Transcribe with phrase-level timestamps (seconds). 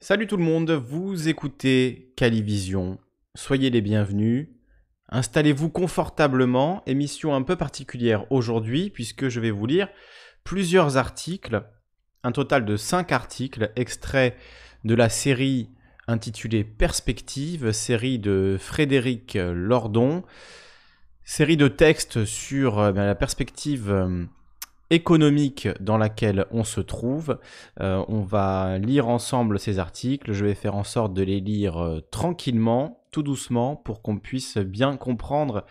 [0.00, 3.00] Salut tout le monde, vous écoutez Calivision.
[3.34, 4.46] Soyez les bienvenus.
[5.08, 6.84] Installez-vous confortablement.
[6.86, 9.88] Émission un peu particulière aujourd'hui puisque je vais vous lire
[10.44, 11.64] plusieurs articles,
[12.22, 14.36] un total de 5 articles extraits
[14.84, 15.68] de la série
[16.06, 20.22] intitulée Perspective, série de Frédéric Lordon,
[21.24, 24.26] série de textes sur euh, ben, la perspective euh,
[24.90, 27.38] économique dans laquelle on se trouve.
[27.80, 30.32] Euh, on va lire ensemble ces articles.
[30.32, 34.58] Je vais faire en sorte de les lire euh, tranquillement, tout doucement, pour qu'on puisse
[34.58, 35.64] bien comprendre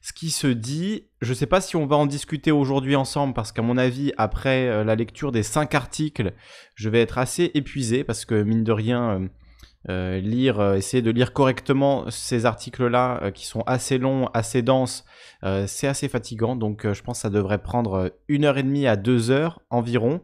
[0.00, 1.08] ce qui se dit.
[1.20, 4.12] Je ne sais pas si on va en discuter aujourd'hui ensemble, parce qu'à mon avis,
[4.16, 6.32] après euh, la lecture des cinq articles,
[6.74, 9.28] je vais être assez épuisé, parce que mine de rien...
[9.88, 15.04] lire, essayer de lire correctement ces articles-là qui sont assez longs, assez denses,
[15.44, 18.58] euh, c'est assez fatigant, donc euh, je pense que ça devrait prendre euh, une heure
[18.58, 20.20] et demie à deux heures environ.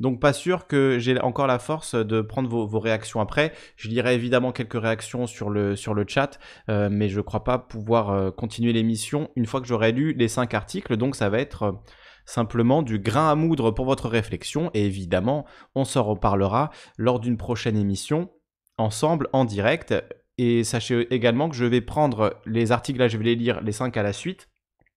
[0.00, 3.52] Donc pas sûr que j'ai encore la force de prendre vos, réactions après.
[3.76, 7.58] Je lirai évidemment quelques réactions sur le, sur le chat, mais je ne crois pas
[7.58, 10.96] pouvoir continuer l'émission une fois que j'aurai lu les cinq articles.
[10.96, 11.80] Donc ça va être
[12.26, 14.68] simplement du grain à moudre pour votre réflexion.
[14.74, 15.44] Et évidemment,
[15.76, 18.30] on s'en reparlera lors d'une prochaine émission
[18.78, 19.94] ensemble en direct.
[20.36, 23.72] Et sachez également que je vais prendre les articles là, je vais les lire les
[23.72, 24.48] cinq à la suite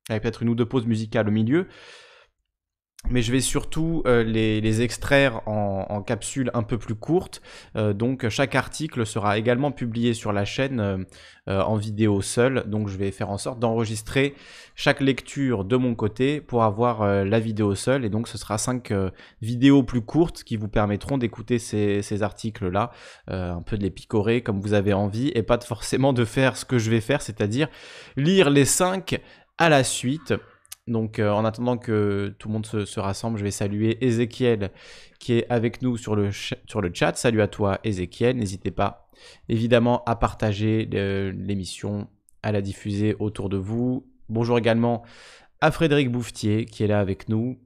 [0.10, 1.68] avec peut-être une ou deux pauses musicales au milieu.
[3.10, 7.42] Mais je vais surtout euh, les, extraire en, capsules un peu plus courtes.
[7.78, 11.06] Euh, donc chaque article sera également publié sur la chaîne
[11.48, 12.66] euh, en vidéo seule.
[12.68, 14.36] Donc je vais faire en sorte d'enregistrer
[14.76, 18.04] chaque lecture de mon côté pour avoir la vidéo seule.
[18.04, 18.94] Et donc ce sera cinq
[19.42, 22.92] vidéos plus courtes qui vous permettront d'écouter ces, ces articles-là,
[23.28, 26.66] un peu de les picorer comme vous avez envie et pas forcément de faire ce
[26.66, 27.70] que je vais faire, c'est-à-dire
[28.18, 29.22] lire les cinq
[29.58, 30.34] à la suite.
[30.88, 34.72] Donc euh, en attendant que tout le monde se, rassemble, je vais saluer Ezekiel
[35.20, 37.16] qui est avec nous sur le, chat.
[37.16, 39.10] Salut à toi Ezekiel, n'hésitez pas
[39.50, 42.08] évidemment à partager euh, l'émission,
[42.42, 44.08] à la diffuser autour de vous.
[44.30, 45.04] Bonjour également
[45.60, 47.60] à Frédéric Bouffetier qui est là avec nous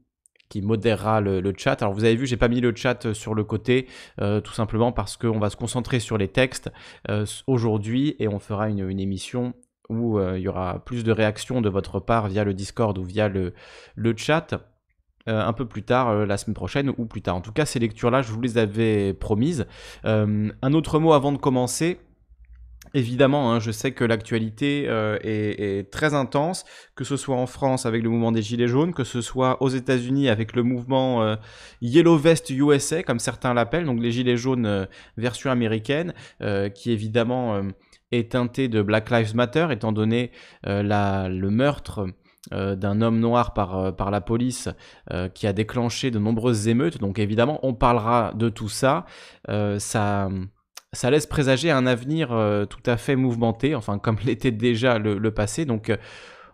[0.50, 1.82] qui modérera le, chat.
[1.82, 3.88] Alors vous avez vu, j'ai pas mis le chat sur le côté,
[4.20, 6.70] euh, tout simplement parce qu'on va se concentrer sur les textes
[7.48, 9.54] aujourd'hui et on fera une émission
[9.90, 13.04] où euh, il y aura plus de réactions de votre part via le Discord ou
[13.04, 13.54] via le,
[13.96, 14.68] le chat.
[15.30, 17.36] Euh, un peu plus tard, euh, la semaine prochaine ou plus tard.
[17.36, 19.68] En tout cas, ces lectures-là, je vous les avais promises.
[20.04, 22.00] un autre mot avant de commencer.
[22.96, 24.86] Évidemment, hein, je sais que l'actualité
[25.24, 26.66] est, très intense,
[26.96, 29.70] que ce soit en France avec le mouvement des Gilets jaunes, que ce soit aux
[29.70, 31.38] États-Unis avec le mouvement
[31.82, 36.14] Yellow Vest USA, comme certains l'appellent, donc les Gilets jaunes version américaine,
[36.74, 37.62] qui évidemment
[38.12, 40.32] est teinté de Black Lives Matter, étant donné
[40.68, 42.08] euh, la, le meurtre
[42.54, 44.70] euh, d'un homme noir par, euh, par la police
[45.34, 47.00] qui a déclenché de nombreuses émeutes.
[47.00, 49.06] Donc évidemment, on parlera de tout ça.
[49.48, 50.30] ça,
[50.94, 52.30] ça laisse présager un avenir
[52.70, 55.66] tout à fait mouvementé, enfin comme l'était déjà le, passé.
[55.66, 55.92] Donc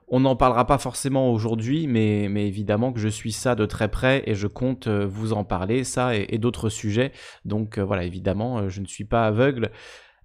[0.07, 3.89] on n'en parlera pas forcément aujourd'hui, mais, mais, évidemment que je suis ça de très
[3.89, 7.11] près et je compte vous en parler, ça et d'autres sujets.
[7.45, 9.71] Donc voilà, évidemment, je ne suis pas aveugle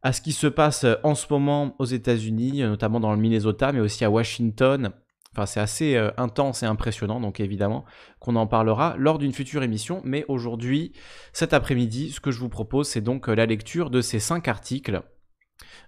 [0.02, 3.18] à ce qui se passe euh, en ce moment aux États-Unis, euh, notamment dans le
[3.18, 4.92] Minnesota, mais aussi à Washington.
[5.32, 7.84] Enfin, c'est assez euh, intense et impressionnant, donc évidemment
[8.18, 10.02] qu'on en parlera lors d'une future émission.
[10.04, 10.92] Mais aujourd'hui,
[11.32, 15.02] cet après-midi, ce que je vous propose, c'est donc la lecture de ces cinq articles.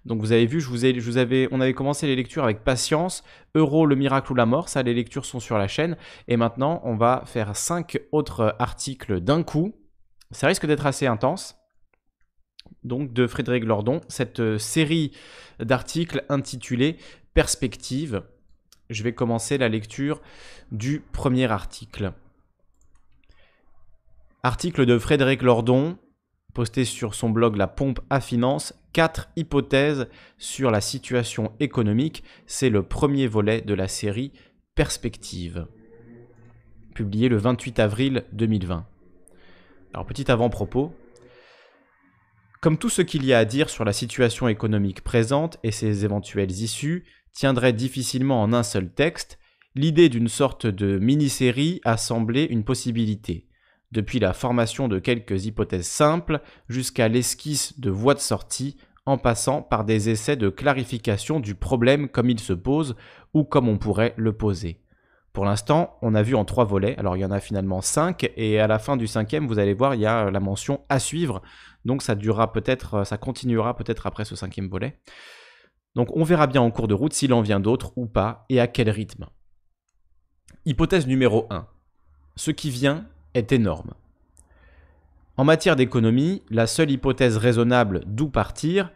[0.04, 3.24] Donc vous avez vu, je on avait commencé les lectures avec patience,
[3.54, 5.96] Euro, le miracle ou la mort, ça les lectures sont sur la chaîne.
[6.28, 9.74] Et maintenant, on va faire cinq autres articles d'un coup.
[10.30, 11.56] Ça risque d'être assez intense
[12.84, 15.12] donc de Frédéric Lordon, cette euh, série
[15.58, 16.96] d'articles intitulée
[17.32, 18.22] Perspective.
[18.90, 20.20] Je vais commencer la lecture
[20.70, 22.12] du premier article.
[24.42, 25.96] Article de Frédéric Lordon,
[26.52, 30.06] posté sur son blog La Pompe à Finance, quatre hypothèses
[30.38, 32.22] sur la situation économique.
[32.46, 34.32] C'est le premier volet de la série
[34.74, 35.66] Perspective,
[36.94, 38.86] publié le 28 avril 2020.
[39.94, 40.92] Alors petit avant-propos,
[42.64, 46.06] comme tout ce qu'il y a à dire sur la situation économique présente et ses
[46.06, 47.04] éventuelles issues
[47.34, 49.38] tiendrait difficilement en un seul texte,
[49.74, 53.48] l'idée d'une sorte de mini-série a semblé une possibilité,
[53.92, 56.40] depuis la formation de quelques hypothèses simples
[56.70, 62.08] jusqu'à l'esquisse de voies de sortie en passant par des essais de clarification du problème
[62.08, 62.96] comme il se pose
[63.34, 64.80] ou comme on pourrait le poser.
[65.34, 68.30] Pour l'instant, on a vu en trois volets, alors il y en a finalement cinq,
[68.36, 71.00] et à la fin du cinquième, vous allez voir, il y a la mention à
[71.00, 71.42] suivre,
[71.84, 75.00] donc ça durera peut-être, euh, ça continuera peut-être après ce cinquième volet.
[75.94, 78.60] Donc on verra bien en cours de route s'il en vient d'autres ou pas et
[78.60, 79.26] à quel rythme.
[80.64, 81.66] Hypothèse numéro 1.
[82.36, 83.94] Ce qui vient est énorme.
[85.36, 88.92] En matière d'économie, la seule hypothèse raisonnable d'où partir,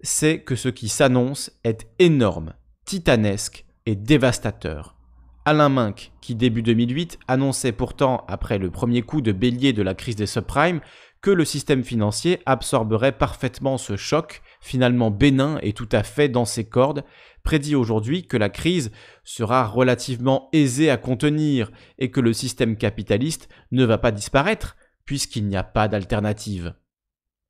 [0.00, 2.54] c'est que ce qui s'annonce est énorme,
[2.84, 4.96] titanesque et dévastateur.
[5.44, 9.94] Alain Minck, qui début 2008 annonçait pourtant, après le premier coup de bélier de la
[9.94, 10.80] crise des subprimes,
[11.20, 16.44] que le système financier absorberait parfaitement ce choc, finalement bénin et tout à fait dans
[16.44, 17.04] ses cordes,
[17.42, 18.92] prédit aujourd'hui que la crise
[19.24, 25.46] sera relativement aisée à contenir et que le système capitaliste ne va pas disparaître, puisqu'il
[25.46, 26.74] n'y a pas d'alternative.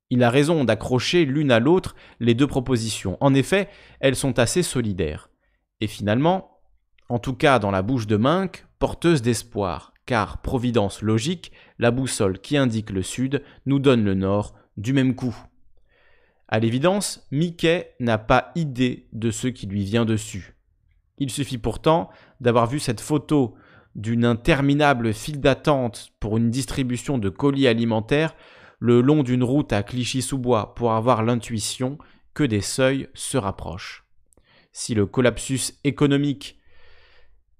[0.09, 3.17] Il a raison d'accrocher l'une à l'autre les deux propositions.
[3.19, 3.69] En effet,
[3.99, 5.29] elles sont assez solidaires.
[5.81, 6.61] Et finalement,
[7.09, 12.39] en tout cas dans la bouche de Minck, porteuse d'espoir, car providence logique, la boussole
[12.39, 15.37] qui indique le sud nous donne le nord du même coup.
[16.47, 20.55] À l'évidence, Mickey n'a pas idée de ce qui lui vient dessus.
[21.19, 22.09] Il suffit pourtant
[22.41, 23.53] d'avoir vu cette photo
[23.93, 28.33] d'une interminable file d'attente pour une distribution de colis alimentaires
[28.79, 31.99] le long d'une route à Clichy-sous-Bois pour avoir l'intuition
[32.33, 34.05] que des seuils se rapprochent.
[34.71, 36.57] Si le collapsus économique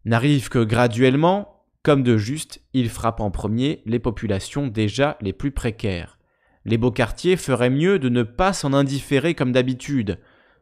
[0.04, 5.52] n'arrive que graduellement, comme de juste, il frappe en premier les populations déjà les plus
[5.52, 6.18] précaires.
[6.66, 10.20] Les beaux quartiers feraient mieux de ne pas s'en indifférer comme d'habitude.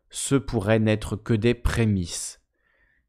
[0.10, 2.40] Ce pourrait n'être que des prémices.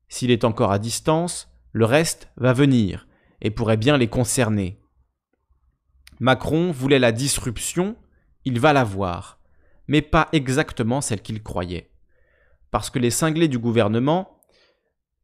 [0.08, 3.06] S'il est encore à distance, le reste va venir
[3.42, 4.80] et pourrait bien les concerner.
[6.18, 7.94] Macron voulait la disruption,
[8.44, 9.38] il va l'avoir,
[9.86, 11.92] mais pas exactement celle qu'il croyait.
[12.70, 14.37] Parce que les cinglés du gouvernement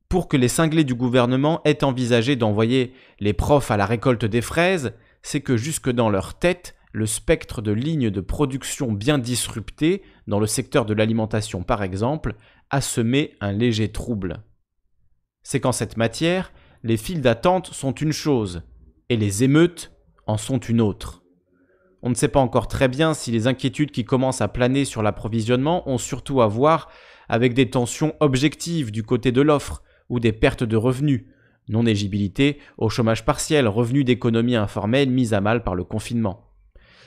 [0.08, 4.42] pour que les cinglés du gouvernement aient envisagé d'envoyer les profs à la récolte des
[4.42, 4.92] fraises,
[5.22, 10.38] c'est que jusque dans leur tête, le spectre de lignes de production bien disruptées, dans
[10.38, 12.34] le secteur de l'alimentation par exemple,
[12.70, 14.44] a semé un léger trouble.
[15.42, 16.52] C'est qu'en cette matière,
[16.82, 18.62] les files d'attente sont une chose,
[19.08, 19.92] et les émeutes
[20.26, 21.22] en sont une autre.
[22.02, 25.02] On ne sait pas encore très bien si les inquiétudes qui commencent à planer sur
[25.02, 26.90] l'approvisionnement ont surtout à voir
[27.28, 31.24] avec des tensions objectives du côté de l'offre, ou des pertes de revenus,
[31.68, 36.50] non-égibilité au chômage partiel, revenus d'économie informelle mis à mal par le confinement.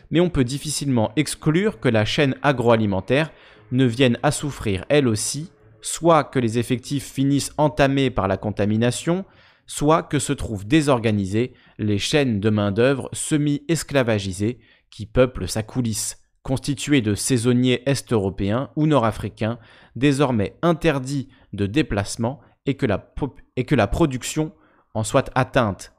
[0.10, 3.32] Mais on peut difficilement exclure que la chaîne agroalimentaire
[3.72, 5.52] ne vienne à souffrir elle aussi,
[5.82, 9.26] soit que les effectifs finissent entamés par la contamination,
[9.66, 14.60] soit que se trouvent désorganisées les chaînes de main-d'œuvre semi-esclavagisées
[14.90, 19.60] qui peuplent sa coulisse, constituées de saisonniers est-européens ou nord-africains,
[19.98, 24.52] désormais interdits de déplacement et que la, production
[24.94, 25.94] en soit atteinte.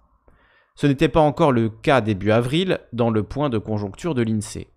[0.76, 4.68] Ce n'était pas encore le cas début avril dans le point de conjoncture de l'INSEE.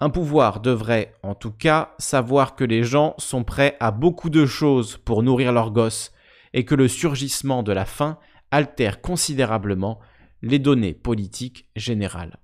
[0.00, 4.46] Un pouvoir devrait, en tout cas, savoir que les gens sont prêts à beaucoup de
[4.46, 6.12] choses pour nourrir leurs gosses
[6.54, 8.16] et que le surgissement de la faim
[8.52, 9.98] altère considérablement
[10.40, 12.38] les données politiques générales.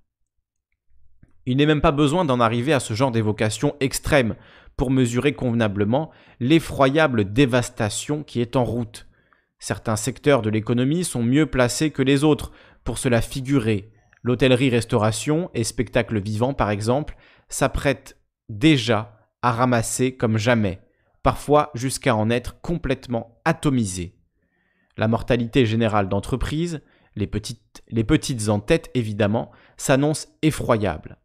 [1.47, 4.35] Il n'est même pas besoin d'en arriver à ce genre d'évocation extrême
[4.77, 6.11] pour mesurer convenablement
[6.41, 9.07] l'effroyable dévastation qui est en route.
[9.59, 13.91] Certains secteurs de l'économie sont mieux placés que les autres pour cela figurer.
[14.23, 17.17] L'hôtellerie-restauration et spectacle vivant, par exemple,
[17.49, 18.19] s'apprêtent
[18.49, 20.81] déjà à ramasser comme jamais,
[21.23, 24.17] parfois jusqu'à en être complètement atomisés.
[24.97, 26.81] La mortalité générale d'entreprise,
[27.17, 31.19] les petites, les petites en tête évidemment, s'annonce effroyable.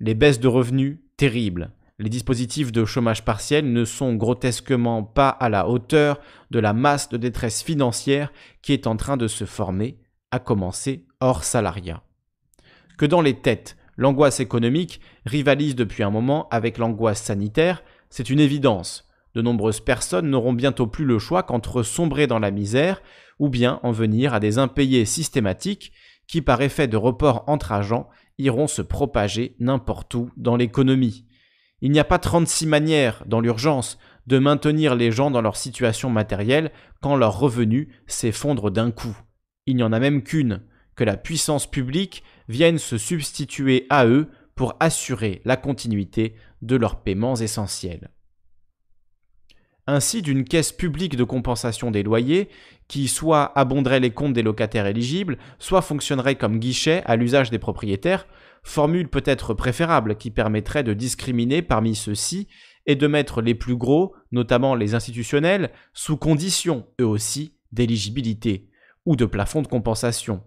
[0.00, 5.48] Les baisses de revenus, terribles les dispositifs de chômage partiel ne sont grotesquement pas à
[5.48, 6.18] la hauteur
[6.50, 9.98] de la masse de détresse financière qui est en train de se former,
[10.32, 12.02] à commencer hors salariat.
[12.98, 18.40] Que dans les têtes, l'angoisse économique rivalise depuis un moment avec l'angoisse sanitaire, c'est une
[18.40, 19.08] évidence.
[19.36, 23.00] De nombreuses personnes n'auront bientôt plus le choix qu'entre sombrer dans la misère
[23.38, 25.92] ou bien en venir à des impayés systématiques
[26.26, 31.26] qui, par effet de report entre agents, iront se propager n'importe où dans l'économie.
[31.82, 33.98] Il n'y a pas 36 manières, dans l'urgence,
[34.28, 36.70] de maintenir les gens dans leur situation matérielle
[37.00, 39.16] quand leurs revenus s'effondrent d'un coup.
[39.66, 40.62] Il n'y en a même qu'une,
[40.94, 47.02] que la puissance publique vienne se substituer à eux pour assurer la continuité de leurs
[47.02, 48.10] paiements essentiels.
[49.88, 52.48] Ainsi, d'une caisse publique de compensation des loyers,
[52.86, 57.58] qui soit abonderait les comptes des locataires éligibles, soit fonctionnerait comme guichet à l'usage des
[57.58, 58.28] propriétaires,
[58.62, 62.48] formule peut-être préférable qui permettrait de discriminer parmi ceux-ci
[62.86, 68.68] et de mettre les plus gros, notamment les institutionnels, sous condition, eux aussi, d'éligibilité
[69.06, 70.42] ou de plafond de compensation.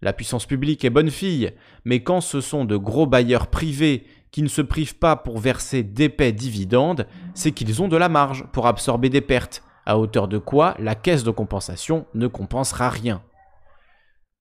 [0.00, 1.52] La puissance publique est bonne fille,
[1.84, 5.82] mais quand ce sont de gros bailleurs privés qui ne se privent pas pour verser
[5.82, 10.38] d'épais dividendes, c'est qu'ils ont de la marge pour absorber des pertes, à hauteur de
[10.38, 13.22] quoi la caisse de compensation ne compensera rien.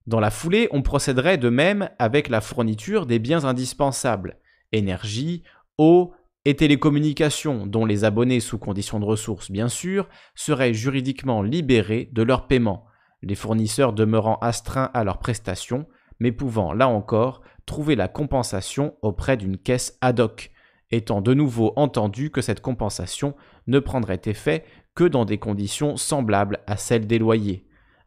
[0.07, 4.37] Dans la foulée, on procéderait de même avec la fourniture des biens indispensables,
[4.71, 5.43] énergie,
[5.77, 12.09] eau et télécommunications, dont les abonnés sous conditions de ressources bien sûr seraient juridiquement libérés
[12.13, 12.85] de leur paiement,
[13.21, 15.85] les fournisseurs demeurant astreints à leurs prestations,
[16.19, 20.51] mais pouvant, là encore, trouver la compensation auprès d'une caisse ad hoc,
[20.89, 23.35] étant de nouveau entendu que cette compensation
[23.67, 24.65] ne prendrait effet
[24.95, 27.65] que dans des conditions semblables à celles des loyers,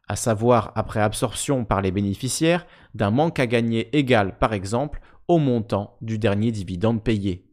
[0.09, 5.39] à savoir après absorption par les bénéficiaires d'un manque à gagner égal par exemple au
[5.39, 7.47] montant du dernier dividende payé.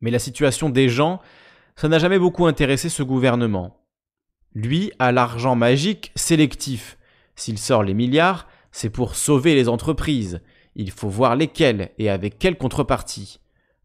[0.00, 1.20] Mais la situation des gens,
[1.76, 3.84] ça n'a jamais beaucoup intéressé ce gouvernement.
[4.54, 6.98] Lui a l'argent magique sélectif.
[7.36, 10.40] S'il sort les milliards, c'est pour sauver les entreprises.
[10.74, 13.40] Il faut voir lesquelles et avec quelle contrepartie.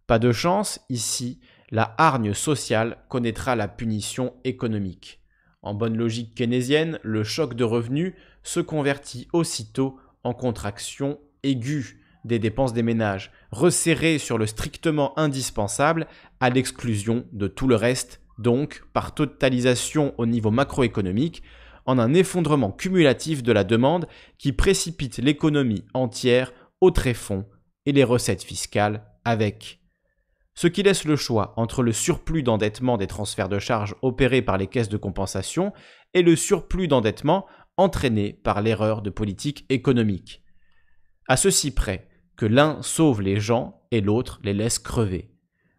[0.07, 1.39] Pas de chance, ici,
[1.71, 5.19] la hargne sociale connaîtra la punition économique.
[5.65, 12.37] En bonne logique keynésienne, le choc de revenus se convertit aussitôt en contraction aiguë des
[12.37, 16.07] dépenses des ménages, resserrées sur le strictement indispensable
[16.39, 21.41] à l'exclusion de tout le reste, donc par totalisation au niveau macroéconomique,
[21.87, 24.07] en un effondrement cumulatif de la demande
[24.37, 27.45] qui précipite l'économie entière au tréfonds
[27.87, 29.79] et les recettes fiscales avec
[30.55, 34.57] ce qui laisse le choix entre le surplus d'endettement des transferts de charges opérés par
[34.57, 35.73] les caisses de compensation
[36.13, 37.45] et le surplus d'endettement
[37.77, 40.43] entraîné par l'erreur de politique économique.
[41.27, 42.07] À ceci près
[42.37, 45.31] que l'un sauve les gens et l'autre les laisse crever.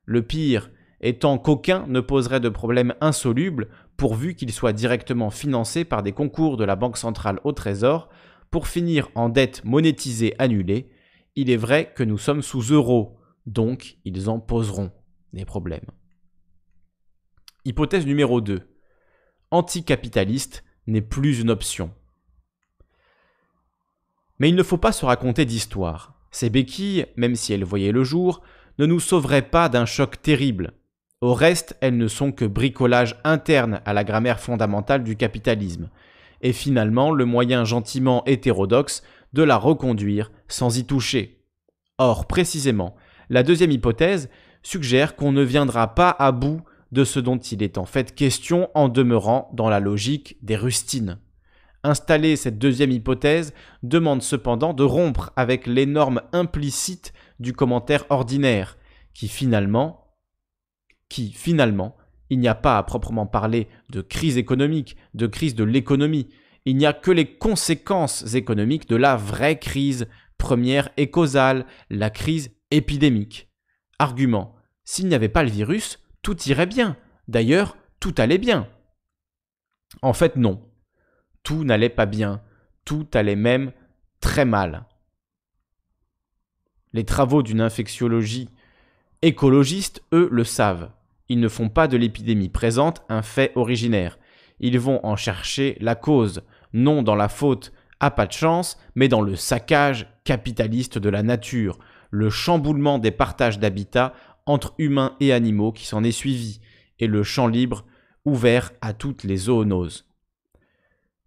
[0.05, 6.03] Le pire étant qu'aucun ne poserait de problème insoluble pourvu qu'il soit directement financé par
[6.03, 8.09] des concours de la Banque centrale au Trésor
[8.51, 10.91] pour finir en dette monétisée annulée.
[11.35, 14.93] Il est vrai que nous sommes sous euros, donc ils en poseront
[15.33, 15.91] des problèmes.
[17.65, 18.61] Hypothèse numéro 2.
[19.51, 21.93] Anticapitaliste n'est plus une option.
[24.39, 26.21] Mais il ne faut pas se raconter d'histoire.
[26.31, 28.43] Ces béquilles, même si elles voyaient le jour,
[28.79, 30.75] ne nous sauveraient pas d'un choc terrible.
[31.23, 35.89] Au reste, elles ne sont que bricolage interne à la grammaire fondamentale du capitalisme,
[36.43, 41.43] et finalement le moyen gentiment hétérodoxe de la reconduire sans y toucher.
[41.99, 42.95] Or, précisément,
[43.29, 44.29] la deuxième hypothèse
[44.63, 46.61] suggère qu'on ne viendra pas à bout
[46.93, 51.19] de ce dont il est en fait question en demeurant dans la logique des rustines.
[51.83, 53.53] Installer cette deuxième hypothèse
[53.83, 58.77] demande cependant de rompre avec les normes implicites du commentaire ordinaire,
[59.15, 60.17] qui finalement,
[61.09, 61.97] qui finalement,
[62.29, 66.29] il n'y a pas à proprement parler de crise économique, de crise de l'économie,
[66.65, 72.11] il n'y a que les conséquences économiques de la vraie crise première et causale, la
[72.11, 73.49] crise épidémique.
[73.99, 74.55] Argument.
[74.85, 76.97] S'il n'y avait pas le virus, tout irait bien.
[77.29, 78.69] D'ailleurs, tout allait bien.
[80.03, 80.69] En fait, non.
[81.43, 82.43] Tout n'allait pas bien.
[82.85, 83.73] Tout allait même
[84.21, 84.87] très mal.
[86.93, 88.49] Les travaux d'une infectiologie
[89.23, 90.91] écologiste, eux, le savent.
[91.29, 94.19] Ils ne font pas de l'épidémie présente un fait originaire.
[94.61, 96.43] Ils vont en chercher la cause,
[96.73, 101.23] non dans la faute à pas de chance, mais dans le saccage capitaliste de la
[101.23, 101.79] nature,
[102.11, 104.15] le chamboulement des partages d'habitat
[104.47, 106.61] entre humains et animaux qui s'en est suivi,
[106.99, 107.85] et le champ libre
[108.25, 110.07] ouvert à toutes les zoonoses.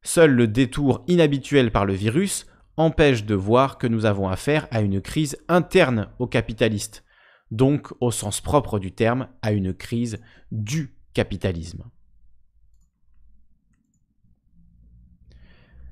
[0.02, 2.46] Seul le détour inhabituel par le virus
[2.78, 7.04] empêche de voir que nous avons affaire à une crise interne aux capitalistes,
[7.52, 10.20] donc au sens propre du terme à une crise
[10.52, 11.84] du capitalisme.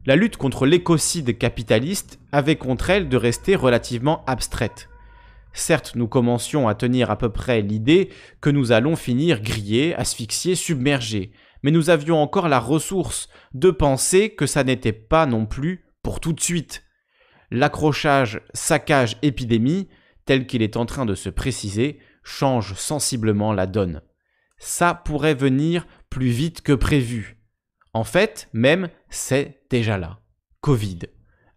[0.07, 4.87] La lutte contre l'écocide capitaliste avait contre elle de rester relativement abstraite.
[5.51, 8.07] Certes, nous commencions à tenir à peu près l'idée
[8.39, 14.29] que nous allons finir grillés, asphyxiés, submergés, mais nous avions encore la ressource de penser
[14.29, 16.85] que ça n'était pas non plus pour tout de suite.
[17.51, 19.89] L'accrochage saccage épidémie,
[20.25, 24.01] tel qu'il est en train de se préciser, change sensiblement la donne.
[24.57, 27.43] Ça pourrait venir plus vite que prévu.
[27.93, 30.19] En fait, même, c'est déjà là.
[30.61, 30.99] Covid.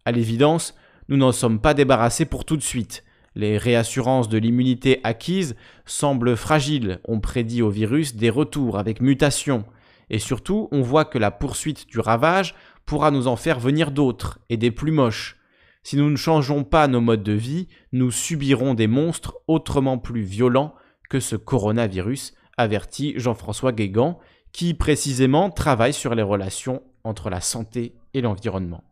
[0.05, 0.75] À l'évidence,
[1.09, 3.03] nous n'en sommes pas débarrassés pour tout de suite.
[3.35, 5.55] Les réassurances de l'immunité acquise
[5.85, 9.65] semblent fragiles, on prédit au virus des retours avec mutation,
[10.09, 12.55] et surtout on voit que la poursuite du ravage
[12.85, 15.37] pourra nous en faire venir d'autres, et des plus moches.
[15.83, 20.21] Si nous ne changeons pas nos modes de vie, nous subirons des monstres autrement plus
[20.21, 20.75] violents
[21.09, 24.19] que ce coronavirus, avertit Jean-François Guégan,
[24.51, 28.83] qui précisément travaille sur les relations entre la santé et l'environnement.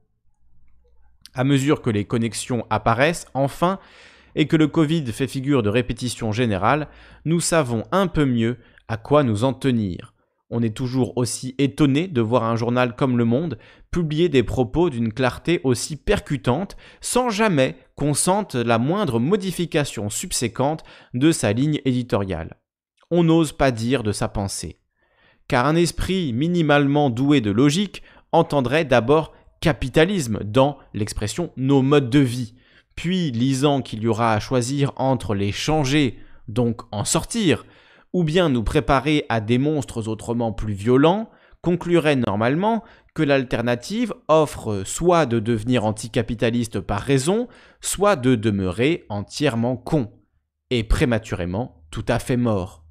[1.34, 3.80] À mesure que les connexions apparaissent, enfin,
[4.36, 6.88] et que le Covid fait figure de répétition générale,
[7.26, 10.14] nous savons un peu mieux à quoi nous en tenir.
[10.52, 13.60] On est toujours aussi étonné de voir un journal comme Le Monde
[13.92, 20.84] publier des propos d'une clarté aussi percutante sans jamais qu'on sente la moindre modification subséquente
[21.14, 22.58] de sa ligne éditoriale.
[23.12, 24.79] On n'ose pas dire de sa pensée.
[25.50, 32.20] Car un esprit minimalement doué de logique entendrait d'abord capitalisme dans l'expression nos modes de
[32.20, 32.54] vie,
[32.96, 37.66] puis lisant qu'il y aura à choisir entre les changer, donc en sortir,
[38.14, 42.84] ou bien nous préparer à des monstres autrement plus violents, conclurait normalement
[43.16, 47.48] que l'alternative offre soit de devenir anticapitaliste par raison,
[47.82, 50.12] soit de demeurer entièrement con,
[50.70, 52.86] et prématurément tout à fait mort.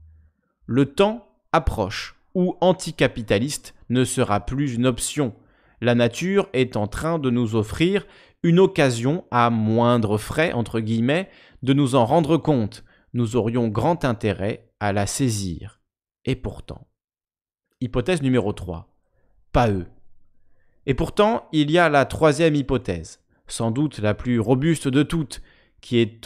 [0.67, 5.35] Le temps approche où anticapitaliste ne sera plus une option.
[5.81, 8.07] La nature est en train de nous offrir
[8.45, 11.29] une occasion à moindre frais, entre guillemets,
[11.65, 12.85] de nous en rendre compte.
[13.13, 15.81] Nous aurions grand intérêt à la saisir.
[16.27, 16.87] Et pourtant.
[17.81, 18.89] Hypothèse numéro 3.
[19.51, 19.87] Pas eux.
[20.87, 25.43] Et pourtant, il y a la troisième hypothèse, sans doute la plus robuste de toutes,
[25.81, 26.25] qui est,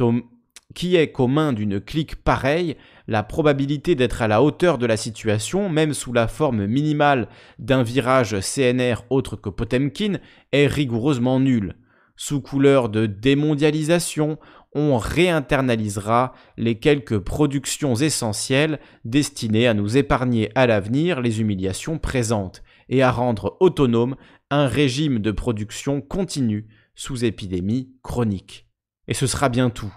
[0.75, 2.77] qui est qu'aux mains d'une clique pareille,
[3.09, 7.29] la probabilité d'être à la hauteur de la situation, même sous la forme minimale
[7.59, 10.19] d'un virage CNR autre que Potemkin,
[10.53, 11.77] est rigoureusement nulle.
[12.17, 14.39] Sous couleur de démondialisation,
[14.75, 22.63] on réinternalisera les quelques productions essentielles destinées à nous épargner à l'avenir les humiliations présentes
[22.89, 24.17] et à rendre autonome
[24.51, 28.69] un régime de production continu sous épidémie chronique.
[29.09, 29.93] Et ce sera bien tout.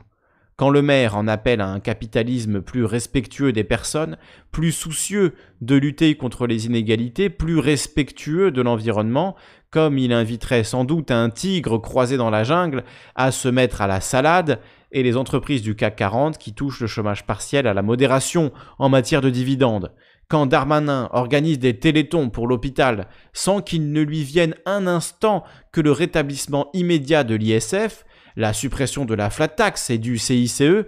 [0.58, 4.16] Quand le maire en appelle à un capitalisme plus respectueux des personnes,
[4.54, 9.36] plus soucieux de lutter contre les inégalités, plus respectueux de l'environnement,
[9.70, 12.86] comme il inviterait sans doute un tigre croisé dans la jungle
[13.16, 14.62] à se mettre à la salade,
[14.94, 18.88] et les entreprises du CAC 40 qui touchent le chômage partiel à la modération en
[18.88, 19.92] matière de dividendes.
[20.30, 25.44] Quand Darmanin organise des télétons pour l'hôpital sans qu'il ne lui vienne un instant
[25.74, 30.86] que le rétablissement immédiat de l'ISF, la suppression de la flat tax et du CICE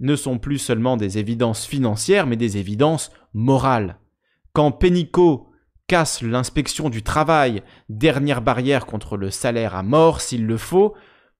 [0.00, 3.98] ne sont plus seulement des évidences financières, mais des évidences morales.
[4.52, 5.48] Quand Pénicaud
[5.86, 10.94] casse l'inspection du travail, dernière barrière contre le salaire à mort s'il le faut,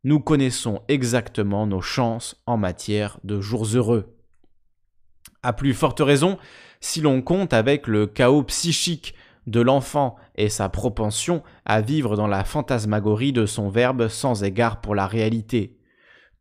[0.04, 4.16] nous connaissons exactement nos chances en matière de jours heureux.
[5.42, 6.38] À plus forte raison,
[6.80, 9.14] si l'on compte avec le chaos psychique
[9.46, 14.80] de l'enfant et sa propension à vivre dans la fantasmagorie de son verbe sans égard
[14.80, 15.78] pour la réalité.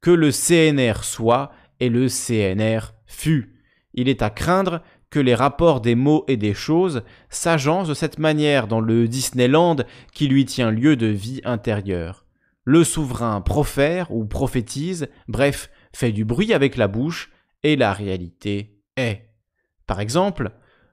[0.02, 3.56] Que le CNR soit et le CNR fut.
[3.94, 8.20] Il est à craindre que les rapports des mots et des choses s'agencent de cette
[8.20, 9.78] manière dans le Disneyland
[10.14, 12.26] qui lui tient lieu de vie intérieure.
[12.64, 17.32] Le souverain profère ou prophétise, bref, fait du bruit avec la bouche,
[17.64, 19.30] et la réalité est.
[19.88, 20.52] Par exemple,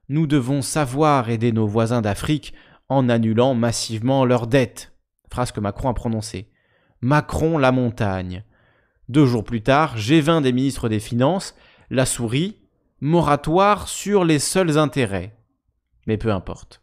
[0.09, 2.55] nous devons savoir aider nos voisins d'Afrique
[2.88, 4.92] en annulant massivement leurs dettes.
[5.31, 6.51] Phrase que Macron a prononcée.
[7.01, 8.45] Macron la montagne.
[9.09, 11.55] Deux jours plus tard, G20 des ministres des Finances,
[11.90, 12.57] la souris,
[13.01, 15.37] moratoire sur les seuls intérêts.
[16.07, 16.83] Mais peu importe.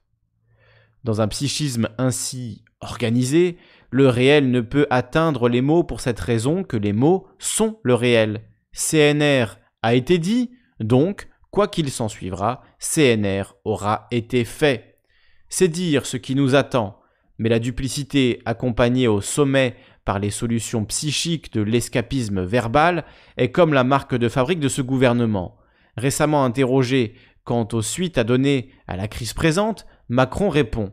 [1.04, 3.58] Dans un psychisme ainsi organisé,
[3.90, 7.94] le réel ne peut atteindre les mots pour cette raison que les mots sont le
[7.94, 8.42] réel.
[8.74, 15.00] CNR a été dit, donc Quoi qu'il s'en suivra, CNR aura été fait.
[15.48, 17.00] C'est dire ce qui nous attend,
[17.38, 23.06] mais la duplicité accompagnée au sommet par les solutions psychiques de l'escapisme verbal
[23.38, 25.58] est comme la marque de fabrique de ce gouvernement.
[25.96, 27.16] Récemment interrogé
[27.46, 30.92] quant aux suites à donner à la crise présente, Macron répond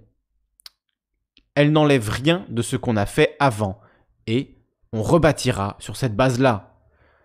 [1.56, 3.80] Elle n'enlève rien de ce qu'on a fait avant,
[4.28, 4.58] et
[4.92, 6.78] on rebâtira sur cette base-là.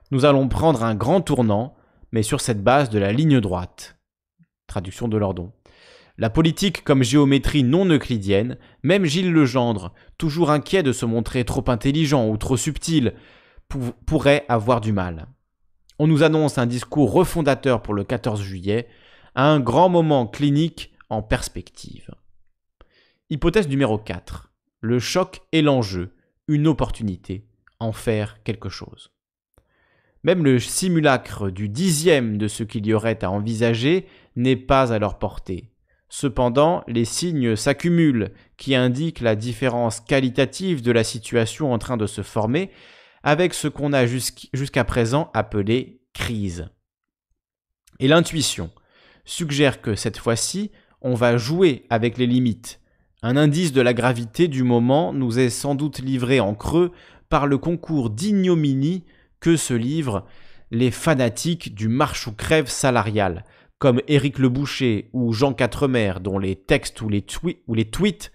[0.09, 1.75] Nous allons prendre un grand tournant,
[2.11, 3.94] mais sur cette base de la ligne droite.
[4.75, 5.53] Traduction de Lordon.
[6.17, 11.63] La politique comme géométrie non euclidienne, même Gilles Legendre, toujours inquiet de se montrer trop
[11.69, 13.13] intelligent ou trop subtil,
[14.05, 15.27] pourrait avoir du mal.
[15.97, 18.89] On nous annonce un discours refondateur pour le 14 juillet,
[19.33, 22.11] un grand moment clinique en perspective.
[23.29, 24.51] Hypothèse numéro 4.
[24.81, 26.11] Le choc est l'enjeu,
[26.49, 27.47] une opportunité,
[27.79, 29.15] en faire quelque chose.
[30.25, 34.99] Même le simulacre du dixième de ce qu'il y aurait à envisager n'est pas à
[34.99, 35.71] leur portée.
[36.09, 42.07] Cependant, les signes s'accumulent qui indiquent la différence qualitative de la situation en train de
[42.07, 42.71] se former
[43.23, 46.69] avec ce qu'on a jusqu'à présent appelé crise.
[47.99, 48.69] Et l'intuition
[49.25, 50.71] suggère que cette fois-ci,
[51.01, 52.79] on va jouer avec les limites.
[53.23, 56.91] Un indice de la gravité du moment nous est sans doute livré en creux
[57.29, 59.03] par le concours d'ignominie
[59.39, 60.25] que se livrent
[60.71, 63.43] les fanatiques du marche ou crève salarial,
[63.79, 68.31] comme Éric Le Boucher ou Jean Quatremer, dont les textes ou les, tweets,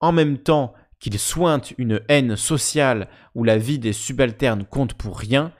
[0.00, 5.18] en même temps qu'ils sointent une haine sociale où la vie des subalternes compte pour
[5.18, 5.52] rien,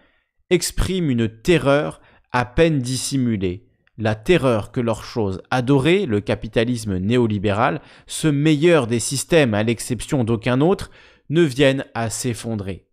[0.50, 3.66] expriment une terreur à peine dissimulée,
[3.98, 10.24] la terreur que leur chose adorée, le capitalisme néolibéral, ce meilleur des systèmes à l'exception
[10.24, 10.90] d'aucun autre,
[11.30, 12.86] ne vienne à s'effondrer.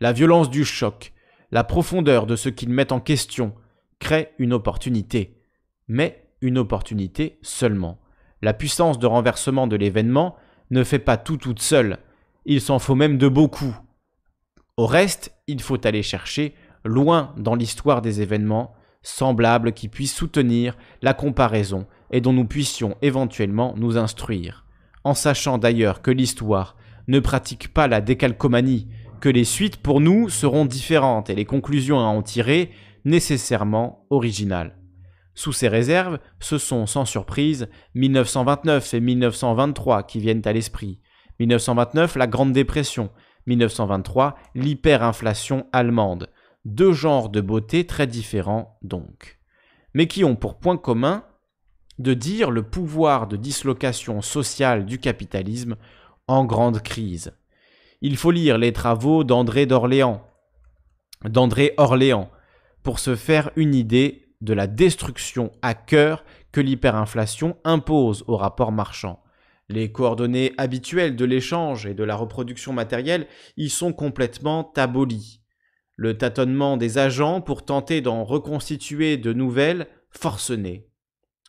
[0.00, 1.12] La violence du choc,
[1.50, 3.54] la profondeur de ce qu'ils mettent en question,
[4.00, 5.38] créent une opportunité,
[5.86, 8.00] mais une opportunité seulement.
[8.42, 10.34] La puissance de renversement de l'événement
[10.70, 11.98] ne fait pas tout toute seule,
[12.46, 13.76] il s'en faut même de beaucoup.
[14.76, 20.76] Au reste, il faut aller chercher loin dans l'histoire des événements semblables qui puissent soutenir
[21.02, 24.64] la comparaison et dont nous puissions éventuellement nous instruire,
[25.04, 26.76] en sachant d'ailleurs que l'histoire
[27.08, 28.88] ne pratique pas la décalcomanie,
[29.20, 32.70] que les suites pour nous seront différentes et les conclusions à en tirer
[33.04, 34.76] nécessairement originales.
[35.34, 41.00] Sous ces réserves, ce sont sans surprise 1929 et 1923 qui viennent à l'esprit.
[41.38, 43.10] 1929, la Grande Dépression.
[43.46, 46.28] 1923, l'hyperinflation allemande.
[46.64, 49.38] Deux genres de beauté très différents donc,
[49.94, 51.24] mais qui ont pour point commun
[51.98, 55.76] de dire le pouvoir de dislocation sociale du capitalisme
[56.28, 57.32] en grande crise.
[58.02, 60.26] Il faut lire les travaux d'André d'Orléans,
[61.24, 62.30] d'André Orléans,
[62.82, 68.72] pour se faire une idée de la destruction à cœur que l'hyperinflation impose au rapport
[68.72, 69.22] marchand.
[69.68, 75.40] Les coordonnées habituelles de l'échange et de la reproduction matérielle y sont complètement abolies
[76.00, 80.88] le tâtonnement des agents pour tenter d'en reconstituer de nouvelles forcenées.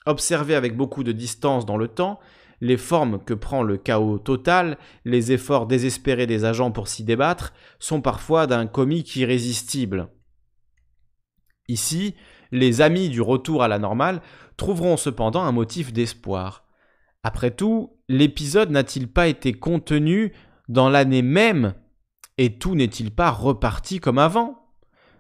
[0.06, 2.20] Observer avec beaucoup de distance dans le temps
[2.60, 7.54] les formes que prend le chaos total, les efforts désespérés des agents pour s'y débattre,
[7.80, 10.10] sont parfois d'un comique irrésistible.
[11.68, 12.16] Ici,
[12.52, 14.22] les amis du retour à la normale
[14.58, 16.66] trouveront cependant un motif d'espoir.
[17.24, 20.34] Après tout, l'épisode n'a-t-il pas été contenu
[20.68, 21.74] dans l'année même
[22.38, 24.58] et tout n'est-il pas reparti comme avant?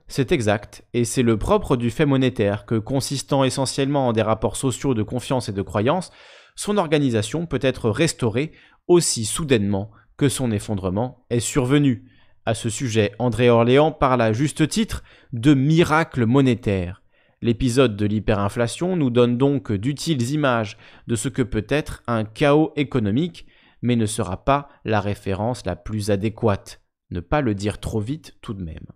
[0.07, 4.57] C'est exact, et c'est le propre du fait monétaire que, consistant essentiellement en des rapports
[4.57, 6.11] sociaux de confiance et de croyance,
[6.55, 8.51] son organisation peut être restaurée
[8.87, 12.10] aussi soudainement que son effondrement est survenu.
[12.45, 17.03] À ce sujet, André Orléans parle à juste titre de miracle monétaire.
[17.41, 20.77] L'épisode de l'hyperinflation nous donne donc d'utiles images
[21.07, 23.47] de ce que peut être un chaos économique,
[23.81, 28.35] mais ne sera pas la référence la plus adéquate ne pas le dire trop vite
[28.41, 28.87] tout de même.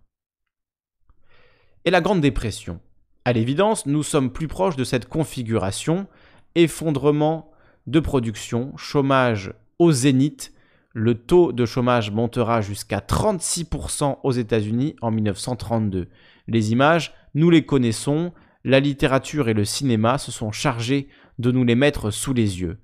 [1.84, 2.80] Et la Grande Dépression.
[3.24, 6.08] À l'évidence, nous sommes plus proches de cette configuration,
[6.54, 7.52] effondrement
[7.86, 10.52] de production, chômage au zénith,
[10.98, 16.08] le taux de chômage montera jusqu'à 36% aux États-Unis en 1932.
[16.48, 18.32] Les images, nous les connaissons,
[18.64, 22.78] la littérature et le cinéma se sont chargés de nous les mettre sous les yeux.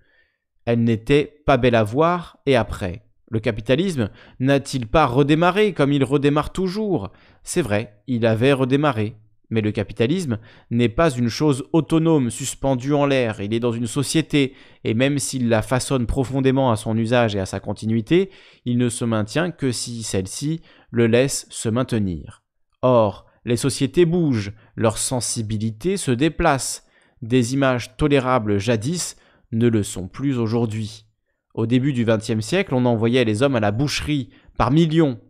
[0.66, 3.06] Elles n'étaient pas belles à voir et après.
[3.30, 7.12] Le capitalisme n'a-t-il pas redémarré comme il redémarre toujours?
[7.42, 9.16] C'est vrai, il avait redémarré.
[9.52, 10.38] Mais le capitalisme
[10.70, 15.18] n'est pas une chose autonome suspendue en l'air, il est dans une société, et même
[15.18, 18.30] s'il la façonne profondément à son usage et à sa continuité,
[18.64, 22.42] il ne se maintient que si celle-ci le laisse se maintenir.
[22.80, 26.86] Or, les sociétés bougent, leur sensibilité se déplace,
[27.20, 29.16] des images tolérables jadis
[29.52, 31.04] ne le sont plus aujourd'hui.
[31.52, 35.20] Au début du XXe siècle, on envoyait les hommes à la boucherie par millions.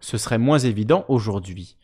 [0.00, 1.77] Ce serait moins évident aujourd'hui.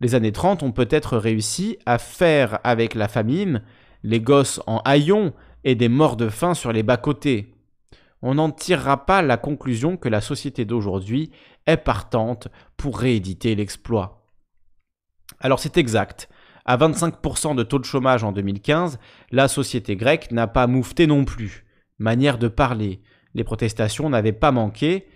[0.00, 3.62] Les années 30 ont peut-être réussi à faire avec la famine
[4.02, 5.32] les gosses en haillons
[5.64, 7.54] et des morts de faim sur les bas-côtés.
[8.20, 11.30] On n'en tirera pas la conclusion que la société d'aujourd'hui
[11.66, 14.28] est partante pour rééditer l'exploit.
[15.40, 16.28] Alors c'est exact.
[16.66, 18.98] À 25% de taux de chômage en 2015,
[19.30, 21.64] la société grecque n'a pas moufté non plus
[21.98, 23.00] manière de parler.
[23.34, 25.06] Les protestations n'avaient pas manqué.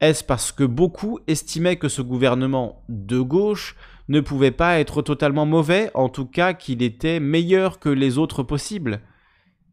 [0.00, 3.76] Est-ce parce que beaucoup estimaient que ce gouvernement de gauche
[4.08, 8.42] ne pouvait pas être totalement mauvais, en tout cas qu'il était meilleur que les autres
[8.42, 9.00] possibles.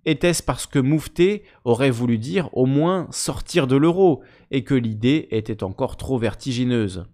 [0.05, 5.27] Était-ce parce que Moufté aurait voulu dire au moins sortir de l'euro et que l'idée
[5.31, 7.05] était encore trop vertigineuse?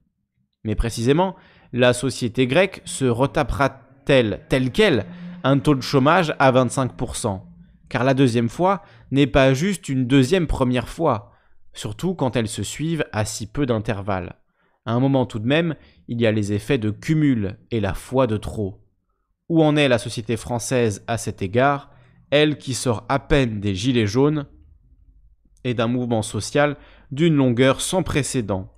[0.64, 1.36] Mais précisément,
[1.74, 5.06] la société grecque se retapera-t-elle telle qu'elle
[5.44, 7.42] un taux de chômage à 25%
[7.90, 11.32] car la deuxième fois n'est pas juste une deuxième première fois,
[11.74, 14.36] surtout quand elles se suivent à si peu d'intervalle.
[14.86, 15.76] À un moment tout de même,
[16.08, 18.82] il y a les effets de cumul et la foi de trop.
[19.50, 21.92] Où en est la société française à cet égard,
[22.30, 24.48] elle qui sort à peine des gilets jaunes
[25.64, 26.78] et d'un mouvement social
[27.12, 28.74] d'une longueur sans précédent,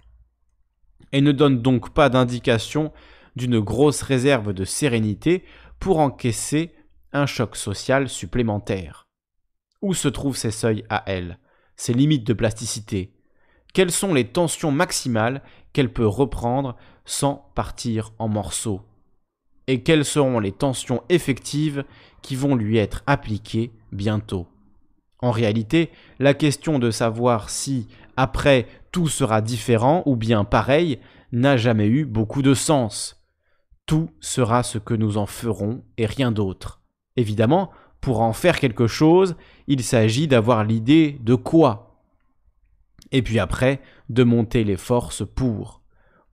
[1.11, 2.93] et ne donne donc pas d'indication
[3.35, 5.43] d'une grosse réserve de sérénité
[5.79, 6.73] pour encaisser
[7.13, 9.07] un choc social supplémentaire.
[9.81, 11.39] Où se trouvent ces seuils à elle,
[11.75, 13.13] ses limites de plasticité?
[13.73, 15.43] Quelles sont les tensions maximales
[15.77, 18.81] qu'elle peut reprendre sans partir en morceaux
[19.67, 21.85] Et quelles seront les tensions effectives
[22.23, 24.47] qui vont lui être appliquées bientôt?
[25.19, 30.97] En réalité, la question de savoir si, après, tout sera différent ou bien pareil
[31.31, 33.23] n'a jamais eu beaucoup de sens.
[33.85, 36.81] Tout sera ce que nous en ferons et rien d'autre.
[37.17, 37.69] Évidemment,
[38.01, 39.35] pour en faire quelque chose,
[39.67, 42.01] il s'agit d'avoir l'idée de quoi?
[43.11, 43.79] Et puis après,
[44.09, 45.81] de monter les forces pour.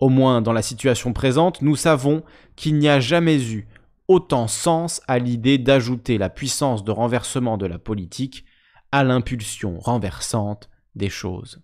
[0.01, 2.23] Au moins dans la situation présente, nous savons
[2.57, 3.67] qu'il n'y a jamais eu
[4.09, 8.45] autant sens à l'idée d'ajouter la puissance de renversement de la politique
[8.93, 11.63] à l'impulsion renversante des choses.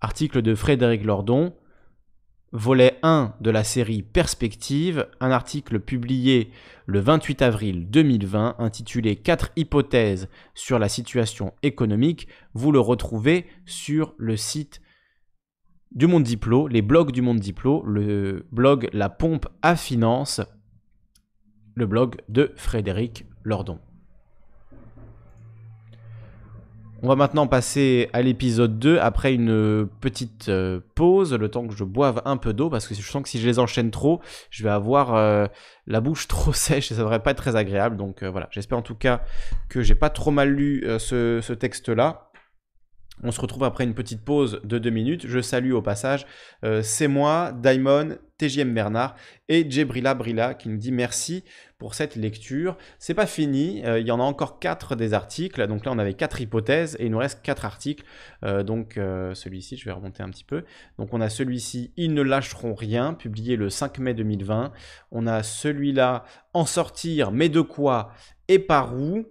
[0.00, 1.54] Article de Frédéric Lordon,
[2.52, 6.50] volet 1 de la série Perspective, un article publié
[6.86, 12.28] le 28 avril 2020 intitulé 4 hypothèses sur la situation économique.
[12.52, 14.80] Vous le retrouvez sur le site
[15.94, 20.40] du Monde Diplo, les blogs du Monde Diplo, le blog La Pompe à Finance,
[21.76, 23.78] le blog de Frédéric Lordon.
[27.02, 31.74] On va maintenant passer à l'épisode 2 après une petite euh, pause, le temps que
[31.74, 34.20] je boive un peu d'eau, parce que je sens que si je les enchaîne trop,
[34.50, 35.46] je vais avoir euh,
[35.86, 37.96] la bouche trop sèche et ça devrait pas être très agréable.
[37.96, 39.22] Donc euh, voilà, j'espère en tout cas
[39.68, 42.30] que j'ai pas trop mal lu ce texte-là.
[43.22, 45.26] On se retrouve après une petite pause de deux minutes.
[45.26, 46.26] Je salue au passage,
[46.82, 49.14] c'est moi, Daimon, TJM Bernard
[49.48, 51.44] et Jebrila Brila qui nous dit merci
[51.78, 52.76] pour cette lecture.
[52.98, 55.66] C'est pas fini, euh, il y en a encore quatre des articles.
[55.66, 58.04] Donc là, on avait quatre hypothèses et il nous reste quatre articles.
[58.44, 60.64] Euh, donc euh, celui-ci, je vais remonter un petit peu.
[60.98, 64.72] Donc on a celui-ci, Ils ne lâcheront rien, publié le 5 mai 2020.
[65.12, 68.12] On a celui-là, En sortir, mais de quoi
[68.48, 69.24] et par où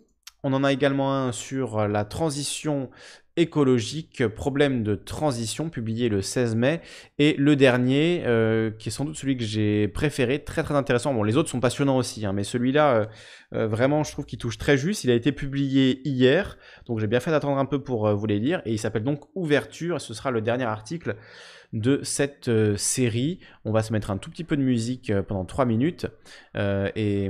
[0.43, 2.89] on en a également un sur la transition
[3.35, 6.81] écologique, problème de transition, publié le 16 mai.
[7.17, 11.13] Et le dernier, euh, qui est sans doute celui que j'ai préféré, très très intéressant.
[11.13, 13.05] Bon, les autres sont passionnants aussi, hein, mais celui-là, euh,
[13.53, 15.03] euh, vraiment, je trouve qu'il touche très juste.
[15.03, 18.39] Il a été publié hier, donc j'ai bien fait d'attendre un peu pour vous les
[18.39, 18.61] lire.
[18.65, 21.15] Et il s'appelle donc Ouverture, et ce sera le dernier article
[21.73, 23.39] de cette euh, série.
[23.65, 26.05] On va se mettre un tout petit peu de musique euh, pendant 3 minutes
[26.55, 27.29] euh, et,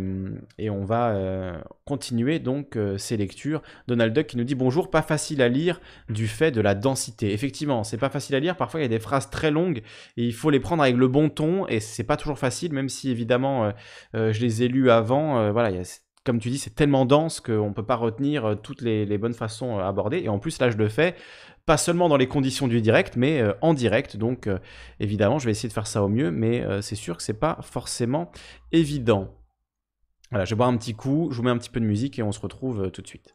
[0.69, 3.61] on va continuer donc ces lectures.
[3.87, 5.79] Donald Duck qui nous dit bonjour, pas facile à lire
[6.09, 7.31] du fait de la densité.
[7.31, 8.57] Effectivement, c'est pas facile à lire.
[8.57, 9.83] Parfois, il y a des phrases très longues
[10.17, 12.89] et il faut les prendre avec le bon ton et c'est pas toujours facile, même
[12.89, 13.71] si évidemment
[14.13, 15.51] je les ai lus avant.
[15.51, 15.69] voilà,
[16.25, 19.33] comme tu dis, c'est tellement dense qu'on ne peut pas retenir toutes les, les, bonnes
[19.33, 20.21] façons abordées.
[20.23, 21.15] Et en plus, là, je le fais
[21.65, 24.17] pas seulement dans les conditions du direct, mais euh, en direct.
[24.17, 24.59] Donc euh,
[24.99, 27.33] évidemment, je vais essayer de faire ça au mieux, mais euh, c'est sûr que c'est
[27.33, 28.31] pas forcément
[28.71, 29.33] évident.
[30.29, 32.17] Voilà, je vais boire un petit coup, je vous mets un petit peu de musique
[32.17, 33.33] et on se retrouve tout de suite.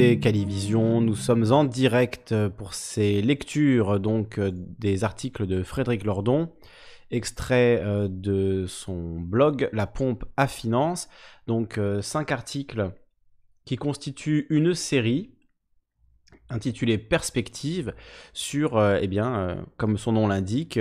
[0.00, 6.04] Écoutez Calivision, nous sommes en direct pour ces lectures donc euh, des articles de Frédéric
[6.04, 6.50] Lordon,
[7.10, 11.10] extrait euh, de son blog La pompe à finance.
[11.46, 12.92] Donc euh, cinq articles
[13.66, 15.34] qui constituent une série
[16.48, 17.92] intitulée Perspective
[18.32, 20.80] sur, eh bien, comme son nom l'indique,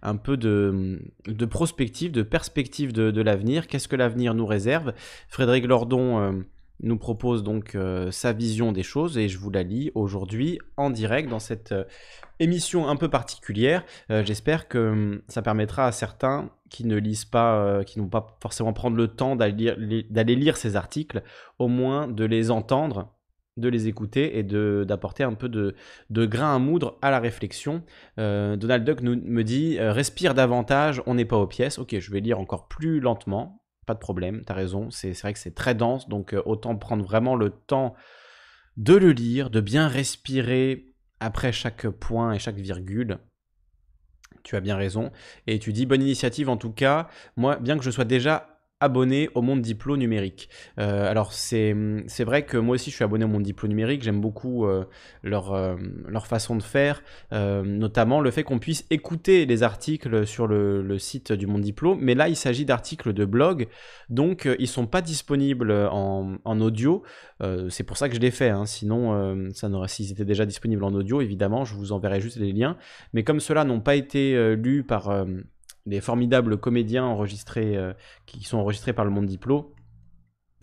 [0.00, 3.66] un peu de, de, prospective, de perspective de l'avenir.
[3.66, 4.94] Qu'est-ce que l'avenir nous réserve?
[5.28, 6.44] Frédéric Lordon
[6.82, 10.90] nous propose donc euh, sa vision des choses et je vous la lis aujourd'hui en
[10.90, 11.84] direct dans cette euh,
[12.38, 13.84] émission un peu particulière.
[14.10, 18.38] Euh, j'espère que hum, ça permettra à certains qui ne lisent pas, qui n'ont pas
[18.40, 21.22] forcément prendre le temps d'aller lire, ces articles,
[21.58, 23.12] au moins de les entendre
[23.56, 25.74] de les écouter et d'apporter un peu de,
[26.10, 27.82] de, grain à moudre à la réflexion.
[28.16, 31.80] Donald Duck nous, me dit respire davantage, on n'est pas aux pièces.
[31.80, 33.59] Ok, je vais lire encore plus lentement
[33.90, 37.04] pas de problème, t'as raison, c'est vrai que c'est très dense, donc euh, autant prendre
[37.04, 37.96] vraiment le temps
[38.76, 43.18] de le lire, de bien respirer après chaque point et chaque virgule.
[44.44, 45.10] Tu as bien raison.
[45.48, 47.08] Et tu dis bonne initiative en tout cas.
[47.36, 50.48] Moi, bien que je sois déjà abonné au Monde Diplo numérique.
[50.78, 51.74] Euh, alors c'est
[52.20, 54.84] vrai que moi aussi je suis abonné au Monde Diplo numérique, j'aime beaucoup euh,
[55.22, 55.76] leur, euh,
[56.08, 61.32] leur façon de faire, notamment le fait qu'on puisse écouter les articles sur le, site
[61.32, 63.68] du Monde Diplo, mais là il s'agit d'articles de blog,
[64.08, 67.02] donc ils sont pas disponibles en, en audio,
[67.68, 68.66] c'est pour ça que je l'ai fait, hein.
[68.66, 72.76] sinon ça s'ils étaient déjà disponibles en audio évidemment je vous enverrai juste les liens,
[73.12, 75.10] mais comme ceux-là n'ont pas été lus par
[75.90, 77.92] les formidables comédiens enregistrés, euh,
[78.26, 79.74] qui sont enregistrés par le monde Diplo,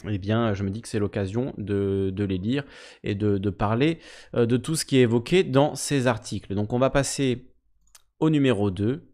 [0.07, 2.63] eh bien, je me dis que c'est l'occasion de, les lire
[3.03, 3.99] et de, parler
[4.35, 6.55] euh, de tout ce qui est évoqué dans ces articles.
[6.55, 7.51] Donc, on va passer
[8.19, 9.11] au numéro 2.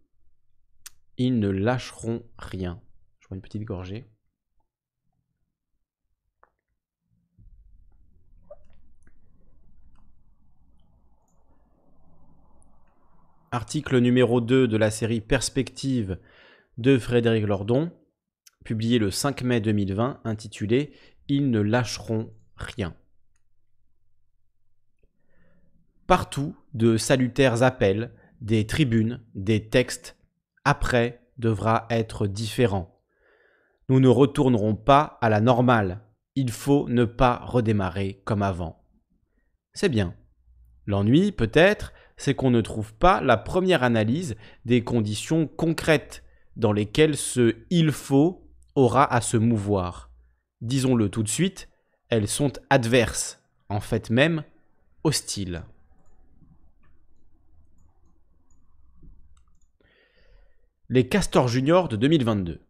[1.17, 2.81] Ils ne lâcheront rien.
[3.19, 4.12] Je vois une petite gorgée.
[13.53, 16.17] Article numéro 2 de la série Perspective
[16.79, 17.91] de Frédéric Lordon,
[18.65, 20.93] publié le 5 mai 2020, intitulé
[21.27, 22.95] Ils ne lâcheront rien.
[26.07, 28.11] Partout, de salutaires appels,
[28.41, 30.17] des tribunes, des textes,
[30.65, 32.99] après devra être différent.
[33.87, 36.01] Nous ne retournerons pas à la normale.
[36.35, 38.83] Il faut ne pas redémarrer comme avant.
[39.73, 40.15] C'est bien.
[40.87, 46.23] L'ennui, peut-être, c'est qu'on ne trouve pas la première analyse des conditions concrètes
[46.55, 50.11] dans lesquelles ce il faut aura à se mouvoir.
[50.61, 51.69] Disons-le tout de suite,
[52.09, 54.43] elles sont adverses, en fait même
[55.03, 55.63] hostiles.
[60.89, 62.61] Les Castors Juniors de 2022.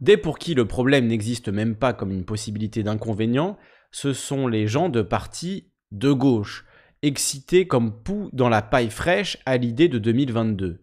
[0.00, 3.56] Dès pour qui le problème n'existe même pas comme une possibilité d'inconvénient,
[3.92, 6.66] ce sont les gens de parti de gauche,
[7.02, 10.80] excité comme pou dans la paille fraîche à l'idée de 2022.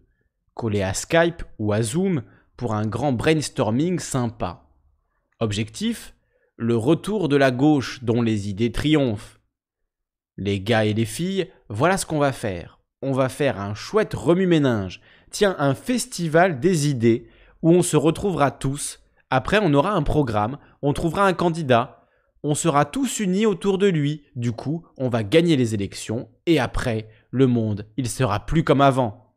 [0.54, 2.22] Collé à Skype ou à Zoom
[2.56, 4.66] pour un grand brainstorming sympa.
[5.40, 6.14] Objectif
[6.56, 9.40] Le retour de la gauche dont les idées triomphent.
[10.36, 12.80] Les gars et les filles, voilà ce qu'on va faire.
[13.00, 15.00] On va faire un chouette remue-ménage.
[15.30, 17.28] Tiens, un festival des idées
[17.62, 19.00] où on se retrouvera tous.
[19.30, 21.99] Après, on aura un programme, on trouvera un candidat,
[22.42, 26.58] on sera tous unis autour de lui, du coup, on va gagner les élections, et
[26.58, 29.34] après, le monde, il sera plus comme avant.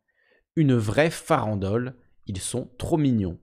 [0.55, 1.95] Une vraie farandole,
[2.27, 3.39] ils sont trop mignons.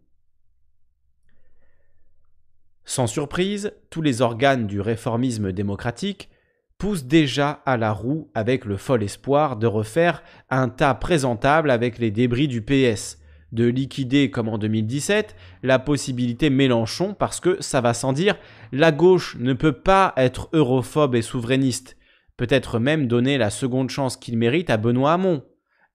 [2.85, 6.31] Sans surprise, tous les organes du réformisme démocratique
[6.79, 11.99] poussent déjà à la roue avec le fol espoir de refaire un tas présentable avec
[11.99, 13.20] les débris du PS,
[13.53, 18.37] de liquider, comme en 2017, la possibilité Mélenchon, parce que ça va sans dire,
[18.73, 21.97] la gauche ne peut pas être europhobe et souverainiste,
[22.37, 25.45] peut-être même donner la seconde chance qu'il mérite à Benoît Hamon.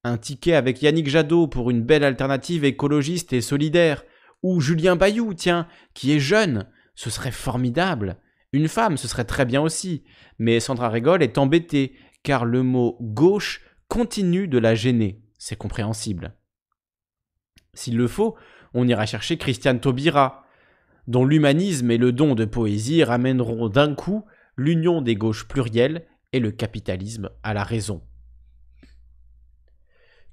[0.04, 4.04] Un ticket avec Yannick Jadot pour une belle alternative écologiste et solidaire,
[4.44, 8.18] ou Julien Bayou, tiens, qui est jeune, ce serait formidable.
[8.52, 10.04] Une femme, ce serait très bien aussi.
[10.38, 11.94] Mais Sandra Régol est embêtée,
[12.24, 15.22] car le mot gauche continue de la gêner.
[15.38, 16.36] C'est compréhensible.
[17.76, 18.36] S'il le faut,
[18.74, 20.46] on ira chercher Christiane Taubira,
[21.08, 24.26] dont l'humanisme et le don de poésie ramèneront d'un coup
[24.58, 28.02] l'union des gauches plurielles et le capitalisme à la raison.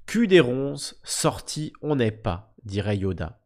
[0.07, 3.41] Cul des ronces, sorti on n'est pas, dirait Yoda.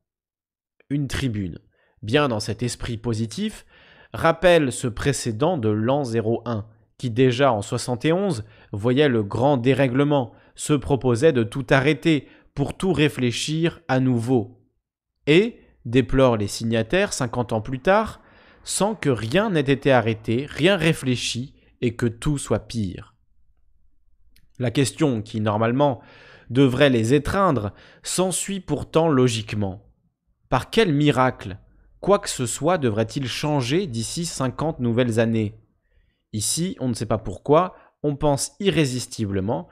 [0.88, 1.59] Une tribune,
[2.03, 3.66] bien dans cet esprit positif,
[4.12, 6.66] rappelle ce précédent de l'an 01,
[6.99, 12.26] qui déjà en 71 voyait le grand dérèglement, se proposait de tout arrêter
[12.57, 14.67] pour tout réfléchir à nouveau.
[15.29, 18.21] Et, déplorent les signataires 50 ans plus tard,
[18.65, 23.15] sans que rien n'ait été arrêté, rien réfléchi, et que tout soit pire.
[24.59, 26.01] La question qui, normalement,
[26.49, 29.85] devrait les étreindre, s'ensuit pourtant logiquement.
[30.49, 31.59] Par quel miracle
[32.01, 35.61] quoi que ce soit devrait-il changer d'ici 50 nouvelles années?
[36.33, 39.69] Ici, on ne sait pas pourquoi, on pense irrésistiblement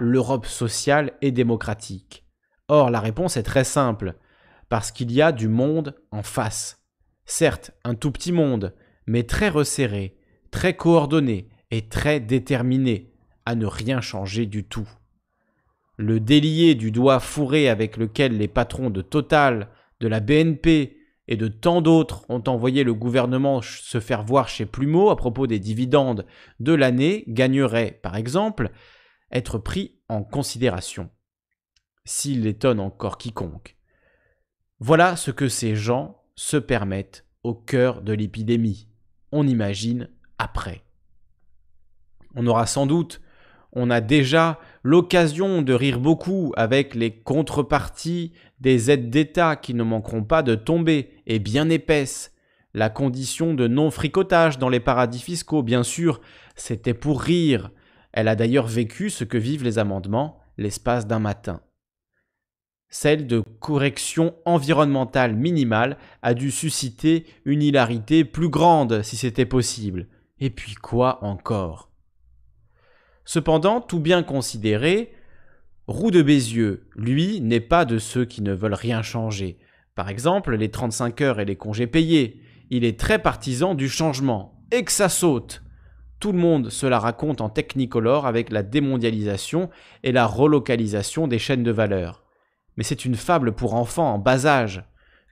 [0.00, 2.24] l'Europe sociale et démocratique.
[2.68, 4.14] Or, la réponse est très simple,
[4.68, 6.84] parce qu'il y a du monde en face.
[7.24, 8.74] Certes, un tout petit monde,
[9.06, 10.16] mais très resserré,
[10.50, 13.12] très coordonné et très déterminé
[13.46, 14.88] à ne rien changer du tout.
[15.96, 19.68] Le délié du doigt fourré avec lequel les patrons de Total,
[20.00, 20.96] de la BNP
[21.28, 25.46] et de tant d'autres ont envoyé le gouvernement se faire voir chez Plumeau à propos
[25.46, 26.26] des dividendes
[26.58, 28.70] de l'année gagnerait, par exemple,
[29.32, 31.10] être pris en considération.
[32.04, 33.76] S'il étonne encore quiconque.
[34.78, 38.88] Voilà ce que ces gens se permettent au cœur de l'épidémie.
[39.32, 40.08] On imagine
[40.38, 40.82] après.
[42.34, 43.20] On aura sans doute,
[43.72, 49.82] on a déjà l'occasion de rire beaucoup avec les contreparties des aides d'État qui ne
[49.82, 52.32] manqueront pas de tomber, et bien épaisses.
[52.74, 56.20] La condition de non-fricotage dans les paradis fiscaux, bien sûr,
[56.56, 57.70] c'était pour rire.
[58.12, 61.62] Elle a d'ailleurs vécu ce que vivent les amendements l'espace d'un matin.
[62.88, 70.08] Celle de correction environnementale minimale a dû susciter une hilarité plus grande si c'était possible.
[70.40, 71.90] Et puis quoi encore?
[73.24, 75.12] Cependant, tout bien considéré,
[75.86, 79.58] Roux de Bézieux, lui, n'est pas de ceux qui ne veulent rien changer.
[79.94, 82.42] Par exemple, les 35 heures et les congés payés.
[82.70, 84.64] Il est très partisan du changement.
[84.72, 85.62] Et que ça saute
[86.20, 89.70] Tout le monde se la raconte en technicolore avec la démondialisation
[90.02, 92.24] et la relocalisation des chaînes de valeur.
[92.76, 94.84] Mais c'est une fable pour enfants en bas âge.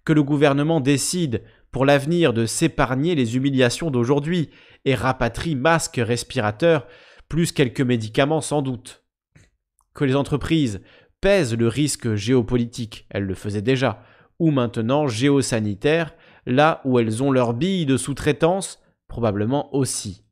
[0.05, 4.49] Que le gouvernement décide pour l'avenir de s'épargner les humiliations d'aujourd'hui
[4.86, 6.86] et rapatrie masques, respirateurs,
[7.28, 9.05] plus quelques médicaments sans doute
[9.99, 10.80] que les entreprises
[11.20, 14.01] pèsent le risque géopolitique, elles le faisaient déjà,
[14.39, 16.14] ou maintenant géosanitaire,
[16.47, 20.24] là où elles ont leur bille de sous-traitance, probablement aussi.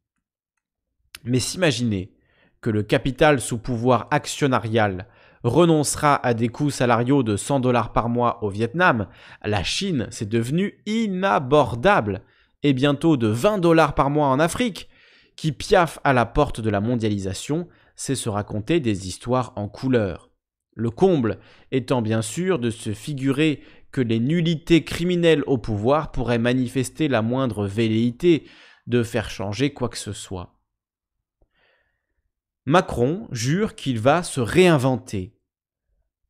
[1.26, 2.12] Mais s'imaginer
[2.60, 5.06] que le capital sous pouvoir actionnarial
[5.42, 9.08] renoncera à des coûts salariaux de 100 dollars par mois au Vietnam,
[9.44, 12.22] la Chine, c'est devenu inabordable,
[12.62, 14.88] et bientôt de 20 dollars par mois en Afrique,
[15.36, 20.30] qui piaffe à la porte de la mondialisation, c'est se raconter des histoires en couleur.
[20.74, 21.38] Le comble
[21.72, 23.62] étant bien sûr de se figurer
[23.92, 28.46] que les nullités criminelles au pouvoir pourraient manifester la moindre velléité
[28.86, 30.55] de faire changer quoi que ce soit.
[32.68, 35.36] Macron jure qu'il va se réinventer.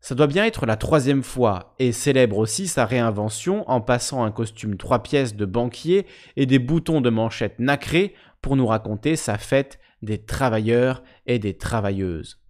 [0.01, 4.31] Ça doit bien être la troisième fois, et célèbre aussi sa réinvention en passant un
[4.31, 6.07] costume trois pièces de banquier
[6.37, 8.13] et des boutons de manchette nacrés
[8.43, 12.43] pour nous raconter sa fête des travailleurs et des travailleuses.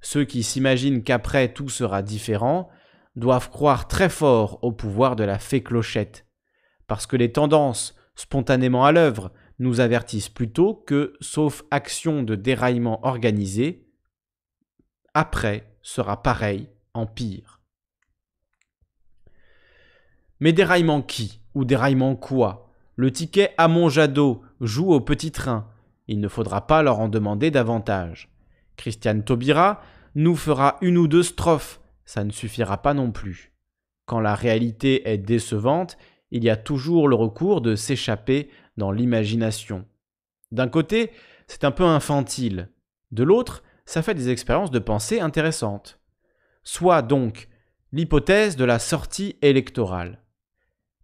[0.00, 2.70] Ceux qui s'imaginent qu'après tout sera différent
[3.16, 6.26] doivent croire très fort au pouvoir de la fée clochette,
[6.86, 13.06] parce que les tendances spontanément à l'œuvre nous avertissent plutôt que, sauf action de déraillement
[13.06, 13.86] organisé,
[15.14, 17.60] après sera pareil en pire.
[20.40, 22.72] Mais déraillement qui Ou déraillement quoi?
[22.96, 25.68] Le ticket à mon jadot joue au petit train,
[26.08, 28.30] il ne faudra pas leur en demander davantage.
[28.76, 29.82] Christiane Taubira
[30.14, 33.52] nous fera une ou deux strophes, ça ne suffira pas non plus.
[34.06, 35.98] Quand la réalité est décevante,
[36.30, 38.50] il y a toujours le recours de s'échapper
[38.80, 39.84] dans l'imagination.
[40.50, 41.12] D'un côté,
[41.46, 42.70] c'est un peu infantile.
[43.12, 46.00] De l'autre, ça fait des expériences de pensée intéressantes.
[46.64, 47.48] Soit donc
[47.92, 50.22] l'hypothèse de la sortie électorale.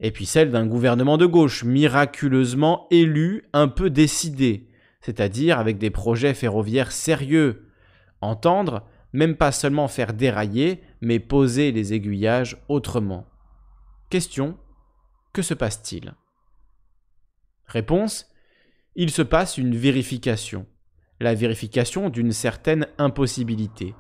[0.01, 4.69] Et puis celle d'un gouvernement de gauche miraculeusement élu, un peu décidé,
[5.01, 7.71] c'est-à-dire avec des projets ferroviaires sérieux.
[8.21, 13.27] Entendre, même pas seulement faire dérailler, mais poser les aiguillages autrement.
[14.09, 14.57] Question
[15.33, 16.15] Que se passe-t-il?
[17.67, 18.31] Réponse
[18.95, 20.67] Il se passe une vérification.
[21.21, 23.95] La vérification d'une certaine impossibilité.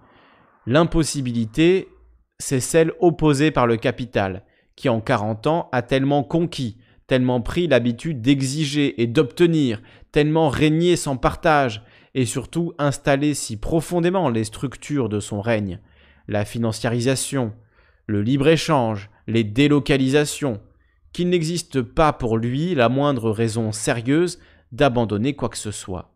[0.67, 1.89] L'impossibilité,
[2.39, 4.45] c'est celle opposée par le capital,
[4.77, 9.81] qui en 40 ans a tellement conquis, tellement pris l'habitude d'exiger et d'obtenir,
[10.12, 11.83] tellement régné sans partage,
[12.14, 15.81] et surtout installé si profondément les structures de son règne,
[16.29, 17.53] la financiarisation,
[18.07, 20.61] le libre-échange, les délocalisations,
[21.17, 24.39] qu'il n'existe pas pour lui la moindre raison sérieuse
[24.71, 26.14] d'abandonner quoi que ce soit.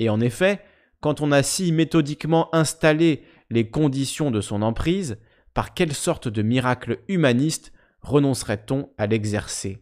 [0.00, 0.60] Et en effet,
[1.00, 5.16] quand on a si méthodiquement installé les conditions de son emprise,
[5.54, 9.78] par quelle sorte de miracle humaniste renoncerait-on à l'exercer?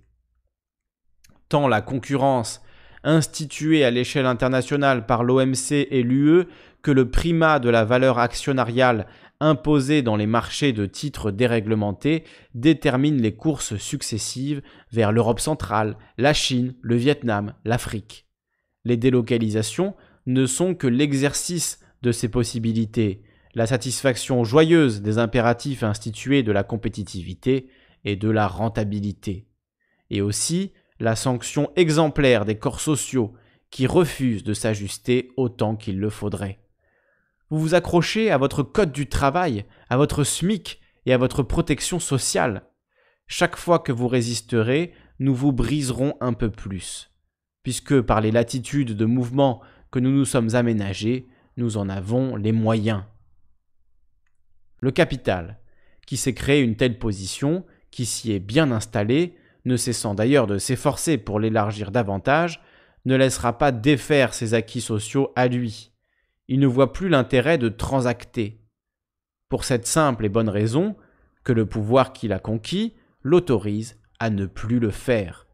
[1.49, 2.61] Tant la concurrence
[3.03, 6.45] instituée à l'échelle internationale par l'OMC et l'UE
[6.83, 9.07] que le primat de la valeur actionnariale
[9.41, 12.25] imposé dans les marchés de titres déréglementés
[12.55, 14.63] détermine les courses successives
[14.93, 18.27] vers l'Europe centrale, la Chine, le Vietnam, l'Afrique.
[18.85, 19.95] Les délocalisations
[20.27, 23.23] ne sont que l'exercice de ces possibilités,
[23.55, 27.69] la satisfaction joyeuse des impératifs institués de la compétitivité
[28.05, 29.47] et de la rentabilité,
[30.11, 33.33] et aussi la sanction exemplaire des corps sociaux
[33.71, 36.59] qui refusent de s'ajuster autant qu'il le faudrait.
[37.51, 41.99] Vous vous accrochez à votre code du travail, à votre SMIC et à votre protection
[41.99, 42.63] sociale.
[43.27, 47.11] Chaque fois que vous résisterez, nous vous briserons un peu plus,
[47.63, 52.53] puisque par les latitudes de mouvement que nous nous sommes aménagés, nous en avons les
[52.53, 53.03] moyens.
[54.81, 55.59] Le capital,
[56.07, 60.59] qui s'est créé une telle position, qui s'y est bien installé, ne cessant d'ailleurs de
[60.59, 62.63] s'efforcer pour l'élargir davantage,
[63.05, 65.90] ne laissera pas défaire ses acquis sociaux à lui.
[66.53, 68.61] Il ne voit plus l'intérêt de transacter.
[69.49, 70.97] Pour cette simple et bonne raison
[71.45, 75.47] que le pouvoir qu'il a conquis l'autorise à ne plus le faire.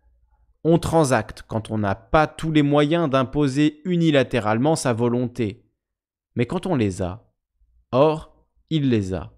[0.64, 5.66] On transacte quand on n'a pas tous les moyens d'imposer unilatéralement sa volonté.
[6.34, 7.30] Mais quand on les a,
[7.92, 8.34] or,
[8.70, 9.34] il les a.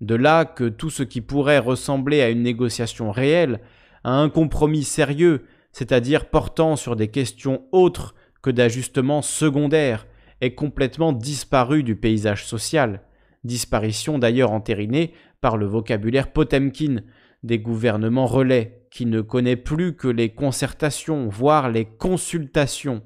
[0.00, 3.60] De là que tout ce qui pourrait ressembler à une négociation réelle,
[4.02, 10.06] à un compromis sérieux, c'est-à-dire portant sur des questions autres que d'ajustements secondaires,
[10.40, 13.02] est complètement disparu du paysage social,
[13.44, 17.02] disparition d'ailleurs entérinée par le vocabulaire Potemkin
[17.42, 23.02] des gouvernements relais, qui ne connaît plus que les concertations, voire les consultations.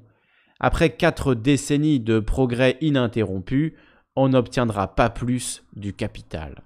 [0.59, 3.73] Après quatre décennies de progrès ininterrompus,
[4.15, 6.63] on n'obtiendra pas plus du capital.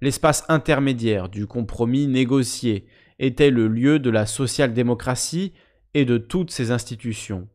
[0.00, 2.86] L'espace intermédiaire du compromis négocié
[3.18, 5.52] était le lieu de la social-démocratie
[5.94, 7.48] et de toutes ses institutions.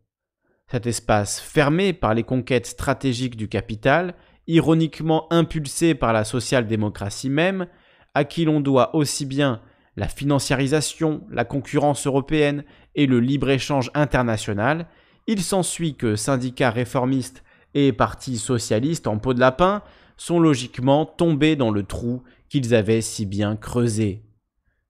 [0.72, 4.14] Cet espace fermé par les conquêtes stratégiques du capital,
[4.46, 7.68] ironiquement impulsé par la social-démocratie même,
[8.14, 9.62] à qui l'on doit aussi bien
[9.96, 12.64] la financiarisation, la concurrence européenne
[12.94, 14.88] et le libre-échange international,
[15.26, 17.44] il s'ensuit que syndicats réformistes
[17.74, 19.82] et partis socialistes en peau de lapin
[20.18, 24.24] sont logiquement tombés dans le trou qu'ils avaient si bien creusé.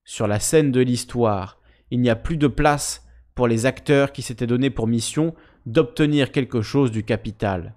[0.04, 1.60] Sur la scène de l'histoire,
[1.90, 5.34] il n'y a plus de place pour les acteurs qui s'étaient donné pour mission
[5.66, 7.76] d'obtenir quelque chose du capital,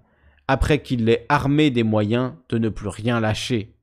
[0.49, 3.77] après qu'il l'ait armé des moyens de ne plus rien lâcher.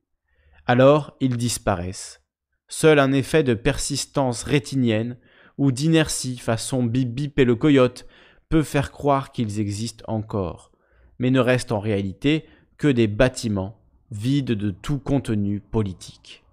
[0.66, 2.22] Alors ils disparaissent.
[2.68, 5.16] Seul un effet de persistance rétinienne
[5.58, 8.06] ou d'inertie façon Bip Bip et le coyote
[8.48, 10.70] peut faire croire qu'ils existent encore,
[11.18, 12.46] mais ne restent en réalité
[12.78, 13.80] que des bâtiments
[14.10, 16.44] vides de tout contenu politique.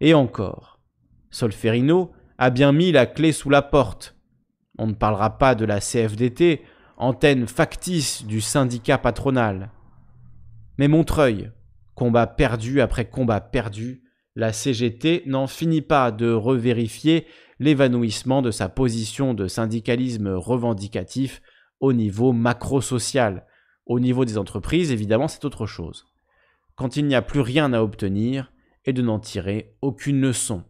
[0.00, 0.80] Et encore,
[1.30, 4.15] Solferino a bien mis la clé sous la porte.
[4.78, 6.62] On ne parlera pas de la CFDT,
[6.96, 9.70] antenne factice du syndicat patronal.
[10.78, 11.50] Mais Montreuil,
[11.94, 14.02] combat perdu après combat perdu,
[14.34, 17.26] la CGT n'en finit pas de revérifier
[17.58, 21.40] l'évanouissement de sa position de syndicalisme revendicatif
[21.80, 23.46] au niveau macro-social.
[23.86, 26.06] Au niveau des entreprises, évidemment, c'est autre chose.
[26.74, 28.52] Quand il n'y a plus rien à obtenir
[28.84, 30.64] et de n'en tirer aucune leçon.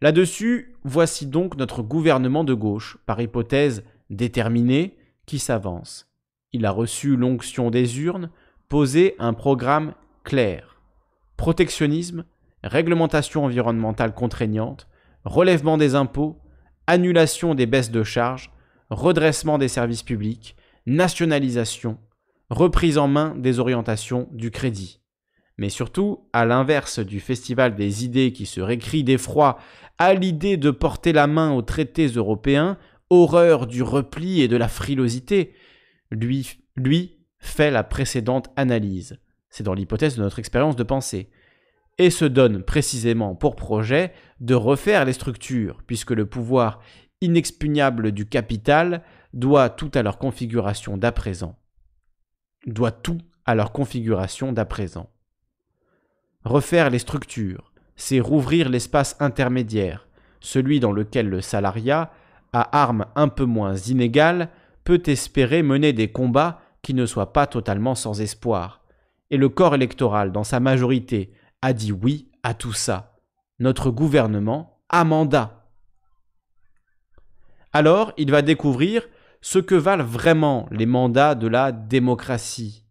[0.00, 4.96] Là-dessus, voici donc notre gouvernement de gauche, par hypothèse déterminé,
[5.26, 6.06] qui s'avance.
[6.52, 8.30] Il a reçu l'onction des urnes,
[8.68, 9.94] posé un programme
[10.24, 10.80] clair.
[11.36, 12.24] Protectionnisme,
[12.62, 14.88] réglementation environnementale contraignante,
[15.24, 16.38] relèvement des impôts,
[16.86, 18.50] annulation des baisses de charges,
[18.90, 21.98] redressement des services publics, nationalisation,
[22.50, 25.00] reprise en main des orientations du crédit.
[25.58, 29.58] Mais surtout, à l'inverse du festival des idées qui se récrit d'effroi
[29.98, 32.78] à l'idée de porter la main aux traités européens,
[33.10, 35.54] horreur du repli et de la frilosité,
[36.10, 39.18] lui, fait la précédente analyse.
[39.50, 41.30] C'est dans l'hypothèse de notre expérience de pensée
[41.98, 46.80] et se donne précisément pour projet de refaire les structures, puisque le pouvoir
[47.20, 51.58] inexpugnable du capital doit tout à leur configuration d'à présent.
[52.66, 55.10] Doit tout à leur configuration d'à présent.
[56.44, 57.67] Refaire les structures,
[57.98, 60.06] c'est rouvrir l'espace intermédiaire,
[60.40, 62.10] celui dans lequel le salariat,
[62.52, 64.48] à armes un peu moins inégales,
[64.84, 68.80] peut espérer mener des combats qui ne soient pas totalement sans espoir.
[69.30, 73.16] Et le corps électoral, dans sa majorité, a dit oui à tout ça.
[73.58, 75.66] Notre gouvernement a mandat.
[77.72, 79.06] alors il va découvrir
[79.42, 82.87] ce que valent vraiment les mandats de la démocratie.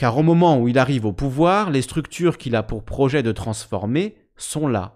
[0.00, 3.32] Car au moment où il arrive au pouvoir, les structures qu'il a pour projet de
[3.32, 4.94] transformer sont là.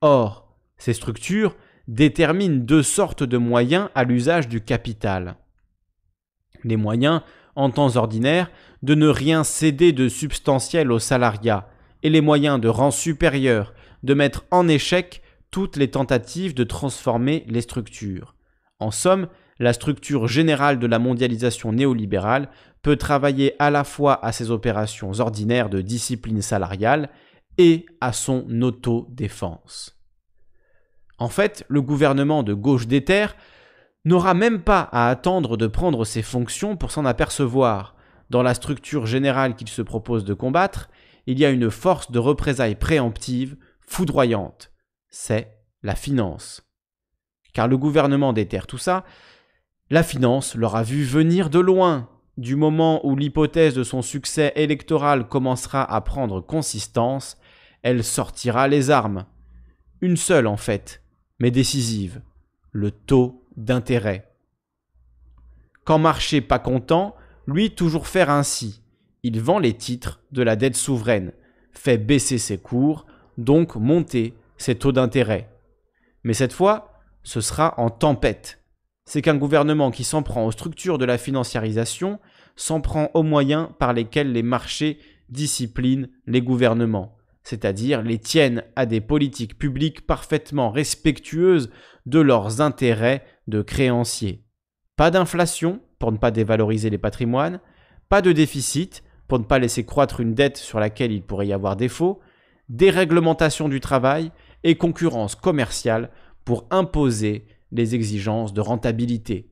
[0.00, 0.46] Or,
[0.78, 1.56] ces structures
[1.88, 5.34] déterminent deux sortes de moyens à l'usage du capital.
[6.62, 7.22] Les moyens,
[7.56, 8.48] en temps ordinaire,
[8.84, 11.68] de ne rien céder de substantiel au salariat,
[12.04, 13.74] et les moyens de rang supérieur,
[14.04, 18.36] de mettre en échec toutes les tentatives de transformer les structures.
[18.78, 19.26] En somme,
[19.58, 22.48] la structure générale de la mondialisation néolibérale
[22.84, 27.08] peut travailler à la fois à ses opérations ordinaires de discipline salariale
[27.56, 29.98] et à son autodéfense.
[31.18, 33.36] En fait, le gouvernement de gauche des terres
[34.04, 37.96] n'aura même pas à attendre de prendre ses fonctions pour s'en apercevoir.
[38.28, 40.90] Dans la structure générale qu'il se propose de combattre,
[41.26, 44.72] il y a une force de représailles préemptive foudroyante.
[45.08, 46.62] C'est la finance.
[47.54, 49.04] Car le gouvernement déterre tout ça,
[49.88, 55.28] la finance l'aura vu venir de loin, du moment où l'hypothèse de son succès électoral
[55.28, 57.38] commencera à prendre consistance,
[57.82, 59.26] elle sortira les armes.
[60.00, 61.02] Une seule en fait,
[61.38, 62.22] mais décisive,
[62.72, 64.32] le taux d'intérêt.
[65.84, 67.14] Quand marché pas content,
[67.46, 68.82] lui toujours faire ainsi.
[69.22, 71.32] Il vend les titres de la dette souveraine,
[71.72, 73.06] fait baisser ses cours,
[73.38, 75.50] donc monter ses taux d'intérêt.
[76.24, 78.63] Mais cette fois, ce sera en tempête
[79.04, 82.18] c'est qu'un gouvernement qui s'en prend aux structures de la financiarisation
[82.56, 84.98] s'en prend aux moyens par lesquels les marchés
[85.28, 91.70] disciplinent les gouvernements, c'est-à-dire les tiennent à des politiques publiques parfaitement respectueuses
[92.06, 94.44] de leurs intérêts de créanciers.
[94.96, 97.60] Pas d'inflation pour ne pas dévaloriser les patrimoines,
[98.08, 101.52] pas de déficit pour ne pas laisser croître une dette sur laquelle il pourrait y
[101.52, 102.20] avoir défaut,
[102.68, 104.30] déréglementation du travail
[104.62, 106.10] et concurrence commerciale
[106.44, 109.50] pour imposer les exigences de rentabilité.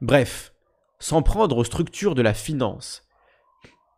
[0.00, 0.52] Bref,
[1.00, 3.08] s'en prendre aux structures de la finance,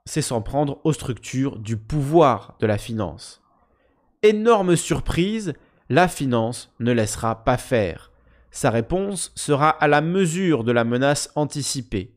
[0.06, 3.42] c'est s'en prendre aux structures du pouvoir de la finance.
[4.22, 5.54] Énorme surprise,
[5.88, 8.12] la finance ne laissera pas faire.
[8.50, 12.14] Sa réponse sera à la mesure de la menace anticipée.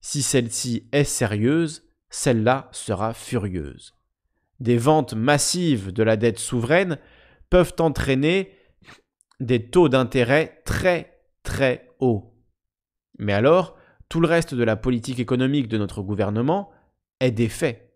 [0.00, 3.94] Si celle-ci est sérieuse, celle-là sera furieuse.
[4.58, 6.98] Des ventes massives de la dette souveraine
[7.48, 8.52] peuvent entraîner
[9.40, 12.34] des taux d'intérêt très très hauts.
[13.18, 13.76] Mais alors,
[14.08, 16.70] tout le reste de la politique économique de notre gouvernement
[17.20, 17.94] est défait.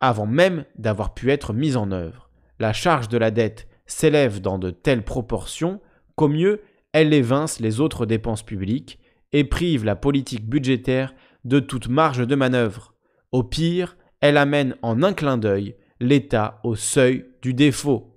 [0.00, 4.58] Avant même d'avoir pu être mise en œuvre, la charge de la dette s'élève dans
[4.58, 5.80] de telles proportions
[6.16, 6.62] qu'au mieux,
[6.92, 8.98] elle évince les autres dépenses publiques
[9.32, 11.14] et prive la politique budgétaire
[11.44, 12.94] de toute marge de manœuvre.
[13.30, 18.11] Au pire, elle amène en un clin d'œil l'État au seuil du défaut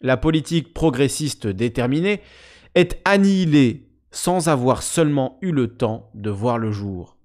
[0.00, 2.20] la politique progressiste déterminée,
[2.74, 7.16] est annihilée sans avoir seulement eu le temps de voir le jour.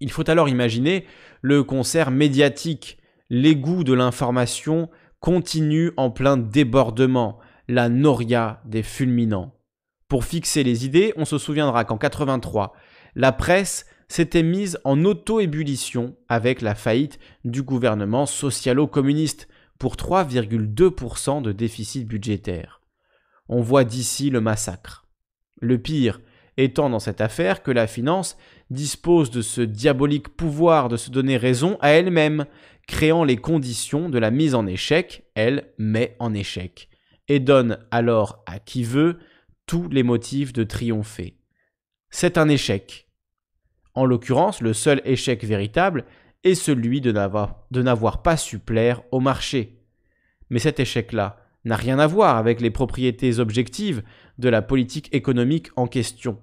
[0.00, 1.06] Il faut alors imaginer
[1.40, 2.98] le concert médiatique,
[3.30, 4.90] l'égout de l'information
[5.20, 7.38] continue en plein débordement,
[7.68, 9.54] la noria des fulminants.
[10.08, 12.74] Pour fixer les idées, on se souviendra qu'en 83,
[13.14, 19.48] la presse s'était mise en auto-ébullition avec la faillite du gouvernement socialo-communiste,
[19.82, 22.80] pour 3,2% de déficit budgétaire.
[23.48, 25.08] On voit d'ici le massacre.
[25.60, 26.20] Le pire
[26.56, 28.36] étant dans cette affaire que la finance
[28.70, 32.46] dispose de ce diabolique pouvoir de se donner raison à elle-même,
[32.86, 36.88] créant les conditions de la mise en échec, elle met en échec,
[37.26, 39.18] et donne alors à qui veut
[39.66, 41.38] tous les motifs de triompher.
[42.08, 43.08] C'est un échec.
[43.94, 46.04] En l'occurrence, le seul échec véritable
[46.44, 49.78] est celui de n'avoir pas su plaire au marché.
[50.50, 54.02] Mais cet échec-là n'a rien à voir avec les propriétés objectives
[54.38, 56.40] de la politique économique en question.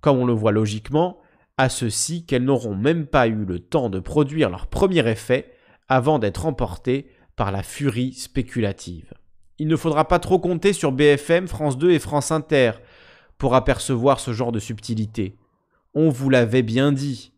[0.00, 1.20] Comme on le voit logiquement,
[1.56, 5.52] à ceux-ci qu'elles n'auront même pas eu le temps de produire leur premier effet
[5.88, 9.14] avant d'être emportées par la furie spéculative.
[9.58, 12.72] Il ne faudra pas trop compter sur BFM, France 2 et France Inter
[13.38, 15.36] pour apercevoir ce genre de subtilité.
[15.94, 17.32] On vous l'avait bien dit.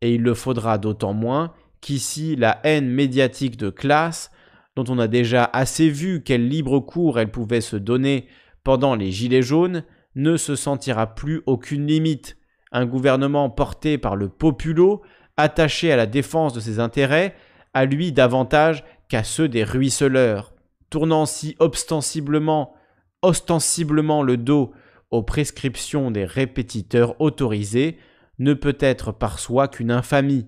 [0.00, 4.30] Et il le faudra d'autant moins qu'ici la haine médiatique de classe,
[4.76, 8.26] dont on a déjà assez vu quel libre cours elle pouvait se donner
[8.64, 12.36] pendant les Gilets jaunes, ne se sentira plus aucune limite.
[12.72, 15.02] Un gouvernement porté par le populo,
[15.36, 17.34] attaché à la défense de ses intérêts,
[17.72, 20.52] à lui davantage qu'à ceux des ruisseleurs,
[20.90, 22.74] tournant si ostensiblement,
[23.22, 24.72] ostensiblement le dos
[25.10, 27.98] aux prescriptions des répétiteurs autorisés
[28.38, 30.46] ne peut être par soi qu'une infamie,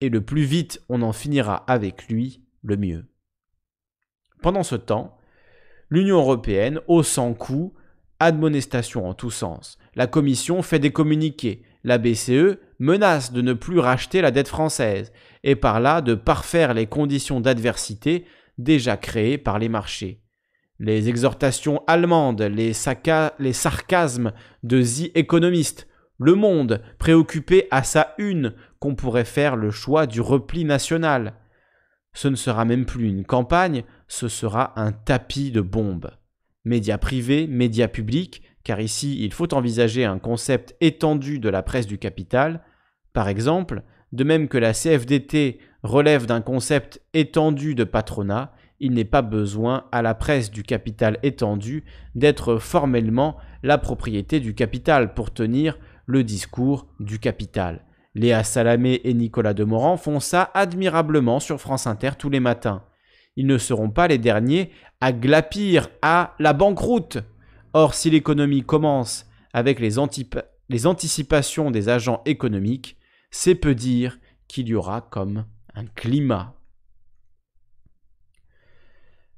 [0.00, 3.06] et le plus vite on en finira avec lui, le mieux.
[4.42, 5.16] Pendant ce temps,
[5.88, 7.72] l'Union européenne, au sans coup,
[8.20, 9.78] admonestation en tous sens.
[9.94, 11.62] La Commission fait des communiqués.
[11.82, 16.74] La BCE menace de ne plus racheter la dette française et par là de parfaire
[16.74, 18.24] les conditions d'adversité
[18.58, 20.23] déjà créées par les marchés.
[20.80, 25.86] Les exhortations allemandes, les, sarcasmes de The Economist,
[26.18, 31.34] Le Monde, préoccupé à sa une qu'on pourrait faire le choix du repli national.
[32.12, 36.10] Ce ne sera même plus une campagne, ce sera un tapis de bombes.
[36.64, 41.86] Médias privés, médias publics, car ici il faut envisager un concept étendu de la presse
[41.86, 42.62] du capital,
[43.12, 49.04] par exemple, de même que la CFDT relève d'un concept étendu de patronat, il n'est
[49.04, 55.32] pas besoin à la presse du capital étendu d'être formellement la propriété du capital pour
[55.32, 57.84] tenir le discours du capital.
[58.14, 62.82] Léa Salamé et Nicolas Demorand font ça admirablement sur France Inter tous les matins.
[63.36, 64.70] Ils ne seront pas les derniers
[65.00, 67.18] à glapir à la banqueroute.
[67.72, 69.96] Or, si l'économie commence avec les,
[70.68, 72.96] les anticipations des agents économiques,
[73.30, 76.54] c'est peu dire qu'il y aura comme un climat.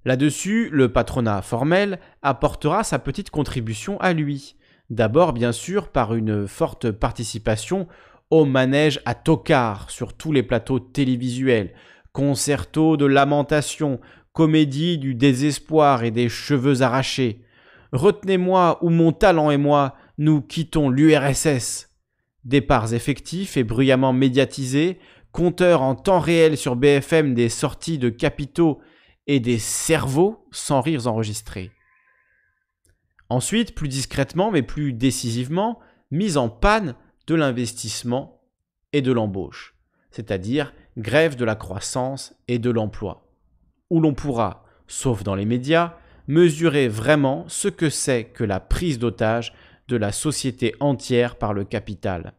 [0.06, 4.54] Là-dessus, le patronat formel apportera sa petite contribution à lui.
[4.88, 7.88] D'abord, bien sûr, par une forte participation
[8.30, 11.74] au manège à tocard sur tous les plateaux télévisuels,
[12.12, 13.98] concerto de lamentation,
[14.32, 17.42] comédie du désespoir et des cheveux arrachés.
[17.90, 21.90] Retenez-moi ou mon talent et moi, nous quittons l'URSS.
[22.44, 25.00] Départs effectifs et bruyamment médiatisés,
[25.32, 28.78] compteurs en temps réel sur BFM des sorties de capitaux
[29.26, 31.72] et des cerveaux sans rires enregistrés.
[33.28, 36.94] Ensuite, plus discrètement mais plus décisivement, mise en panne
[37.26, 38.40] de l'investissement
[38.92, 39.74] et de l'embauche,
[40.10, 43.28] c'est-à-dire grève de la croissance et de l'emploi,
[43.90, 45.96] où l'on pourra, sauf dans les médias,
[46.28, 49.52] mesurer vraiment ce que c'est que la prise d'otage
[49.88, 52.34] de la société entière par le capital.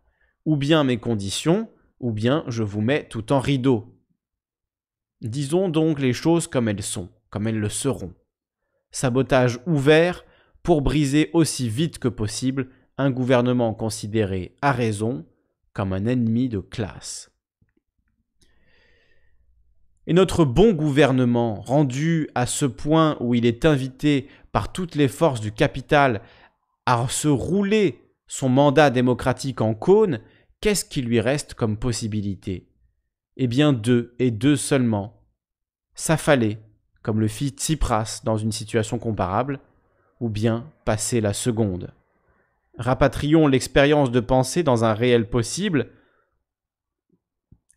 [0.45, 1.69] Ou bien mes conditions,
[1.99, 3.96] ou bien je vous mets tout en rideau.
[5.21, 8.13] Disons donc les choses comme elles sont, comme elles le seront.
[8.91, 10.23] Sabotage ouvert
[10.63, 15.25] pour briser aussi vite que possible un gouvernement considéré à raison
[15.73, 17.31] comme un ennemi de classe.
[20.07, 25.09] Et notre bon gouvernement, rendu à ce point où il est invité par toutes les
[25.09, 26.21] forces du capital
[26.85, 30.21] à se rouler son mandat démocratique en cône,
[30.61, 32.69] qu'est-ce qui lui reste comme possibilité?
[33.37, 35.21] Eh bien deux, et deux seulement.
[35.93, 36.57] S'affaler,
[37.03, 39.59] comme le fit Tsipras dans une situation comparable,
[40.19, 41.93] ou bien passer la seconde.
[42.79, 45.91] Rapatrions l'expérience de pensée dans un réel possible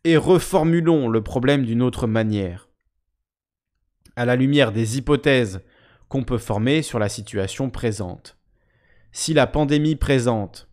[0.03, 2.67] et reformulons le problème d'une autre manière.
[4.15, 5.61] À la lumière des hypothèses
[6.09, 8.35] qu'on peut former sur la situation présente.
[9.11, 10.67] Si la pandémie présente,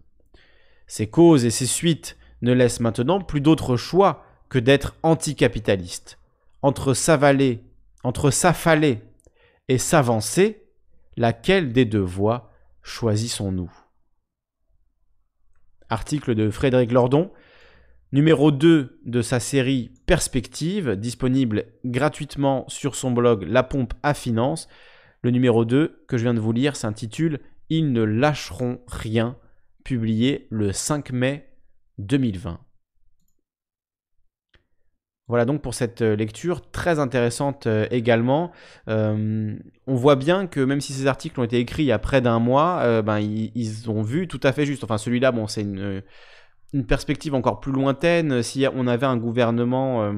[0.86, 6.18] ses causes et ses suites ne laissent maintenant plus d'autre choix que d'être anticapitaliste.
[6.62, 7.62] Entre s'avaler,
[8.02, 9.00] entre s'affaler
[9.68, 10.64] et s'avancer,
[11.16, 12.50] laquelle des deux voies
[12.82, 13.70] choisissons-nous?
[15.90, 17.30] Article de Frédéric Lordon,
[18.12, 24.68] numéro 2 de sa série Perspective, disponible gratuitement sur son blog La Pompe à Finance.
[25.22, 29.36] Le numéro 2 que je viens de vous lire s'intitule Ils ne lâcheront rien,
[29.84, 31.48] publié le 5 mai
[31.98, 32.60] 2020.
[35.28, 38.50] Voilà donc pour cette euh, lecture très intéressante euh, également.
[38.88, 39.54] Euh,
[39.86, 42.22] on voit bien que même si ces articles ont été écrits il y a près
[42.22, 44.84] d'un mois, ben, ils, ont vu tout à fait juste.
[44.84, 46.02] Enfin celui-là, bon, c'est une,
[46.72, 48.42] une, perspective encore plus lointaine.
[48.42, 50.12] Si on avait un gouvernement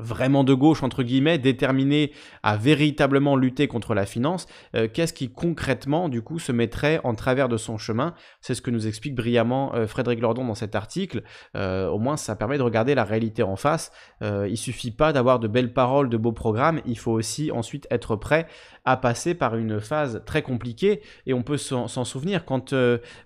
[0.00, 5.30] vraiment de gauche, entre guillemets, déterminé à véritablement lutter contre la finance, euh, qu'est-ce qui
[5.30, 8.14] concrètement, du coup, se mettrait en travers de son chemin?
[8.40, 11.22] C'est ce que nous explique brillamment euh, Frédéric Lordon dans cet article.
[11.56, 13.92] Euh, au moins, ça permet de regarder la réalité en face.
[14.22, 18.16] il suffit pas d'avoir de belles paroles, de beaux programmes, il faut aussi ensuite être
[18.16, 18.46] prêt
[18.84, 22.74] à passer par une phase très compliquée, et on peut s'en souvenir, quand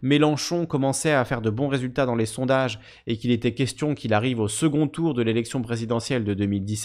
[0.03, 4.13] Mélenchon commençait à faire de bons résultats dans les sondages, et qu'il était question qu'il
[4.15, 6.85] arrive au second tour de l'élection présidentielle de 2010,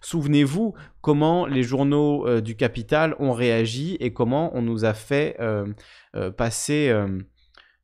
[0.00, 5.36] Souvenez-vous comment les journaux euh, du capital ont réagi et comment on nous a fait
[5.40, 5.66] euh,
[6.16, 6.92] euh, passer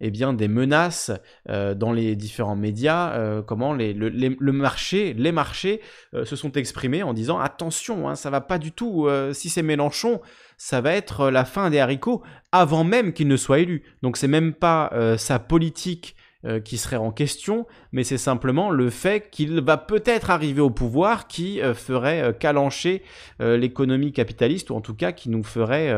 [0.01, 1.11] eh bien, des menaces
[1.49, 5.81] dans les différents médias, comment les, le, marché, les marchés
[6.13, 10.21] se sont exprimés en disant attention, hein, ça va pas du tout, si c'est Mélenchon,
[10.57, 12.23] ça va être la fin des haricots
[12.53, 13.85] avant même qu'il ne soit élu.
[14.03, 16.17] Donc c'est même pas sa politique
[16.65, 21.27] qui serait en question, mais c'est simplement le fait qu'il va peut-être arriver au pouvoir
[21.27, 23.03] qui ferait calancher
[23.41, 25.95] l'économie capitaliste, ou en tout cas qui nous ferait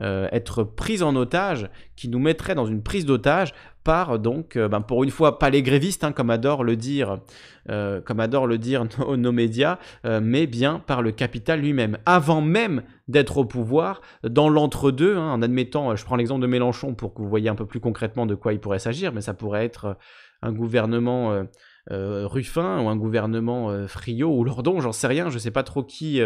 [0.00, 3.54] être pris en otage, qui nous mettrait dans une prise d'otage
[3.86, 7.20] par donc, ben, pour une fois, pas les grévistes, hein, comme adore le dire,
[7.68, 8.84] comme adore le dire
[9.16, 11.96] nos, médias, mais bien par le capital lui-même.
[12.04, 16.94] Avant même d'être au pouvoir, dans l'entre-deux, hein, en admettant, je prends l'exemple de Mélenchon
[16.94, 19.34] pour que vous voyez un peu plus concrètement de quoi il pourrait s'agir, mais ça
[19.34, 19.96] pourrait être
[20.42, 21.44] un gouvernement
[21.88, 26.20] Ruffin ou un gouvernement Friot ou Lordon, j'en sais rien, je sais pas trop qui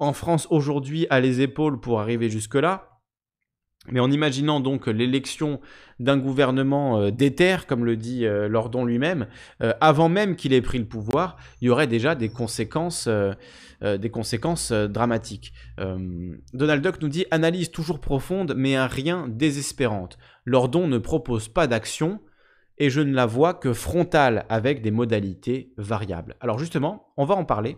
[0.00, 2.93] en France aujourd'hui a les épaules pour arriver jusque-là.
[3.90, 5.60] Mais en imaginant donc l'élection
[6.00, 9.26] d'un gouvernement euh, d'éther, comme le dit euh, Lordon lui-même,
[9.62, 13.08] euh, avant même qu'il ait pris le pouvoir, il y aurait déjà des conséquences,
[13.82, 15.52] des conséquences dramatiques.
[15.78, 20.18] Donald Duck nous dit analyse toujours profonde, mais un rien désespérante.
[20.44, 22.20] Lordon ne propose pas d'action,
[22.78, 26.36] et je ne la vois que frontale avec des modalités variables.
[26.40, 27.76] Alors justement, on va en parler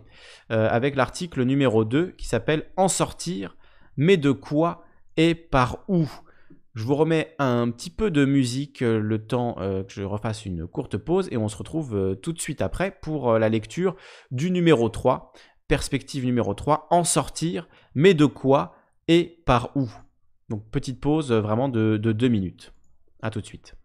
[0.49, 3.57] avec l'article numéro 2 qui s'appelle En sortir,
[3.95, 4.86] mais de quoi
[5.17, 6.07] et par où?
[6.75, 10.45] Je vous remets un petit peu de musique euh, le temps euh, que je refasse
[10.45, 13.95] une courte pause et on se retrouve euh, tout de suite après pour la lecture
[14.29, 15.33] du numéro 3,
[15.67, 18.75] perspective numéro 3, en sortir, mais de quoi
[19.07, 19.89] et par où?
[20.49, 22.73] Donc petite pause vraiment de, de deux minutes.
[23.23, 23.75] A tout de suite.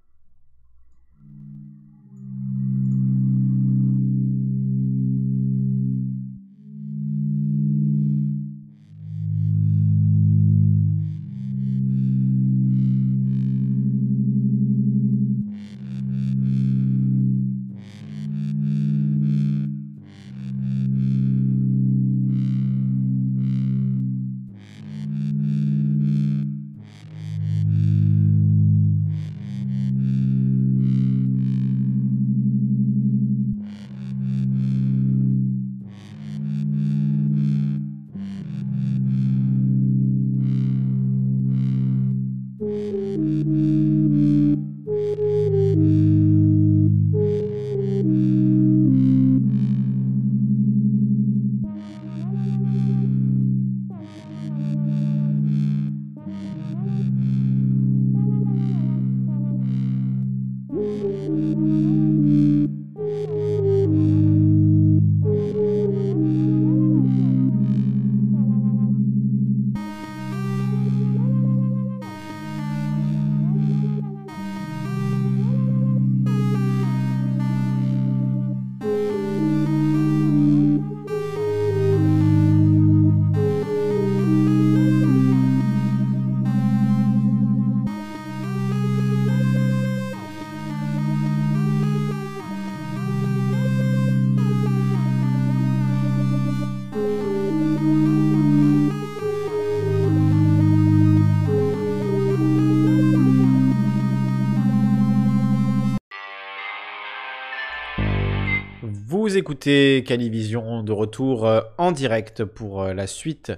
[109.37, 113.53] Écoutez Calivision de retour euh, en direct pour euh, la suite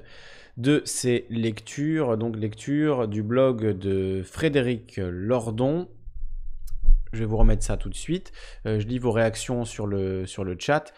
[0.57, 5.89] de ces lectures, donc lecture du blog de Frédéric Lordon.
[7.13, 8.33] Je vais vous remettre ça tout de suite.
[8.67, 10.93] Euh, je lis vos réactions sur le, sur le chat.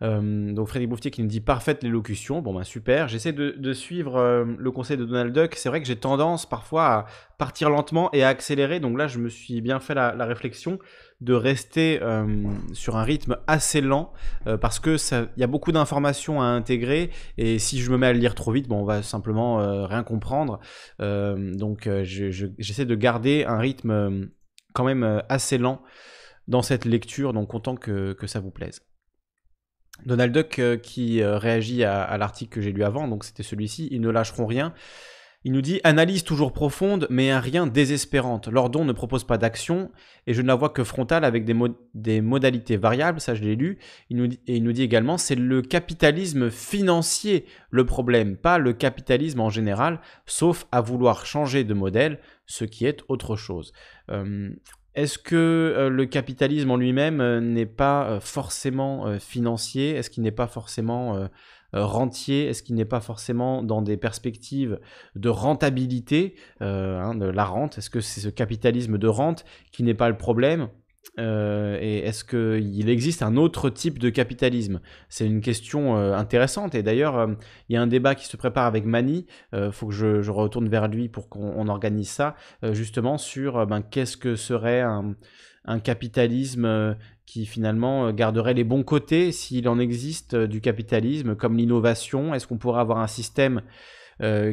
[0.00, 2.40] Donc Frédéric Bouffier qui nous dit parfaite l'élocution.
[2.40, 3.08] Bon ben super.
[3.08, 5.54] J'essaie de, suivre le conseil de Donald Duck.
[5.56, 8.78] C'est vrai que j'ai tendance parfois à partir lentement et à accélérer.
[8.80, 10.78] Donc là je me suis bien fait la réflexion
[11.20, 14.12] de rester euh, sur un rythme assez lent
[14.46, 14.96] euh, parce que
[15.36, 18.34] il y a beaucoup d'informations à intégrer et si je me mets à le lire
[18.34, 20.60] trop vite, bon, on va simplement euh, rien comprendre.
[20.98, 24.28] donc j'essaie de garder un rythme
[24.74, 25.82] quand même assez lent
[26.46, 28.80] dans cette lecture, donc content que, ça vous plaise.
[30.06, 34.10] Donald Duck qui réagit à l'article que j'ai lu avant, donc c'était celui-ci, ils ne
[34.10, 34.72] lâcheront rien.
[35.44, 38.48] Il nous dit analyse toujours profonde, mais un rien désespérante.
[38.48, 39.90] Lordon ne propose pas d'action
[40.26, 41.54] et je ne la vois que frontale avec des,
[41.94, 43.20] des modalités variables.
[43.20, 43.78] Ça, je l'ai lu.
[44.10, 44.16] Et
[44.56, 50.00] il nous dit également c'est le capitalisme financier le problème, pas le capitalisme en général,
[50.26, 53.72] sauf à vouloir changer de modèle, ce qui est autre chose.
[54.10, 54.50] Euh,
[55.02, 59.90] est-ce que euh, le capitalisme en lui-même euh, n'est pas forcément financier?
[59.90, 61.28] Est-ce qu'il n'est pas forcément
[61.74, 62.46] euh, rentier?
[62.46, 64.80] Est-ce qu'il n'est pas forcément dans des perspectives
[65.16, 67.76] de rentabilité, euh, hein, de la rente?
[67.76, 70.68] Est-ce que c'est ce capitalisme de rente qui n'est pas le problème?
[71.18, 74.80] Euh, et est-ce qu'il existe un autre type de capitalisme?
[75.08, 76.74] C'est une question intéressante.
[76.74, 77.28] Et d'ailleurs,
[77.68, 79.26] il y a un débat qui se prépare avec Mani.
[79.52, 82.36] Il faut que je, retourne vers lui pour qu'on organise ça,
[82.72, 86.96] justement sur ben, qu'est-ce que serait un capitalisme
[87.26, 92.34] qui finalement garderait les bons côtés s'il en existe du capitalisme, comme l'innovation?
[92.34, 93.62] Est-ce qu'on pourrait avoir un système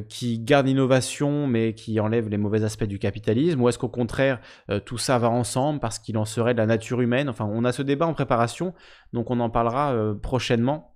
[0.10, 4.40] qui garde l'innovation mais qui enlève les mauvais aspects du capitalisme Ou est-ce qu'au contraire,
[4.86, 7.30] tout ça va ensemble parce qu'il en serait de la nature humaine?
[7.30, 8.74] Enfin, on a ce débat en préparation,
[9.14, 10.96] donc on en parlera prochainement.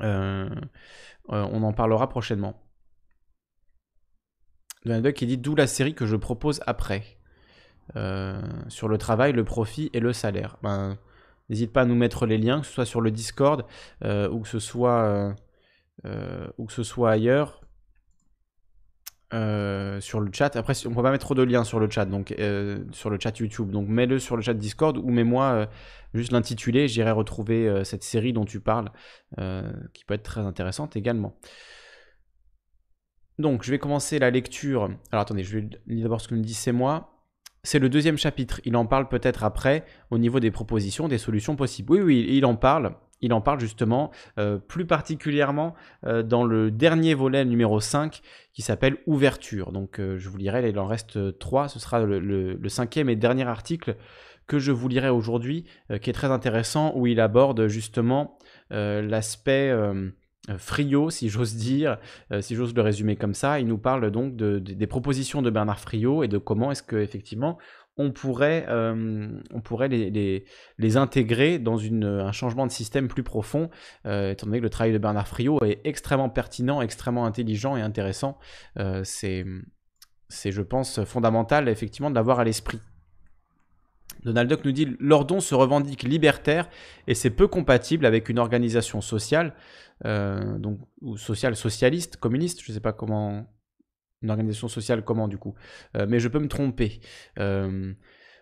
[0.00, 0.52] on
[1.28, 2.64] en parlera prochainement.
[4.84, 7.18] Donald qui dit d'où la série que je propose après.
[7.96, 10.56] Euh, sur le travail, le profit et le salaire.
[10.62, 10.98] Ben,
[11.50, 13.66] N'hésite pas à nous mettre les liens, que ce soit sur le Discord
[14.02, 15.34] euh, ou, que ce soit,
[16.06, 17.60] euh, ou que ce soit ailleurs.
[20.00, 20.56] Sur le chat.
[20.56, 22.34] Après, on peut pas mettre trop de liens sur le chat, donc
[22.92, 23.70] sur le chat YouTube.
[23.70, 25.68] Donc mets-le sur le chat Discord ou mets-moi
[26.14, 26.88] juste l'intitulé.
[26.88, 28.90] J'irai retrouver cette série dont tu parles,
[29.92, 31.36] qui peut être très intéressante également.
[33.40, 34.90] Donc, je vais commencer la lecture.
[35.10, 37.10] Alors, attendez, je vais lire d'abord ce que me dit c'est moi.
[37.64, 38.60] C'est le deuxième chapitre.
[38.64, 41.94] Il en parle peut-être après au niveau des propositions, des solutions possibles.
[41.94, 42.94] Oui, oui, il en parle.
[43.24, 48.20] Il en parle justement euh, plus particulièrement euh, dans le dernier volet numéro 5
[48.52, 49.72] qui s'appelle Ouverture.
[49.72, 53.44] Donc euh, je vous lirai, il en reste 3, ce sera le, cinquième et dernier
[53.44, 53.96] article
[54.46, 55.64] que je vous lirai aujourd'hui,
[56.02, 58.36] qui est très intéressant, où il aborde justement
[58.68, 59.72] l'aspect
[60.58, 61.96] Friot, si j'ose dire,
[62.40, 63.58] si j'ose le résumer comme ça.
[63.58, 67.56] Il nous parle donc des propositions de Bernard Friot et de comment est-ce qu'effectivement
[67.96, 70.44] on pourrait, euh, on pourrait les,
[70.78, 73.70] les, intégrer dans une, un changement de système plus profond,
[74.04, 78.38] étant donné que le travail de Bernard Friot est extrêmement pertinent, extrêmement intelligent et intéressant.
[79.04, 79.44] c'est,
[80.28, 82.80] je pense, fondamental effectivement de l'avoir à l'esprit.
[84.24, 86.68] Donald Duck nous dit Lordon se revendique libertaire
[87.06, 89.54] et c'est peu compatible avec une organisation sociale,
[90.04, 93.46] euh, donc, ou sociale socialiste, communiste, je ne sais pas comment.
[94.24, 95.54] Une organisation sociale, comment du coup?
[95.96, 97.00] Euh, mais je peux me tromper.
[97.38, 97.92] Euh,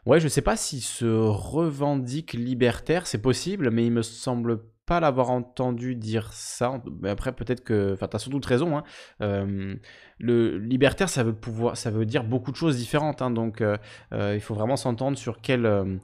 [0.07, 5.01] ouais, je sais pas s'il se revendique libertaire, c'est possible, mais il me semble pas
[5.01, 6.81] l'avoir entendu dire ça.
[7.01, 7.93] Mais après, peut-être que.
[7.95, 8.79] Enfin, tu as sans doute raison.
[8.79, 8.85] Hein.
[9.23, 9.75] Euh,
[10.19, 13.21] le libertaire, ça veut, pouvoir, ça veut dire beaucoup de choses différentes.
[13.21, 13.33] Hein.
[13.33, 13.63] donc,
[14.13, 16.01] il faut vraiment s'entendre sur quel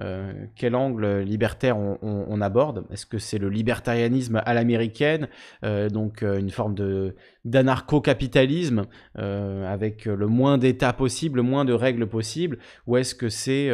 [0.00, 2.84] euh, quel angle libertaire on, aborde?
[2.90, 5.28] Est-ce que c'est le libertarianisme à l'américaine,
[5.64, 6.74] euh, donc euh, une forme
[7.44, 8.84] d'anarcho-capitalisme
[9.14, 13.70] avec le moins d'État possible, le moins de règles possibles, ou est-ce que c'est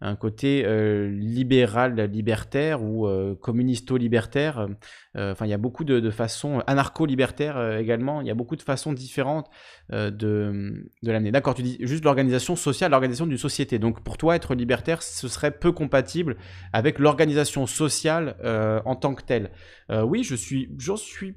[0.00, 0.64] un côté
[1.08, 3.06] libéral, libertaire ou
[3.40, 4.68] communisto-libertaire
[5.16, 8.20] Enfin, il y a beaucoup de, façons anarcho-libertaires également.
[8.20, 9.48] Il y a beaucoup de façons différentes
[9.90, 11.30] de, l'amener.
[11.30, 13.78] D'accord, tu dis juste l'organisation sociale, l'organisation d'une société.
[13.78, 16.36] Donc pour toi, être libertaire, ce serait peu compatible
[16.72, 19.50] avec l'organisation sociale euh, en tant que telle.
[19.90, 21.34] Euh, oui, je suis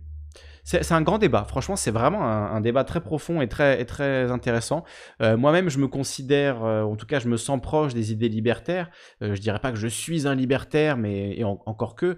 [0.68, 1.46] c'est un grand débat.
[1.46, 4.84] Franchement, c'est vraiment un, débat très profond et très, intéressant.
[5.22, 8.90] Euh, moi-même, je me considère, en tout cas, je me sens proche des idées libertaires.
[9.22, 12.18] je dirais pas que je suis un libertaire, mais encore que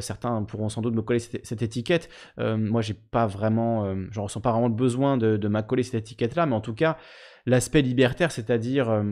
[0.00, 2.08] certains pourront sans doute me coller cette, étiquette.
[2.38, 6.46] moi, j'ai pas vraiment, je ressens pas vraiment le besoin de, de m'accoler cette étiquette-là,
[6.46, 6.96] mais en tout cas,
[7.44, 9.04] l'aspect libertaire, c'est-à-dire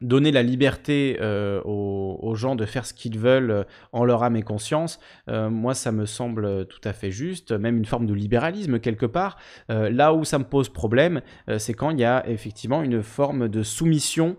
[0.00, 4.36] donner la liberté euh, aux, gens de faire ce qu'ils veulent euh, en leur âme
[4.36, 8.14] et conscience, euh, moi ça me semble tout à fait juste, même une forme de
[8.14, 9.36] libéralisme quelque part.
[9.68, 11.20] là où ça me pose problème,
[11.58, 14.36] c'est quand il y a effectivement une forme de soumission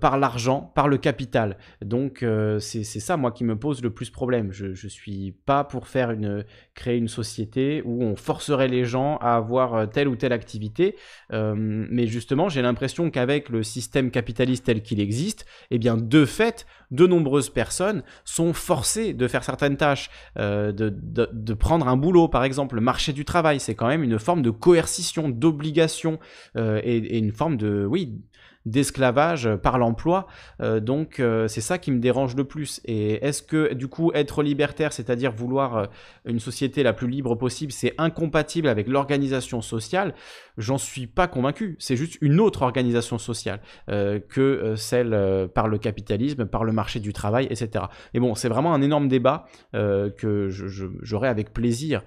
[0.00, 1.56] par l'argent, par le capital.
[1.82, 2.24] Donc
[2.58, 4.52] c'est ça moi qui me pose le plus problème.
[4.52, 9.16] Je, ne suis pas pour faire une créer une société où on forcerait les gens
[9.18, 10.96] à avoir telle ou telle activité,
[11.32, 16.66] mais justement j'ai l'impression qu'avec le système capitaliste tel qu'il existe, eh bien, de fait,
[16.90, 22.44] de nombreuses personnes sont forcées de faire certaines tâches, euh, de, prendre un boulot, par
[22.44, 26.18] exemple, le marché du travail, c'est quand même une forme de coercition, d'obligation
[26.56, 28.20] euh, et, une forme de, oui,
[28.68, 30.26] d'esclavage par l'emploi.
[30.60, 32.80] Euh, donc euh, c'est ça qui me dérange le plus.
[32.84, 35.86] Et est-ce que du coup être libertaire, c'est-à-dire vouloir euh,
[36.24, 40.14] une société la plus libre possible, c'est incompatible avec l'organisation sociale?
[40.56, 41.76] J'en suis pas convaincu.
[41.78, 47.12] C'est juste une autre organisation sociale que celle par le capitalisme, par le marché du
[47.12, 47.84] travail, etc.
[48.12, 52.02] Et bon, c'est vraiment un énorme débat que j'aurai avec plaisir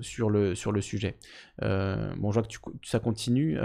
[0.00, 1.16] sur, le, sur le sujet.
[1.62, 2.48] bon, je que
[2.82, 3.56] ça continue.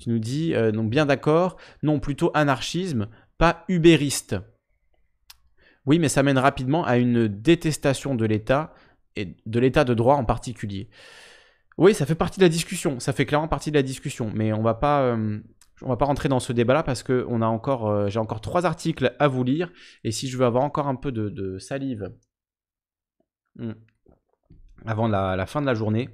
[0.00, 4.36] Tu nous dis, euh, non, bien d'accord, non, plutôt anarchisme, pas ubériste.
[5.86, 8.74] Oui, mais ça mène rapidement à une détestation de l'État,
[9.16, 10.88] et de l'État de droit en particulier.
[11.78, 14.52] Oui, ça fait partie de la discussion, ça fait clairement partie de la discussion, mais
[14.52, 15.02] on va pas...
[15.02, 15.38] Euh,
[15.82, 19.16] va pas rentrer dans ce débat-là parce que a encore, euh, j'ai encore trois articles
[19.18, 19.72] à vous lire
[20.04, 22.12] et si je veux avoir encore un peu de, salive
[23.56, 23.72] hmm,
[24.84, 26.10] avant la, fin de la journée,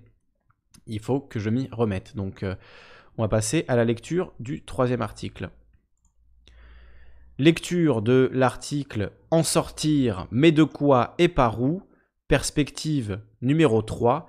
[0.87, 2.15] il faut que je m'y remette.
[2.15, 2.45] Donc,
[3.19, 5.51] on va passer à la lecture du troisième article.
[7.39, 11.83] Lecture de l'article En sortir, mais de quoi et par où
[12.29, 14.29] Perspective numéro 3,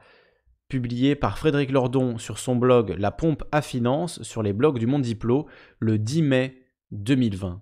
[0.67, 4.88] publié par Frédéric Lordon sur son blog La pompe à finance sur les blogs du
[4.88, 5.47] Monde Diplo
[5.79, 7.61] le 10 mai 2020.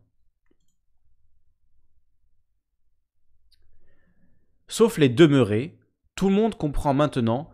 [4.68, 5.78] Sauf les demeurés,
[6.16, 7.52] tout le monde comprend maintenant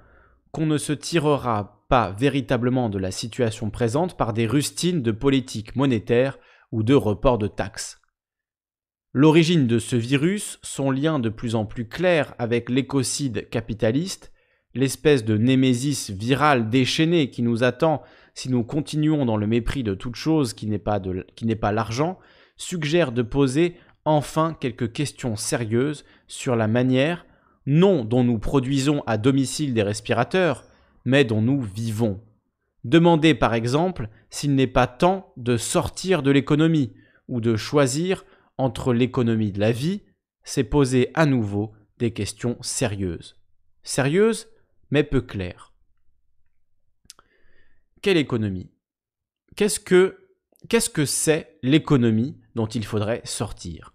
[0.52, 5.76] qu'on ne se tirera pas véritablement de la situation présente par des rustines de politique
[5.76, 6.40] monétaire
[6.72, 8.00] ou de report de taxes.
[9.12, 14.32] L'origine de ce virus, son lien de plus en plus clair avec l'écocide capitaliste,
[14.74, 18.04] l'espèce de némésis virale déchaînée qui nous attend
[18.36, 21.02] si nous continuons dans le mépris de toute chose qui n'est pas,
[21.60, 22.20] pas l'argent,
[22.56, 23.76] suggère de poser
[24.06, 27.26] enfin quelques questions sérieuses sur la manière,
[27.66, 30.64] non dont nous produisons à domicile des respirateurs,
[31.06, 32.24] mais dont nous vivons.
[32.84, 36.94] Demandez par exemple s'il n'est pas temps de sortir de l'économie
[37.28, 38.26] ou de choisir
[38.58, 40.02] entre l'économie de la vie,
[40.44, 43.40] c'est poser à nouveau des questions sérieuses.
[43.84, 44.50] Sérieuses,
[44.90, 45.74] mais peu claires.
[48.02, 48.72] Quelle économie?
[49.56, 50.18] Qu'est-ce que
[50.70, 53.94] qu'est-ce que c'est l'économie dont il faudrait sortir?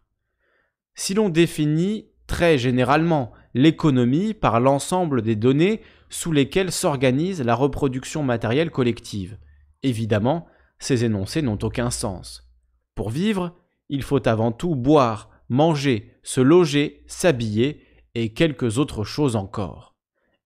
[0.94, 5.82] Si l'on définit très généralement l'économie par l'ensemble des données
[6.16, 9.36] sous lesquelles s'organise la reproduction matérielle collective.
[9.82, 10.46] Évidemment,
[10.78, 12.48] ces énoncés n'ont aucun sens.
[12.94, 13.54] Pour vivre,
[13.90, 17.82] il faut avant tout boire, manger, se loger, s'habiller
[18.14, 19.94] et quelques autres choses encore,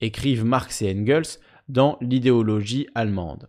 [0.00, 3.48] écrivent Marx et Engels dans l'idéologie allemande.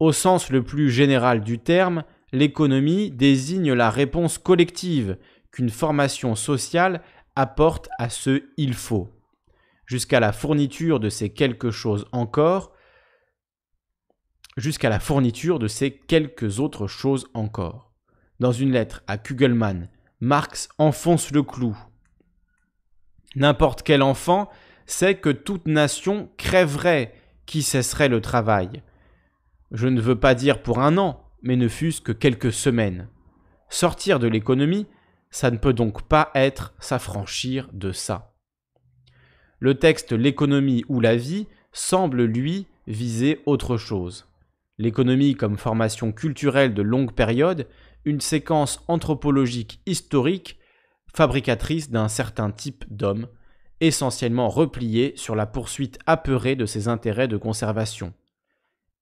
[0.00, 5.16] Au sens le plus général du terme, l'économie désigne la réponse collective
[5.50, 7.00] qu'une formation sociale
[7.36, 9.08] apporte à ce il faut
[9.92, 12.72] jusqu'à la fourniture de ces quelque chose encore,
[14.56, 17.92] jusqu'à la fourniture de ces quelques autres choses encore.
[18.40, 21.76] Dans une lettre à Kugelmann, Marx enfonce le clou.
[23.36, 24.48] N'importe quel enfant
[24.86, 27.12] sait que toute nation crèverait
[27.44, 28.82] qui cesserait le travail.
[29.72, 33.10] Je ne veux pas dire pour un an, mais ne fût-ce que quelques semaines.
[33.68, 34.86] Sortir de l'économie,
[35.30, 38.31] ça ne peut donc pas être s'affranchir de ça.
[39.62, 44.26] Le texte L'économie ou la vie semble, lui, viser autre chose.
[44.76, 47.68] L'économie comme formation culturelle de longue période,
[48.04, 50.58] une séquence anthropologique historique
[51.14, 53.28] fabricatrice d'un certain type d'homme,
[53.78, 58.12] essentiellement replié sur la poursuite apeurée de ses intérêts de conservation.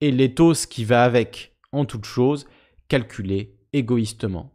[0.03, 2.47] Et l'éthos qui va avec, en toute chose,
[2.87, 4.53] calculé égoïstement.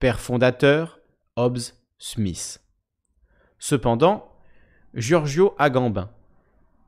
[0.00, 0.98] Père fondateur,
[1.36, 2.60] Hobbes Smith.
[3.60, 4.33] Cependant,
[4.94, 6.08] Giorgio Agamben,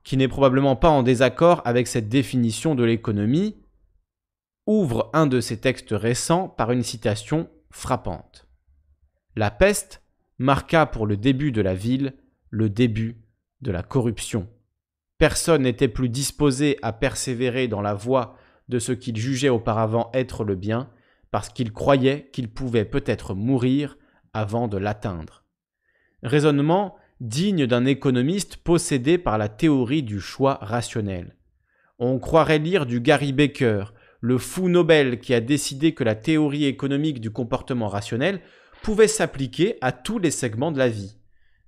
[0.04, 3.57] qui n'est probablement pas en désaccord avec cette définition de l'économie,
[4.66, 8.46] ouvre un de ses textes récents par une citation frappante.
[9.34, 10.03] La peste
[10.38, 12.14] marqua pour le début de la ville
[12.50, 13.22] le début
[13.61, 14.49] de la corruption.
[15.18, 18.37] Personne n'était plus disposé à persévérer dans la voie
[18.68, 20.91] de ce qu'il jugeait auparavant être le bien,
[21.30, 23.99] parce qu'il croyait qu'il pouvait peut-être mourir
[24.33, 25.45] avant de l'atteindre.
[26.22, 31.37] Raisonnement digne d'un économiste possédé par la théorie du choix rationnel.
[31.99, 33.87] On croirait lire du Gary Baker,
[34.21, 38.41] le fou Nobel qui a décidé que la théorie économique du comportement rationnel
[38.83, 41.17] pouvait s'appliquer à tous les segments de la vie.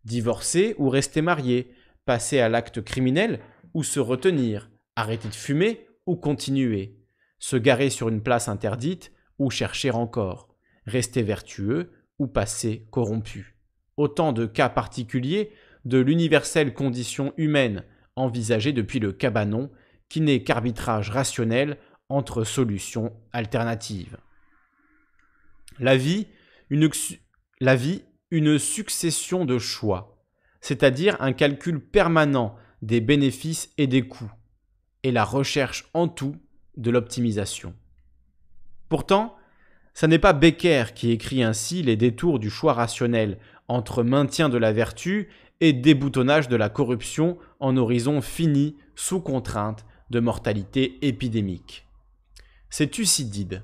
[0.05, 1.73] Divorcer ou rester marié,
[2.05, 3.41] passer à l'acte criminel
[3.73, 6.99] ou se retenir, arrêter de fumer ou continuer,
[7.39, 10.49] se garer sur une place interdite ou chercher encore,
[10.85, 13.58] rester vertueux ou passer corrompu
[13.99, 15.53] autant de cas particuliers
[15.85, 17.85] de l'universelle condition humaine
[18.17, 19.71] envisagée depuis le cabanon,
[20.09, 21.77] qui n'est qu'arbitrage rationnel
[22.09, 24.17] entre solutions alternatives.
[25.79, 26.27] La vie,
[26.71, 26.89] une,
[27.61, 30.19] la vie, une succession de choix,
[30.61, 34.33] c'est-à-dire un calcul permanent des bénéfices et des coûts,
[35.03, 36.37] et la recherche en tout
[36.77, 37.75] de l'optimisation.
[38.89, 39.37] Pourtant,
[39.95, 43.39] ce n'est pas Becker qui écrit ainsi les détours du choix rationnel
[43.69, 45.29] entre maintien de la vertu
[45.61, 51.87] et déboutonnage de la corruption en horizon fini sous contrainte de mortalité épidémique.
[52.71, 53.63] C'est Thucydide.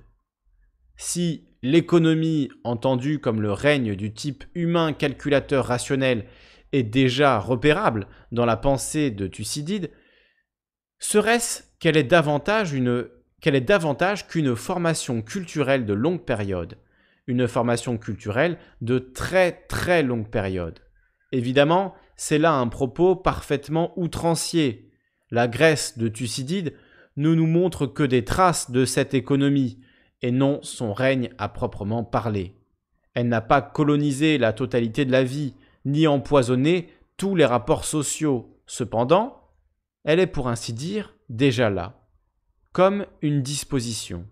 [0.97, 6.26] Si l'économie, entendue comme le règne du type humain calculateur rationnel,
[6.72, 9.90] est déjà repérable dans la pensée de Thucydide,
[10.98, 12.72] serait-ce qu'elle est davantage
[14.28, 16.76] qu'une formation culturelle de longue période,
[17.26, 20.80] une formation culturelle de très très longue période.
[21.32, 24.90] Évidemment, c'est là un propos parfaitement outrancier.
[25.30, 26.74] La Grèce de Thucydide
[27.16, 29.80] ne nous montre que des traces de cette économie,
[30.22, 32.56] et non son règne à proprement parler.
[33.14, 38.59] Elle n'a pas colonisé la totalité de la vie, ni empoisonné tous les rapports sociaux.
[38.66, 39.40] Cependant,
[40.05, 42.06] elle est pour ainsi dire déjà là,
[42.72, 44.26] comme une disposition.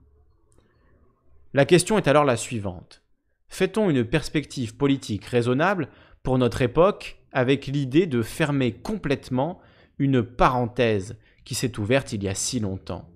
[1.55, 3.03] La question est alors la suivante.
[3.49, 5.89] Fait-on une perspective politique raisonnable
[6.23, 9.61] pour notre époque avec l'idée de fermer complètement
[9.99, 13.11] une parenthèse qui s'est ouverte il y a si longtemps?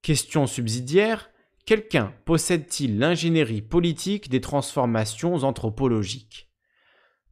[0.00, 1.30] Question subsidiaire,
[1.66, 6.48] quelqu'un possède-t-il l'ingénierie politique des transformations anthropologiques?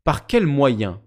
[0.03, 0.99] Par quels moyens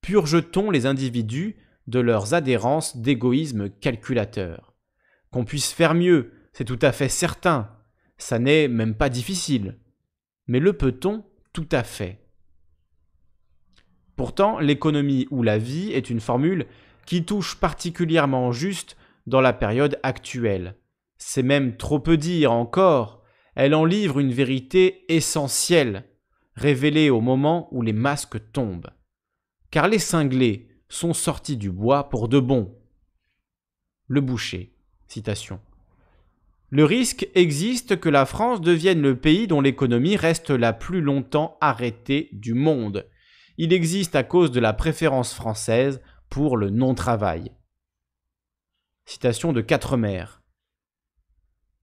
[0.00, 1.56] purge-t-on les individus
[1.88, 4.74] de leurs adhérences d'égoïsme calculateur?
[5.32, 7.70] Qu'on puisse faire mieux, c'est tout à fait certain,
[8.16, 9.78] ça n'est même pas difficile.
[10.46, 12.20] Mais le peut-on tout à fait?
[14.16, 16.66] Pourtant, l'économie ou la vie est une formule
[17.06, 18.96] qui touche particulièrement juste
[19.26, 20.76] dans la période actuelle.
[21.18, 23.22] C'est même trop peu dire encore,
[23.54, 26.04] elle en livre une vérité essentielle,
[26.54, 28.90] révélée au moment où les masques tombent.
[29.70, 32.76] Car les cinglés sont sortis du bois pour de bon.
[34.06, 34.76] Le boucher.
[35.08, 35.60] Citation.
[36.74, 41.56] Le risque existe que la France devienne le pays dont l'économie reste la plus longtemps
[41.60, 43.06] arrêtée du monde.
[43.58, 47.52] Il existe à cause de la préférence française pour le non-travail.
[49.04, 50.24] Citation de Quatremer.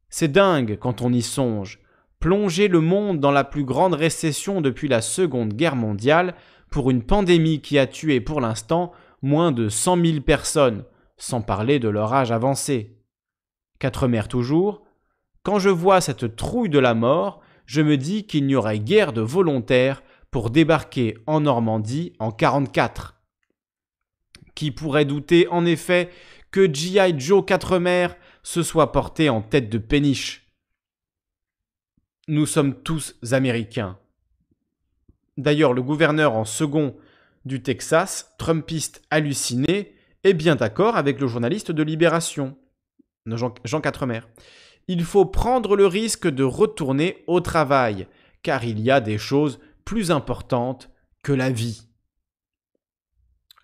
[0.09, 1.80] C'est dingue quand on y songe.
[2.19, 6.35] Plonger le monde dans la plus grande récession depuis la Seconde Guerre mondiale
[6.69, 8.91] pour une pandémie qui a tué pour l'instant
[9.22, 10.84] moins de cent mille personnes,
[11.15, 13.00] sans parler de leur âge avancé.
[13.81, 14.83] Quatremer toujours.
[15.41, 19.11] Quand je vois cette trouille de la mort, je me dis qu'il n'y aurait guère
[19.11, 23.19] de volontaires pour débarquer en Normandie en 44.
[24.53, 26.11] Qui pourrait douter en effet
[26.51, 27.19] que G.I.
[27.19, 28.09] Joe Quatremer
[28.43, 30.47] se soit porté en tête de péniche
[32.27, 33.97] Nous sommes tous américains.
[35.37, 36.95] D'ailleurs, le gouverneur en second
[37.45, 42.55] du Texas, Trumpiste halluciné, est bien d'accord avec le journaliste de Libération,
[43.26, 44.22] Jean, Jean Quatremer.
[44.88, 48.07] Il faut prendre le risque de retourner au travail,
[48.43, 50.89] car il y a des choses plus importantes
[51.23, 51.88] que la vie.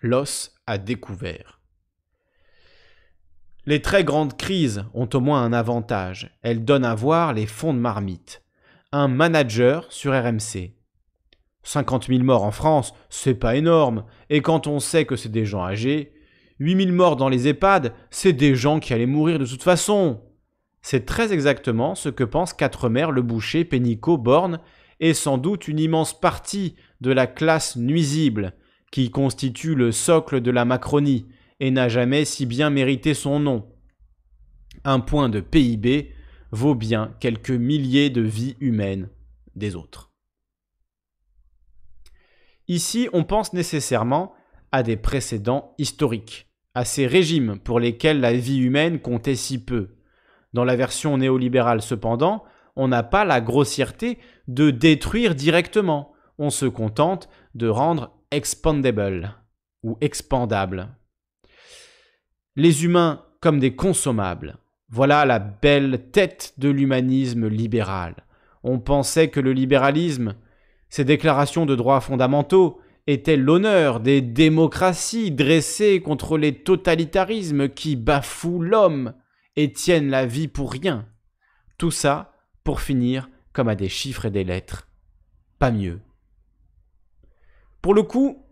[0.00, 1.60] L'os a découvert.
[3.66, 6.34] Les très grandes crises ont au moins un avantage.
[6.42, 8.42] Elles donnent à voir les fonds de marmite.
[8.92, 10.72] Un manager sur RMC.
[11.64, 14.04] 50 000 morts en France, c'est pas énorme.
[14.30, 16.14] Et quand on sait que c'est des gens âgés,
[16.60, 20.22] 8 000 morts dans les EHPAD, c'est des gens qui allaient mourir de toute façon.
[20.82, 24.60] C'est très exactement ce que pensent Quatremer, le boucher, Pénicaud, Borne,
[25.00, 28.54] et sans doute une immense partie de la classe nuisible
[28.90, 31.26] qui constitue le socle de la Macronie
[31.60, 33.68] et n'a jamais si bien mérité son nom.
[34.84, 36.12] Un point de PIB
[36.50, 39.08] vaut bien quelques milliers de vies humaines
[39.54, 40.12] des autres.
[42.68, 44.34] Ici, on pense nécessairement
[44.72, 49.96] à des précédents historiques, à ces régimes pour lesquels la vie humaine comptait si peu.
[50.52, 52.44] Dans la version néolibérale cependant,
[52.76, 59.34] on n'a pas la grossièreté de détruire directement, on se contente de rendre expandable
[59.82, 60.88] ou expandable.
[62.56, 64.56] Les humains comme des consommables.
[64.88, 68.16] Voilà la belle tête de l'humanisme libéral.
[68.62, 70.34] On pensait que le libéralisme,
[70.88, 78.60] ces déclarations de droits fondamentaux, étaient l'honneur des démocraties dressées contre les totalitarismes qui bafouent
[78.60, 79.14] l'homme
[79.56, 81.08] et tiennent la vie pour rien.
[81.78, 84.88] Tout ça pour finir comme à des chiffres et des lettres.
[85.58, 86.00] Pas mieux.
[87.80, 88.44] Pour le coup,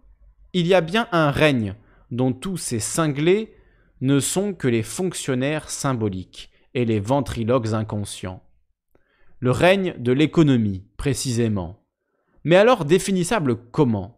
[0.55, 1.75] il y a bien un règne
[2.11, 3.55] dont tous ces cinglés
[4.01, 8.43] ne sont que les fonctionnaires symboliques et les ventriloques inconscients.
[9.39, 11.85] Le règne de l'économie, précisément.
[12.43, 14.16] Mais alors définissable comment?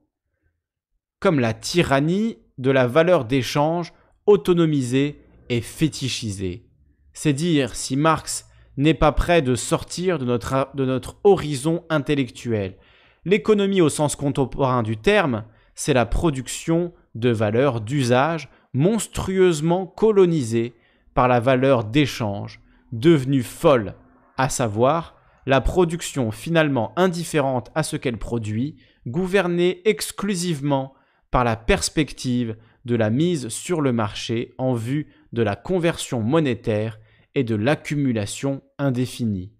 [1.20, 3.92] Comme la tyrannie de la valeur d'échange
[4.26, 6.66] autonomisée et fétichisée.
[7.12, 8.46] C'est dire si Marx
[8.76, 12.76] n'est pas prêt de sortir de notre, horizon intellectuel
[13.24, 20.74] L'économie au sens contemporain du terme, c'est la production de valeurs d'usage monstrueusement colonisées
[21.14, 22.60] par la valeur d'échange,
[22.92, 23.94] devenue folle,
[24.36, 25.16] à savoir
[25.46, 28.76] la production finalement indifférente à ce qu'elle produit,
[29.06, 30.94] gouvernée exclusivement
[31.30, 36.98] par la perspective de la mise sur le marché en vue de la conversion monétaire
[37.34, 39.52] et de l'accumulation indéfinie.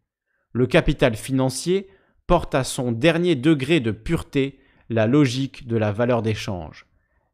[0.53, 1.89] Le capital financier
[2.27, 6.86] porte à son dernier degré de pureté la logique de la valeur d'échange.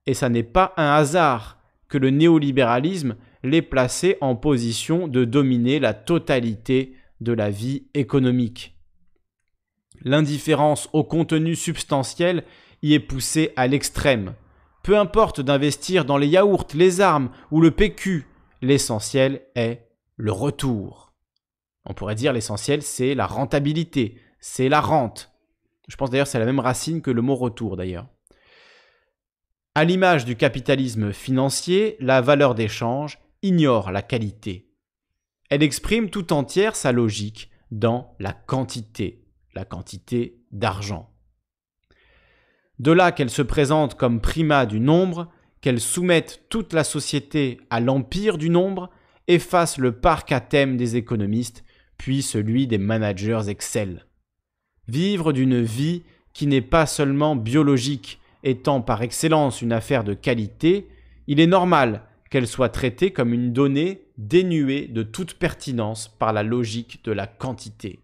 [0.06, 1.58] Et ça n'est pas un hasard
[1.88, 8.76] que le néolibéralisme l'ait placé en position de dominer la totalité de la vie économique.
[10.02, 12.44] L'indifférence au contenu substantiel
[12.92, 14.34] est poussée à l'extrême.
[14.82, 18.26] Peu importe d'investir dans les yaourts, les armes ou le PQ,
[18.60, 21.14] l'essentiel est le retour.
[21.86, 25.32] On pourrait dire l'essentiel c'est la rentabilité, c'est la rente.
[25.88, 28.06] Je pense d'ailleurs c'est la même racine que le mot retour d'ailleurs.
[29.74, 34.70] À l'image du capitalisme financier, la valeur d'échange ignore la qualité.
[35.50, 39.24] Elle exprime tout entière sa logique dans la quantité,
[39.54, 41.13] la quantité d'argent.
[42.78, 45.28] De là qu'elle se présente comme primat du nombre,
[45.60, 48.90] qu'elle soumette toute la société à l'empire du nombre,
[49.28, 51.64] efface le parc à thème des économistes,
[51.96, 54.06] puis celui des managers Excel.
[54.88, 56.02] Vivre d'une vie
[56.32, 60.88] qui n'est pas seulement biologique, étant par excellence une affaire de qualité,
[61.26, 66.42] il est normal qu'elle soit traitée comme une donnée dénuée de toute pertinence par la
[66.42, 68.00] logique de la quantité.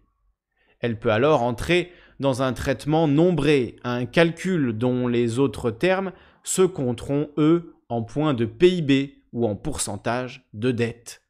[0.79, 1.91] Elle peut alors entrer
[2.21, 8.33] dans un traitement nombré, un calcul dont les autres termes se compteront, eux, en points
[8.33, 11.23] de PIB ou en pourcentage de dette.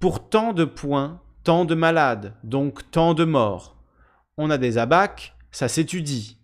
[0.00, 3.76] Pour tant de points, tant de malades, donc tant de morts.
[4.36, 6.40] On a des abacs, ça s'étudie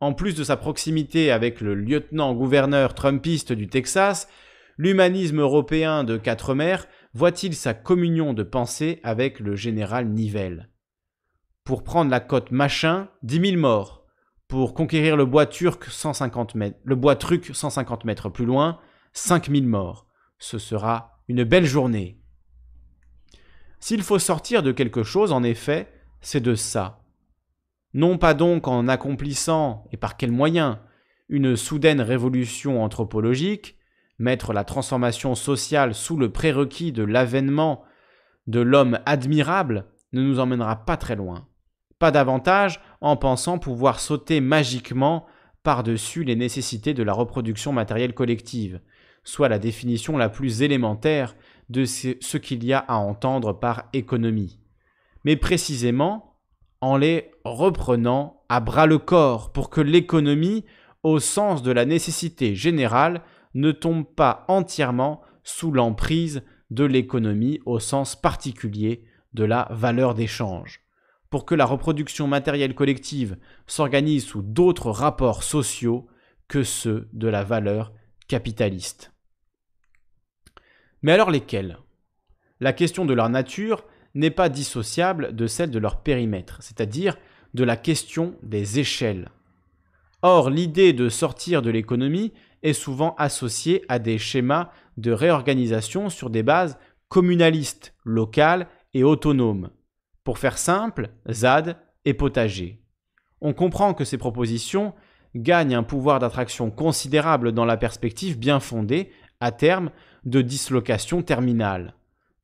[0.00, 4.28] en plus de sa proximité avec le lieutenant-gouverneur trumpiste du Texas,
[4.76, 10.68] l'humanisme européen de Quatre-Mers voit-il sa communion de pensée avec le général Nivelle
[11.68, 14.06] Pour prendre la côte Machin, 10 000 morts.
[14.48, 18.80] Pour conquérir le bois turc 150 mètres, le bois truc 150 mètres plus loin,
[19.12, 20.06] 5 000 morts.
[20.38, 22.22] Ce sera une belle journée.
[23.80, 25.92] S'il faut sortir de quelque chose, en effet,
[26.22, 27.02] c'est de ça,
[27.92, 30.78] non pas donc en accomplissant, et par quels moyens,
[31.28, 33.76] une soudaine révolution anthropologique,
[34.18, 37.84] mettre la transformation sociale sous le prérequis de l'avènement
[38.46, 39.84] de l'homme admirable
[40.14, 41.46] ne nous emmènera pas très loin.
[41.98, 45.26] Pas davantage en pensant pouvoir sauter magiquement
[45.62, 48.80] par-dessus les nécessités de la reproduction matérielle collective,
[49.24, 51.34] soit la définition la plus élémentaire
[51.68, 54.60] de ce qu'il y a à entendre par économie.
[55.24, 56.38] Mais précisément,
[56.80, 60.64] en les reprenant à bras le corps pour que l'économie,
[61.02, 63.22] au sens de la nécessité générale,
[63.54, 69.04] ne tombe pas entièrement sous l'emprise de l'économie au sens particulier
[69.34, 70.80] de la valeur d'échange.
[71.30, 73.36] Pour que la reproduction matérielle collective
[73.66, 76.06] s'organise sous d'autres rapports sociaux
[76.48, 77.92] que ceux de la valeur
[78.28, 79.12] capitaliste.
[81.02, 81.78] Mais alors lesquels?
[82.60, 83.84] La question de leur nature
[84.14, 87.16] n'est pas dissociable de celle de leur périmètre, c'est-à-dire
[87.54, 89.30] de la question des échelles.
[90.22, 92.32] Or, l'idée de sortir de l'économie
[92.62, 96.78] est souvent associée à des schémas de réorganisation sur des bases
[97.08, 99.70] communalistes, locales et autonomes.
[100.28, 102.82] Pour faire simple, ZAD et potager.
[103.40, 104.92] On comprend que ces propositions
[105.34, 109.10] gagnent un pouvoir d'attraction considérable dans la perspective bien fondée,
[109.40, 109.90] à terme,
[110.26, 111.94] de dislocation terminale.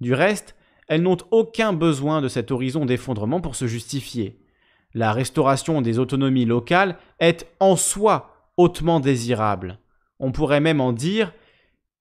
[0.01, 0.57] Du reste,
[0.89, 4.41] elles n'ont aucun besoin de cet horizon d'effondrement pour se justifier.
[4.95, 9.79] La restauration des autonomies locales est en soi hautement désirable.
[10.21, 11.35] On pourrait même en dire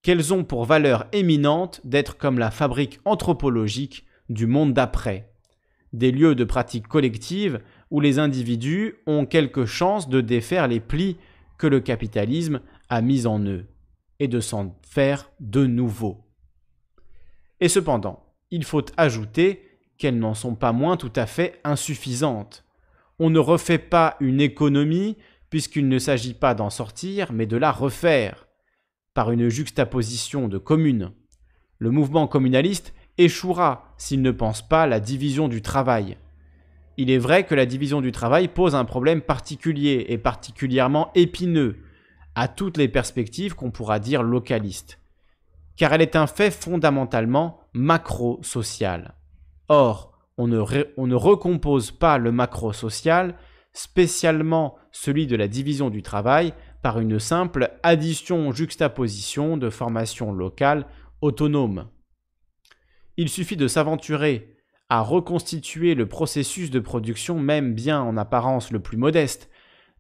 [0.02, 5.33] qu'elles ont pour valeur éminente d'être comme la fabrique anthropologique du monde d'après.
[5.94, 7.62] Des lieux de pratique collective
[7.92, 11.18] où les individus ont quelque chance de défaire les plis
[11.58, 13.66] que le capitalisme a mis en eux
[14.20, 16.26] et de s'en faire de nouveaux.
[17.60, 19.64] Et cependant, il faut ajouter
[19.98, 22.66] qu'elles n'en sont pas moins tout à fait insuffisantes.
[23.20, 25.18] On ne refait pas une économie
[25.50, 28.48] puisqu'il ne s'agit pas d'en sortir, mais de la refaire,
[29.14, 31.12] par une juxtaposition de communes.
[31.78, 36.18] Le mouvement communaliste échouera s'il ne pense pas la division du travail.
[36.98, 41.78] Il est vrai que la division du travail pose un problème particulier et particulièrement épineux,
[42.36, 45.00] à toutes les perspectives qu'on pourra dire localistes
[45.76, 49.16] car elle est un fait fondamentalement macro-social.
[49.70, 50.62] Or, on ne,
[50.98, 53.36] on ne recompose pas le macro-social,
[53.72, 60.86] spécialement celui de la division du travail, par une simple addition-juxtaposition de formations locales
[61.22, 61.88] autonomes.
[63.18, 64.56] Il suffit de s'aventurer
[64.90, 69.50] à reconstituer le processus de production, même bien en apparence le plus modeste,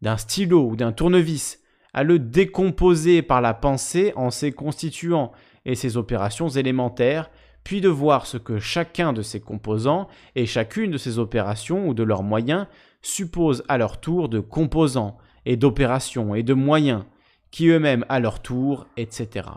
[0.01, 1.59] d'un stylo ou d'un tournevis,
[1.93, 5.31] à le décomposer par la pensée en ses constituants,
[5.65, 7.29] et ses opérations élémentaires,
[7.63, 11.93] puis de voir ce que chacun de ces composants et chacune de ces opérations ou
[11.93, 12.67] de leurs moyens
[13.01, 17.03] suppose à leur tour de composants et d'opérations et de moyens,
[17.51, 19.47] qui eux-mêmes à leur tour, etc.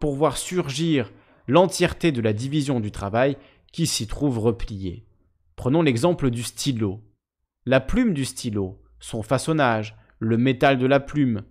[0.00, 1.10] Pour voir surgir
[1.48, 3.36] l'entièreté de la division du travail
[3.72, 5.06] qui s'y trouve replié.
[5.56, 7.00] Prenons l'exemple du stylo.
[7.66, 11.42] La plume du stylo, son façonnage, le métal de la plume,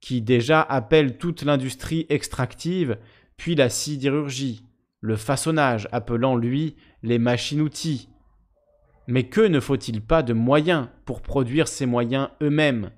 [0.00, 2.98] qui déjà appelle toute l'industrie extractive,
[3.36, 4.64] puis la sidérurgie,
[5.00, 8.08] le façonnage appelant lui les machines-outils.
[9.06, 12.90] Mais que ne faut-il pas de moyens pour produire ces moyens eux-mêmes?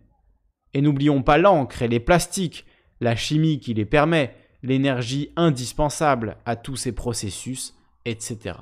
[0.73, 2.65] Et n'oublions pas l'encre et les plastiques,
[3.01, 4.35] la chimie qui les permet,
[4.67, 7.75] l'énergie indispensable à tous ces processus,
[8.05, 8.57] etc.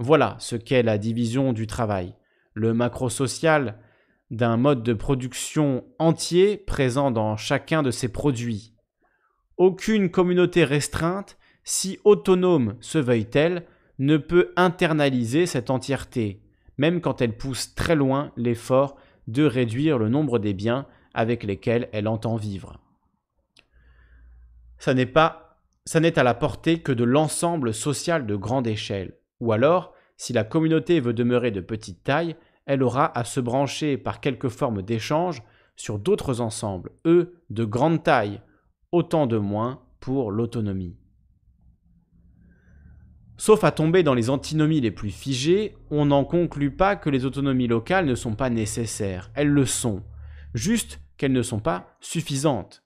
[0.00, 2.14] Voilà ce qu'est la division du travail,
[2.52, 3.78] le macro-social
[4.32, 8.74] d'un mode de production entier présent dans chacun de ces produits.
[9.56, 13.66] Aucune communauté restreinte, si autonome se veuille-t-elle,
[14.00, 16.42] ne peut internaliser cette entièreté,
[16.76, 18.96] même quand elle pousse très loin l'effort
[19.28, 22.80] de réduire le nombre des biens avec lesquels elle entend vivre.
[24.78, 29.16] Ça n'est pas, ça n'est à la portée que de l'ensemble social de grande échelle,
[29.40, 33.96] ou alors, si la communauté veut demeurer de petite taille, elle aura à se brancher
[33.96, 35.42] par quelque forme d'échange
[35.76, 38.40] sur d'autres ensembles, eux de grande taille,
[38.92, 40.96] autant de moins pour l'autonomie.
[43.38, 47.26] Sauf à tomber dans les antinomies les plus figées, on n'en conclut pas que les
[47.26, 50.02] autonomies locales ne sont pas nécessaires, elles le sont,
[50.54, 52.85] juste qu'elles ne sont pas suffisantes.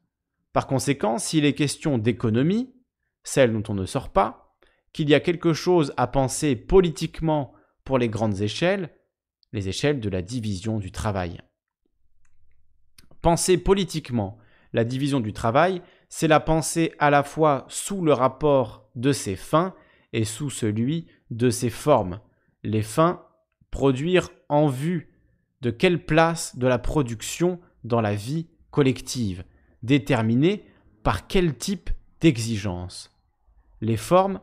[0.52, 2.74] Par conséquent, s'il est question d'économie,
[3.22, 4.56] celle dont on ne sort pas,
[4.93, 7.52] qu'il y a quelque chose à penser politiquement
[7.85, 8.90] pour les grandes échelles,
[9.52, 11.40] les échelles de la division du travail.
[13.22, 14.39] Penser politiquement
[14.72, 19.36] la division du travail, c'est la penser à la fois sous le rapport de ses
[19.36, 19.74] fins
[20.12, 22.20] et sous celui de ses formes.
[22.62, 23.24] Les fins,
[23.70, 25.12] produire en vue
[25.60, 29.44] de quelle place de la production dans la vie collective,
[29.82, 30.65] déterminée
[31.02, 31.90] par quel type
[32.20, 33.11] d'exigence?
[33.81, 34.40] Les formes,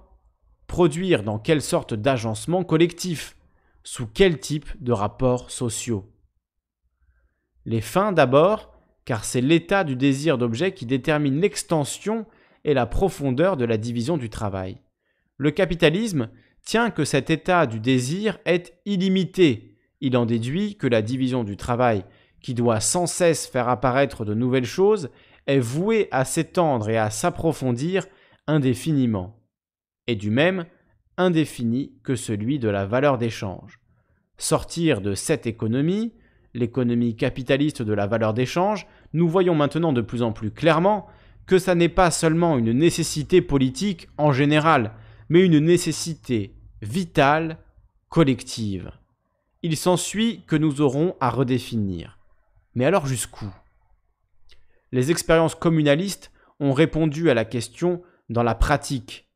[0.67, 3.35] produire dans quelle sorte d'agencement collectif,
[3.83, 6.11] sous quel type de rapports sociaux?
[7.65, 8.73] Les fins d'abord,
[9.05, 12.25] car c'est l'état du désir d'objet qui détermine l'extension
[12.65, 14.81] et la profondeur de la division du travail.
[15.37, 16.29] Le capitalisme
[16.63, 19.77] tient que cet état du désir est illimité.
[20.01, 22.03] Il en déduit que la division du travail,
[22.41, 25.09] qui doit sans cesse faire apparaître de nouvelles choses,
[25.47, 28.05] est vouée à s'étendre et à s'approfondir
[28.45, 29.39] indéfiniment.
[30.07, 30.65] Et du même,
[31.17, 33.79] indéfini que celui de la valeur d'échange.
[34.37, 36.13] Sortir de cette économie,
[36.53, 41.07] l'économie capitaliste de la valeur d'échange, nous voyons maintenant de plus en plus clairement
[41.45, 44.93] que ça n'est pas seulement une nécessité politique en général,
[45.29, 47.57] mais une nécessité vitale,
[48.09, 48.91] collective.
[49.63, 52.19] Il s'ensuit que nous aurons à redéfinir.
[52.75, 53.49] Mais alors jusqu'où?
[54.91, 59.29] Les expériences communalistes ont répondu à la question dans la pratique,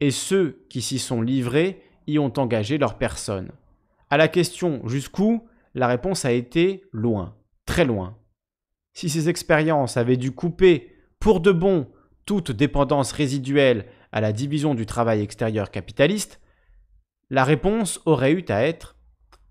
[0.00, 3.50] et ceux qui s'y sont livrés y ont engagé leur personne.
[4.10, 8.16] À la question jusqu'où, la réponse a été loin, très loin.
[8.94, 11.88] Si ces expériences avaient dû couper pour de bon
[12.26, 16.40] toute dépendance résiduelle à la division du travail extérieur capitaliste,
[17.30, 18.96] la réponse aurait eu à être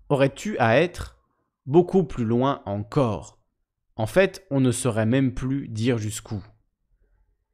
[0.08, 1.18] aurait eu à être
[1.66, 3.37] beaucoup plus loin encore.
[3.98, 6.42] En fait, on ne saurait même plus dire jusqu'où.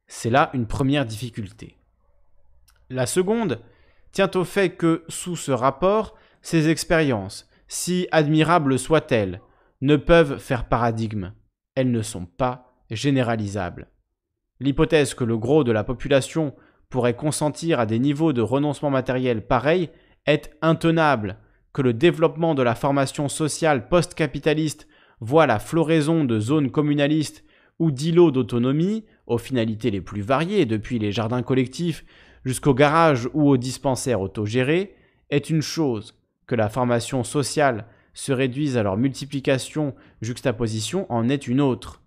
[0.07, 1.75] C'est là une première difficulté.
[2.91, 3.61] La seconde
[4.11, 9.41] tient au fait que, sous ce rapport, ces expériences, si admirables soient-elles,
[9.81, 11.33] ne peuvent faire paradigme.
[11.73, 13.89] Elles ne sont pas généralisables.
[14.59, 16.55] L'hypothèse que le gros de la population
[16.89, 19.89] pourrait consentir à des niveaux de renoncement matériel pareils
[20.27, 21.39] est intenable,
[21.73, 24.87] que le développement de la formation sociale post-capitaliste
[25.19, 27.43] voit la floraison de zones communalistes
[27.79, 32.05] ou d'îlots d'autonomie, aux finalités les plus variées, depuis les jardins collectifs
[32.45, 34.95] jusqu'au garage ou au dispensaire autogéré,
[35.29, 36.15] est une chose,
[36.47, 42.01] que la formation sociale se réduise à leur multiplication, juxtaposition en est une autre.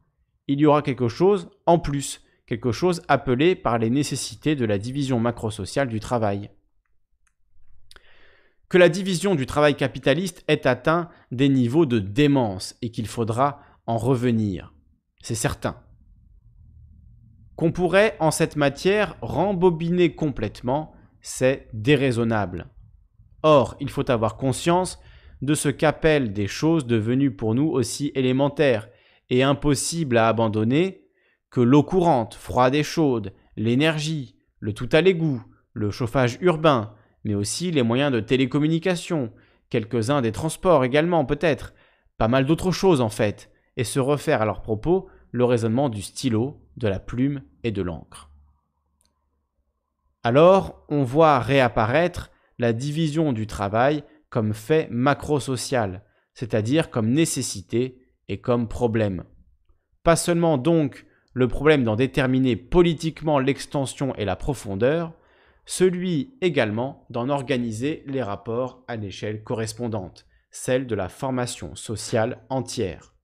[0.46, 4.78] Il y aura quelque chose en plus, quelque chose appelé par les nécessités de la
[4.78, 6.50] division macrosociale du travail.
[8.68, 13.60] Que la division du travail capitaliste ait atteint des niveaux de démence et qu'il faudra
[13.86, 14.74] en revenir,
[15.22, 15.80] c'est certain
[17.58, 22.68] qu'on pourrait en cette matière rembobiner complètement, c'est déraisonnable.
[23.42, 25.00] Or, il faut avoir conscience
[25.42, 28.88] de ce qu'appellent des choses devenues pour nous aussi élémentaires
[29.28, 31.02] et impossibles à abandonner
[31.50, 35.42] que l'eau courante, froide et chaude, l'énergie, le tout à l'égout,
[35.72, 39.32] le chauffage urbain, mais aussi les moyens de télécommunication,
[39.70, 41.74] quelques-uns des transports également peut-être,
[42.16, 46.02] pas mal d'autres choses en fait, et se refaire à leur propos le raisonnement du
[46.02, 48.30] stylo, de la plume et de l'encre.
[50.24, 56.02] Alors, on voit réapparaître la division du travail comme fait macrosocial,
[56.34, 59.24] c'est-à-dire comme nécessité et comme problème.
[60.02, 65.12] Pas seulement donc le problème d'en déterminer politiquement l'extension et la profondeur,
[65.68, 73.14] celui également d'en organiser les rapports à l'échelle correspondante, celle de la formation sociale entière.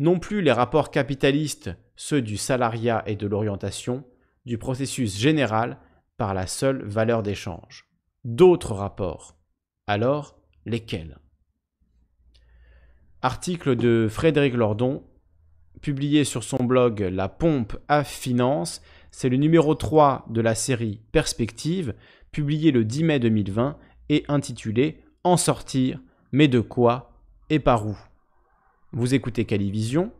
[0.00, 4.04] Non plus les rapports capitalistes, ceux du salariat et de l'orientation,
[4.44, 5.78] du processus général
[6.16, 7.88] par la seule valeur d'échange.
[8.24, 9.38] D'autres rapports.
[9.86, 11.20] Alors, lesquels?
[13.22, 15.04] Article de Frédéric Lordon,
[15.80, 18.82] publié sur son blog La Pompe à Finance,
[19.12, 21.94] c'est le numéro 3 de la série Perspective,
[22.32, 23.78] publié le 10 mai 2020
[24.08, 26.00] et intitulé En sortir,
[26.32, 27.12] mais de quoi
[27.50, 27.96] et par où
[28.92, 30.12] Vous écoutez Calivision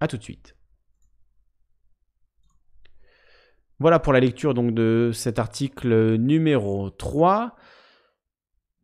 [0.00, 0.56] A tout de suite.
[3.78, 7.54] Voilà pour la lecture donc de cet article numéro 3.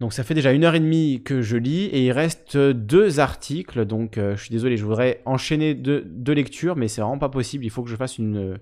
[0.02, 3.20] Donc ça fait déjà une heure et demie que je lis et il reste deux
[3.20, 3.84] articles.
[3.84, 7.64] Donc euh, je suis désolé, je voudrais enchaîner deux, lectures, mais c'est vraiment pas possible.
[7.64, 8.58] Il faut que je fasse une,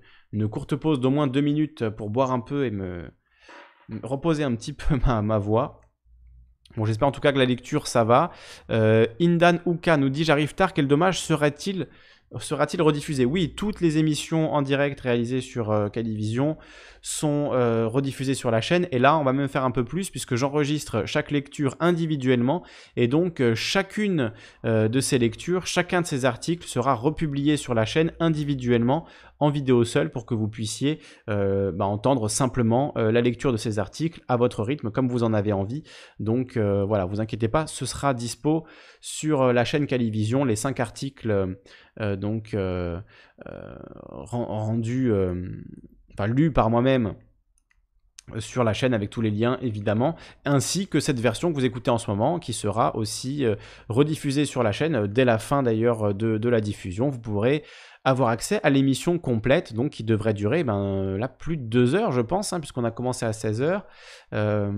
[0.50, 3.10] courte pause d'au moins deux minutes pour boire un peu et me,
[4.02, 5.80] reposer un petit peu ma, voix.
[6.76, 8.32] Bon, j'espère en tout cas que la lecture ça va.
[8.70, 11.86] Euh, Indan Uka nous dit J'arrive tard, quel dommage sera-t-il
[12.82, 13.24] rediffusé?
[13.24, 16.58] Oui, toutes les émissions en direct réalisées sur euh, Calivision
[17.02, 18.86] sont euh, rediffusées sur la chaîne.
[18.92, 22.62] Et là, on va même faire un peu plus puisque j'enregistre chaque lecture individuellement.
[22.96, 24.32] Et donc, euh, chacune
[24.64, 29.06] de ces lectures, chacun de ces articles sera republié sur la chaîne individuellement
[29.38, 34.22] en vidéo seule pour que vous puissiez bah, entendre simplement la lecture de ces articles
[34.28, 35.82] à votre rythme comme vous en avez envie.
[36.18, 38.66] Donc voilà, vous inquiétez pas, ce sera dispo
[39.00, 41.56] sur la chaîne Calivision, les cinq articles
[42.00, 43.00] euh, donc euh,
[43.46, 43.74] euh,
[44.08, 45.12] rendu,
[46.20, 47.14] enfin lu par moi-même
[48.38, 50.14] sur la chaîne avec tous les liens évidemment,
[50.44, 53.44] ainsi que cette version que vous écoutez en ce moment qui sera aussi
[53.88, 57.08] rediffusée sur la chaîne dès la fin d'ailleurs de, la diffusion.
[57.08, 57.64] Vous pourrez
[58.04, 62.12] avoir accès à l'émission complète, donc qui devrait durer ben, là plus de deux heures,
[62.12, 63.86] je pense, hein, puisqu'on a commencé à 16 heures.
[64.32, 64.70] Euh,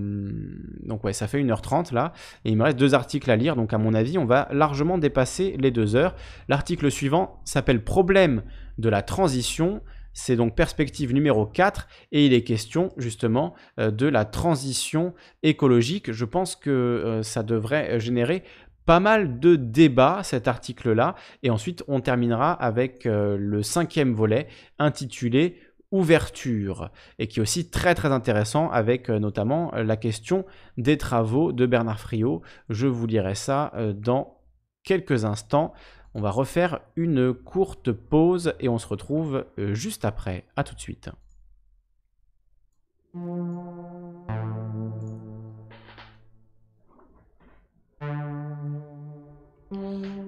[0.85, 2.13] donc ouais, ça fait 1h30 là,
[2.45, 4.97] et il me reste deux articles à lire, donc à mon avis, on va largement
[4.97, 6.15] dépasser les deux heures.
[6.49, 8.43] L'article suivant s'appelle Problème
[8.79, 9.83] de la transition.
[10.15, 16.13] C'est donc perspective numéro 4 et il est question justement euh, de la transition écologique.
[16.13, 18.43] Je pense que euh, ça devrait générer
[18.85, 21.15] pas mal de débats cet article-là.
[21.43, 24.49] Et ensuite, on terminera avec euh, le cinquième volet
[24.79, 25.61] intitulé
[25.93, 30.47] Ouverture, et qui est aussi très très intéressant avec euh, notamment la question
[30.79, 32.41] des travaux de Bernard Friot.
[32.71, 34.39] Je vous lirai ça euh, dans
[34.85, 35.75] quelques instants.
[36.15, 40.45] On va refaire une courte pause et on se retrouve juste après.
[40.57, 41.11] A tout de suite.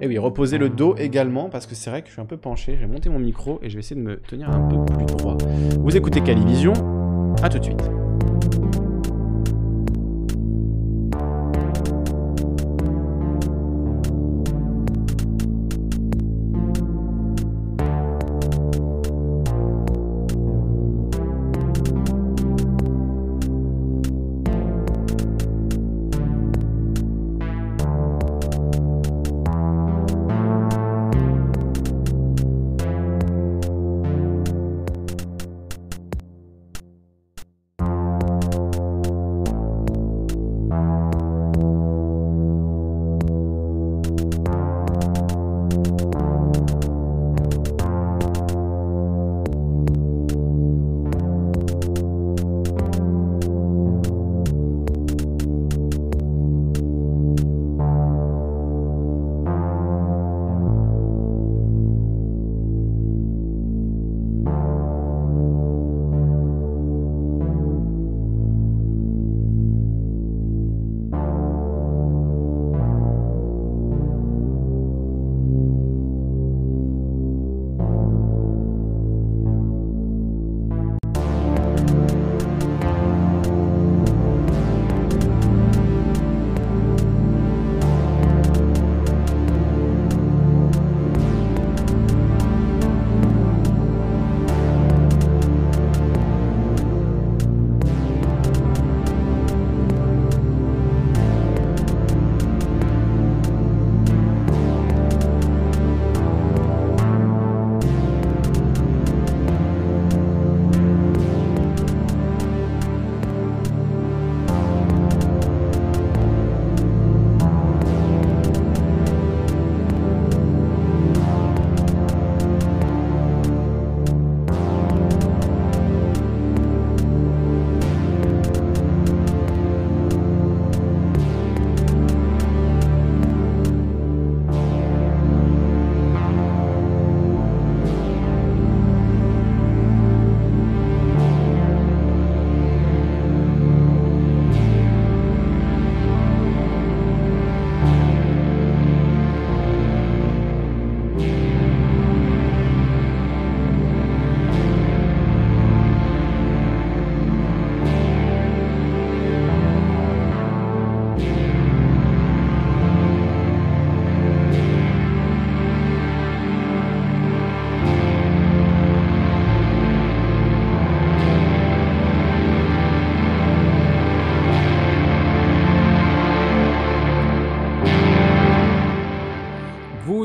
[0.00, 2.36] Et oui, reposer le dos également, parce que c'est vrai que je suis un peu
[2.36, 2.76] penché.
[2.78, 5.36] J'ai monté mon micro et je vais essayer de me tenir un peu plus droit.
[5.80, 6.72] Vous écoutez Calivision,
[7.42, 8.03] à tout de suite.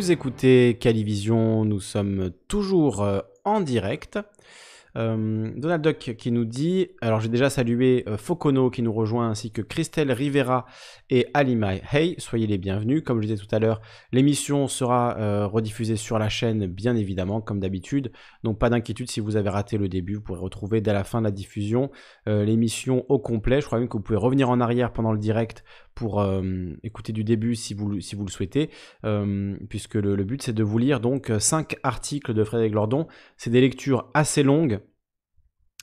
[0.10, 4.18] Écoutez Calivision, nous sommes toujours euh, en direct.
[4.98, 9.30] Euh, Donald Duck qui nous dit, alors j'ai déjà salué euh, Focono qui nous rejoint
[9.30, 10.66] ainsi que Christelle Rivera
[11.10, 11.82] et Alimai.
[11.92, 13.04] Hey, soyez les bienvenus.
[13.04, 13.82] Comme je disais tout à l'heure,
[14.12, 18.12] l'émission sera euh, rediffusée sur la chaîne bien évidemment comme d'habitude.
[18.44, 21.20] Donc pas d'inquiétude si vous avez raté le début, vous pourrez retrouver dès la fin
[21.20, 21.92] de la diffusion
[22.26, 23.62] l'émission au complet.
[23.62, 25.64] Je crois même que vous pouvez revenir en arrière pendant le direct
[26.00, 26.26] pour
[26.82, 28.70] écouter du début si vous, si vous le souhaitez,
[29.68, 33.06] puisque le, le but c'est de vous lire donc 5 articles de Frédéric Lordon.
[33.36, 34.80] C'est des lectures assez longues,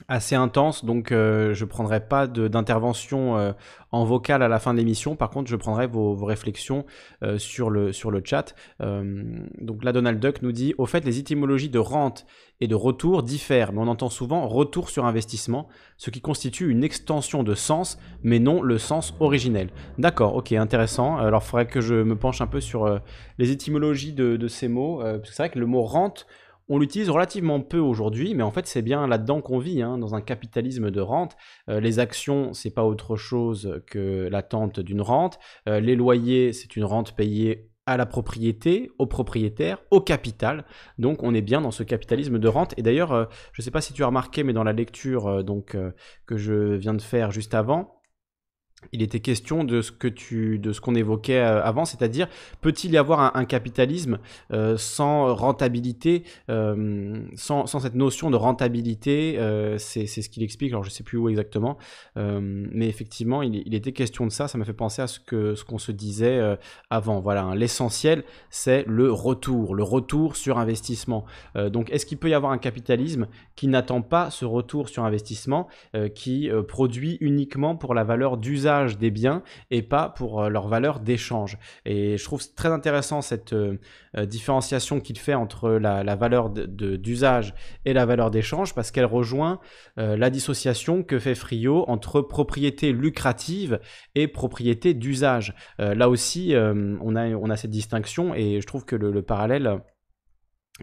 [0.09, 3.53] assez intense, donc euh, je prendrai pas d'intervention euh,
[3.93, 5.17] en vocal à la fin de l'émission.
[5.17, 6.85] Par contre, je prendrai vos, réflexions
[7.23, 8.55] euh, sur, le, sur le chat.
[8.81, 12.27] donc là, Donald Duck nous dit, au fait, les étymologies de rente
[12.61, 16.85] et de retour diffèrent, mais on entend souvent retour sur investissement, ce qui constitue une
[16.85, 19.71] extension de sens, mais non le sens originel.
[19.99, 21.17] D'accord, ok, intéressant.
[21.17, 23.01] Alors, il faudrait que je me penche un peu sur
[23.39, 26.27] les étymologies de, de ces mots, parce que c'est vrai que le mot rente
[26.69, 30.15] on l'utilise relativement peu aujourd'hui, mais en fait c'est bien là-dedans qu'on vit, hein, dans
[30.15, 31.37] un capitalisme de rente.
[31.69, 35.39] Euh, les actions, c'est pas autre chose que l'attente d'une rente.
[35.69, 40.65] Euh, les loyers, c'est une rente payée à la propriété, au propriétaire, au capital.
[40.99, 42.75] Donc on est bien dans ce capitalisme de rente.
[42.77, 45.45] Et d'ailleurs, euh, je ne sais pas si tu as remarqué, mais dans la lecture
[45.45, 45.77] donc
[46.27, 47.96] que je viens de faire juste avant,
[48.93, 52.29] il était question de ce que tu, de ce qu'on évoquait euh, avant, c'est-à-dire
[52.61, 54.19] peut-il y avoir un, capitalisme
[54.53, 59.39] euh, sans rentabilité, euh, sans, cette notion de rentabilité,
[59.79, 60.73] c'est ce qu'il explique.
[60.73, 61.79] Alors je sais plus où exactement,
[62.17, 64.49] mais effectivement, il, était question de ça.
[64.49, 66.57] Ça m'a fait penser à ce que ce qu'on se disait
[66.91, 67.21] avant.
[67.21, 67.55] Voilà, hein.
[67.55, 71.25] l'essentiel, c'est le retour, le retour sur investissement.
[71.55, 75.69] donc, est-ce qu'il peut y avoir un capitalisme qui n'attend pas ce retour sur investissement,
[76.15, 78.66] qui produit uniquement pour la valeur d'usage
[78.99, 81.59] des biens et pas pour euh, leur valeur d'échange.
[81.85, 83.79] Et je trouve très intéressant cette euh,
[84.17, 89.61] euh, différenciation qu'il fait entre la, valeur d'usage et la valeur d'échange parce qu'elle rejoint
[89.97, 93.79] la dissociation que fait Frio entre propriété lucrative
[94.15, 95.55] et propriété d'usage.
[95.79, 99.81] là aussi, on, a, on a cette distinction et je trouve que le parallèle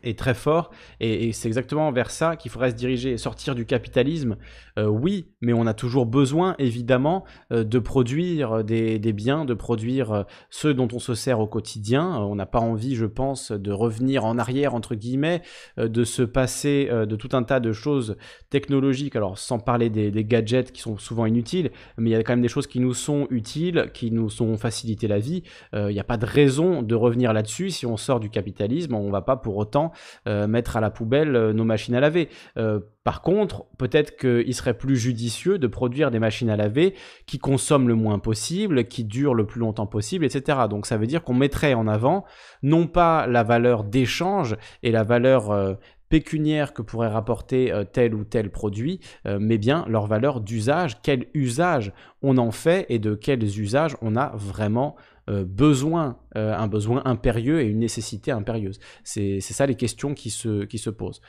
[0.02, 4.38] est très fort et, c'est exactement vers ça qu'il faudrait se diriger, sortir du capitalisme.
[4.80, 10.12] Euh, oui, mais on a toujours besoin évidemment euh, de produire des, biens, de produire
[10.12, 12.18] euh, ceux dont on se sert au quotidien.
[12.18, 15.42] on n'a pas envie, je pense, de revenir en arrière entre guillemets,
[15.78, 18.16] de se passer de tout un tas de choses
[18.50, 19.16] technologiques.
[19.16, 22.34] Alors sans parler des, des, gadgets qui sont souvent inutiles, mais il y a quand
[22.34, 25.44] même des choses qui nous sont utiles, qui nous ont facilité la vie.
[25.74, 28.96] Il n'y a pas de raison de revenir là-dessus si on sort du capitalisme.
[28.96, 29.83] On ne va pas pour autant
[30.28, 32.30] euh, mettre à la poubelle euh, nos machines à laver.
[32.58, 36.94] Euh, par contre, peut-être qu'il serait plus judicieux de produire des machines à laver
[37.26, 40.60] qui consomment le moins possible, qui durent le plus longtemps possible, etc.
[40.70, 42.24] Donc ça veut dire qu'on mettrait en avant
[42.62, 45.78] non pas la valeur d'échange et la valeur
[46.08, 51.92] pécuniaire que pourrait rapporter tel ou tel produit, mais bien leur valeur d'usage, quel usage
[52.22, 54.96] on en fait et de quels usages on a vraiment
[55.30, 58.80] euh, besoin, euh, un besoin impérieux et une nécessité impérieuse.
[59.06, 61.22] C'est ça les questions qui se, qui se posent.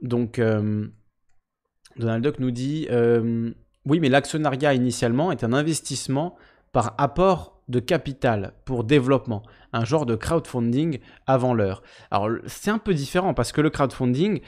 [0.00, 0.86] Donc, euh,
[1.98, 2.88] Donald Duck nous dit
[3.84, 6.36] Oui, mais l'actionnariat initialement est un investissement
[6.72, 9.42] par apport de capital pour développement,
[9.72, 11.82] un genre de crowdfunding avant l'heure.
[12.10, 14.40] Alors c'est un peu différent parce que le crowdfunding,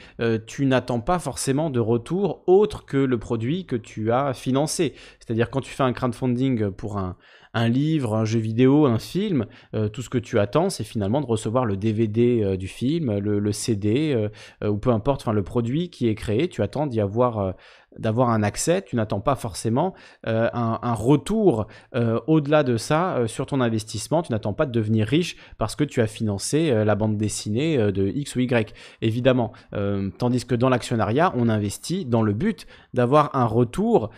[0.47, 4.93] tu n'attends pas forcément de retour autre que le produit que tu as financé.
[5.19, 7.17] C'est-à-dire quand tu fais un crowdfunding pour un,
[7.53, 11.21] un livre, un jeu vidéo, un film, euh, tout ce que tu attends, c'est finalement
[11.21, 14.13] de recevoir le DVD euh, du film, le, CD,
[14.63, 16.47] euh, ou peu importe, enfin le produit qui est créé.
[16.47, 17.55] Tu attends d'y avoir
[17.97, 19.93] d'avoir un accès, tu n'attends pas forcément
[20.23, 21.67] un, retour
[22.27, 26.01] au-delà de ça sur ton investissement, tu n'attends pas de devenir riche parce que tu
[26.01, 29.53] as financé la bande dessinée de X ou Y, évidemment.
[30.17, 34.11] tandis que dans l'actionnariat, on investit dans le but d'avoir un retour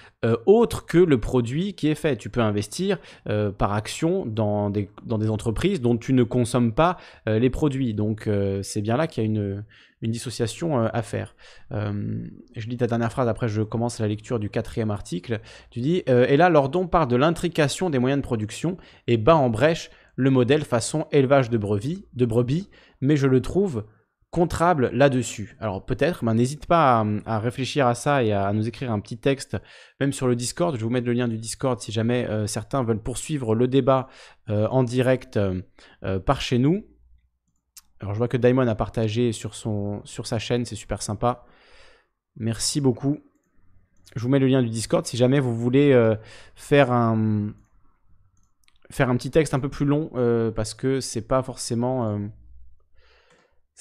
[0.45, 2.17] autre que le produit qui est fait.
[2.17, 6.73] Tu peux investir euh, par action dans des, dans des entreprises dont tu ne consommes
[6.73, 7.93] pas euh, les produits.
[7.93, 9.63] Donc euh, c'est bien là qu'il y a une,
[10.01, 11.35] une dissociation à faire.
[11.71, 15.41] je lis ta dernière phrase, après je commence la lecture du quatrième article.
[15.69, 19.49] Tu dis, et là, Lordon parle de l'intrication des moyens de production et bat en
[19.49, 22.69] brèche le modèle façon élevage de brebis, de brebis
[23.01, 23.83] mais je le trouve
[24.29, 25.57] contrable là-dessus.
[25.59, 29.17] Alors peut-être, mais n'hésite pas à, réfléchir à ça et à, nous écrire un petit
[29.17, 29.57] texte,
[29.99, 30.73] même sur le Discord.
[30.73, 33.67] Je vais vous mettre le lien du Discord si jamais euh, certains veulent poursuivre le
[33.67, 34.07] débat
[34.49, 36.85] euh, en direct euh, par chez nous.
[38.01, 41.45] Alors je vois que Daimon a partagé sur, son, sur sa chaîne, c'est super sympa.
[42.35, 43.19] Merci beaucoup.
[44.15, 45.97] Je vous mets le lien du Discord si jamais vous voulez
[46.55, 47.53] faire un
[48.89, 50.11] faire un petit texte un peu plus long
[50.53, 52.19] parce que c'est pas forcément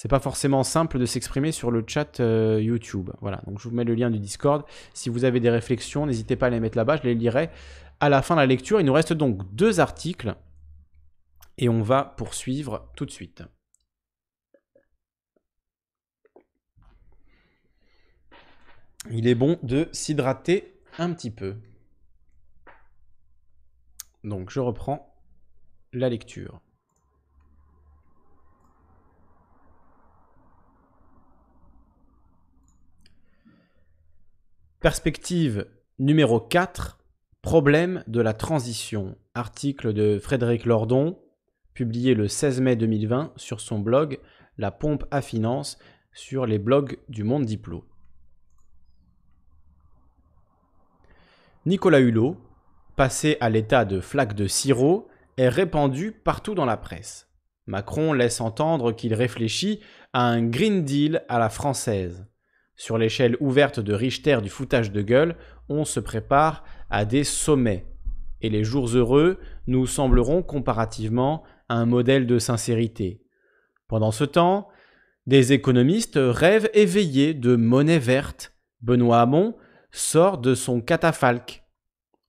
[0.01, 3.11] c'est pas forcément simple de s'exprimer sur le chat euh, YouTube.
[3.21, 4.65] Voilà, donc je vous mets le lien du Discord.
[4.95, 7.51] Si vous avez des réflexions, n'hésitez pas à les mettre là-bas, je les lirai
[7.99, 8.79] à la fin de la lecture.
[8.79, 10.33] Il nous reste donc deux articles
[11.59, 13.43] et on va poursuivre tout de suite.
[19.09, 21.55] Il est bon de s'hydrater un petit peu.
[24.23, 25.15] Donc je reprends
[25.91, 26.61] la lecture.
[34.79, 35.67] Perspective
[35.97, 36.99] numéro 4,
[37.41, 39.17] problème de la transition.
[39.33, 41.19] Article de Frédéric Lordon,
[41.73, 44.19] publié le 16 mai 2020 sur son blog
[44.57, 45.79] La pompe à finance
[46.13, 47.90] sur les blogs du Monde Diplo.
[51.67, 52.37] Nicolas Hulot,
[52.95, 55.07] passé à l'état de flaque de sirop,
[55.37, 57.27] est répandu partout dans la presse.
[57.67, 59.79] Macron laisse entendre qu'il réfléchit
[60.11, 62.25] à un Green Deal à la française.
[62.75, 65.35] Sur l'échelle ouverte de Richter du foutage de gueule,
[65.69, 67.85] on se prépare à des sommets.
[68.41, 73.21] Et les jours heureux nous sembleront comparativement un modèle de sincérité.
[73.87, 74.67] Pendant ce temps,
[75.27, 78.51] des économistes rêvent éveillés de monnaie verte.
[78.81, 79.55] Benoît Hamon
[79.91, 81.63] sort de son catafalque.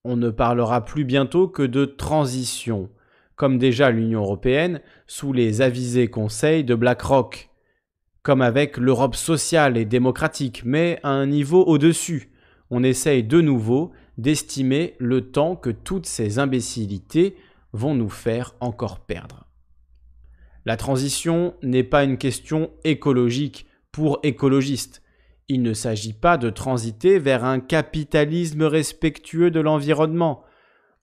[0.04, 2.90] On ne parlera plus bientôt que de transition,
[3.36, 7.50] comme déjà l'Union européenne sous les avisés conseils de BlackRock
[8.22, 12.30] comme avec l'Europe sociale et démocratique, mais à un niveau au-dessus.
[12.70, 17.36] On essaye de nouveau d'estimer le temps que toutes ces imbécilités
[17.72, 19.46] vont nous faire encore perdre.
[20.64, 25.01] La transition n'est pas une question écologique pour écologistes.
[25.54, 30.44] Il ne s'agit pas de transiter vers un capitalisme respectueux de l'environnement.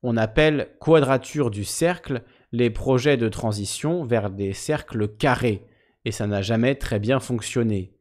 [0.02, 5.68] On appelle quadrature du cercle les projets de transition vers des cercles carrés
[6.04, 7.94] et ça n'a jamais très bien fonctionné.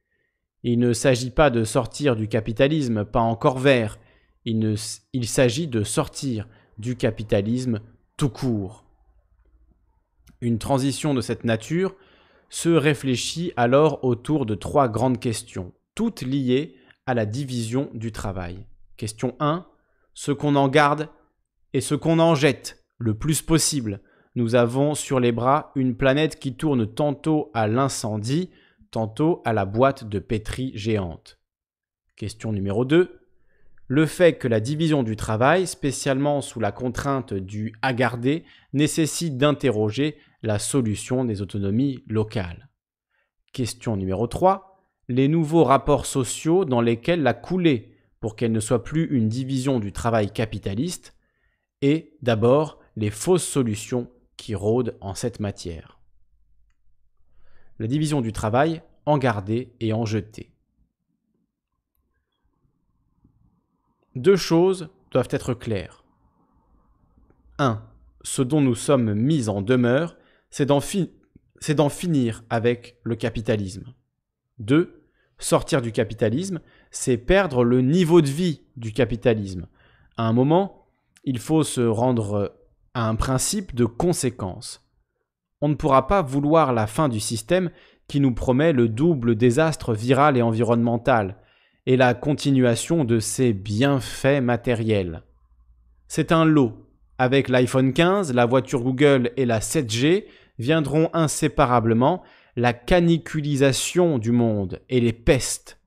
[0.63, 3.99] Il ne s'agit pas de sortir du capitalisme, pas encore vert,
[4.47, 4.75] il,
[5.13, 6.49] il s'agit de sortir
[6.79, 7.83] du capitalisme
[8.17, 8.87] tout court.
[10.41, 11.95] Une transition de cette nature
[12.49, 16.77] se réfléchit alors autour de trois grandes questions, toutes liées
[17.07, 18.65] à la division du travail.
[18.97, 19.67] Question 1,
[20.15, 21.09] ce qu'on en garde
[21.73, 24.01] et ce qu'on en jette le plus possible
[24.37, 28.51] nous avons sur les bras une planète qui tourne tantôt à l'incendie,
[28.93, 31.41] tantôt à la boîte de pétri géante.
[32.15, 33.19] Question numéro 2.
[33.89, 39.37] Le fait que la division du travail, spécialement sous la contrainte du à garder, nécessite
[39.37, 42.69] d'interroger la solution des autonomies locales.
[43.53, 44.68] Question numéro 3.
[45.09, 49.81] Les nouveaux rapports sociaux dans lesquels la coulée pour qu'elle ne soit plus une division
[49.81, 51.15] du travail capitaliste,
[51.83, 56.01] et d'abord les fausses solutions qui rôde en cette matière.
[57.79, 60.51] La division du travail en garder et en jeter.
[64.17, 66.05] Deux choses doivent être claires.
[67.59, 67.83] 1.
[68.23, 70.17] Ce dont nous sommes mis en demeure,
[70.51, 73.95] c'est d'en, finir avec le capitalisme.
[74.59, 74.98] 2.
[75.39, 76.61] Sortir du capitalisme,
[76.91, 79.67] c'est perdre le niveau de vie du capitalisme.
[80.17, 80.87] À un moment,
[81.25, 82.57] il faut se rendre
[82.95, 84.85] un principe de conséquence.
[85.61, 87.71] On ne pourra pas vouloir la fin du système
[88.09, 91.37] qui nous promet le double désastre viral et environnemental,
[91.87, 95.23] et la continuation de ses bienfaits matériels.
[96.07, 96.87] C'est un lot.
[97.19, 100.25] Avec l'iPhone 15, la voiture Google et la 7G
[100.59, 102.23] viendront inséparablement
[102.59, 105.81] la caniculisation du monde et les pestes.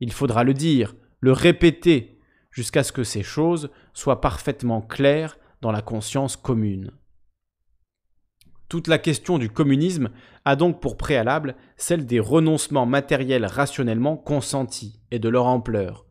[0.00, 2.18] Il faudra le dire, le répéter,
[2.50, 6.90] jusqu'à ce que ces choses soient parfaitement claires dans la conscience commune.
[8.68, 10.10] Toute la question du communisme
[10.44, 16.04] a donc pour préalable celle des renoncements matériels rationnellement consentis et de leur ampleur.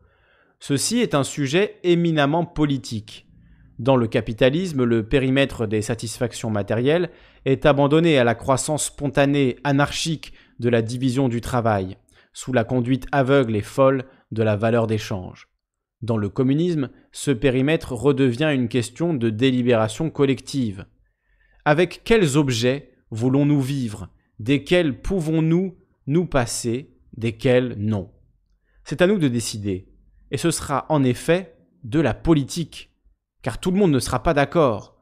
[0.58, 3.28] Ceci est un sujet éminemment politique.
[3.78, 7.10] Dans le capitalisme, le périmètre des satisfactions matérielles
[7.44, 11.96] est abandonné à la croissance spontanée, anarchique de la division du travail,
[12.32, 15.48] sous la conduite aveugle et folle de la valeur d'échange.
[16.02, 20.86] Dans le communisme, ce périmètre redevient une question de délibération collective.
[21.64, 24.08] Avec quels objets voulons-nous vivre?
[24.38, 26.94] Desquels pouvons-nous nous passer?
[27.16, 28.12] Desquels non?
[28.84, 29.88] C'est à nous de décider.
[30.30, 32.90] Et ce sera en effet de la politique.
[33.42, 34.97] Car tout le monde ne sera pas d'accord.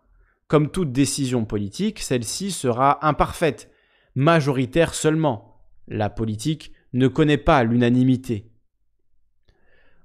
[0.48, 3.70] Comme toute décision politique, celle-ci sera imparfaite,
[4.14, 5.60] majoritaire seulement.
[5.88, 8.48] La politique ne connaît pas l'unanimité.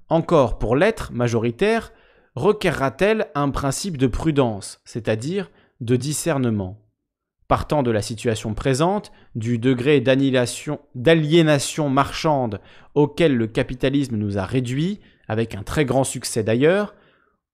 [0.08, 1.92] Encore pour l'être majoritaire,
[2.34, 5.48] requerra-t-elle un principe de prudence, c'est-à-dire
[5.80, 6.82] de discernement?
[7.46, 12.60] Partant de la situation présente, du degré d'aliénation marchande
[12.94, 16.94] auquel le capitalisme nous a réduits, avec un très grand succès d'ailleurs,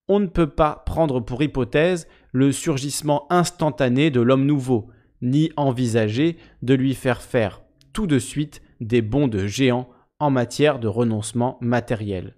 [0.09, 4.91] on ne peut pas prendre pour hypothèse le surgissement instantané de l'homme nouveau,
[5.23, 9.89] ni envisager de lui faire faire tout de suite des bonds de géant
[10.21, 12.37] en matière de renoncement matériel.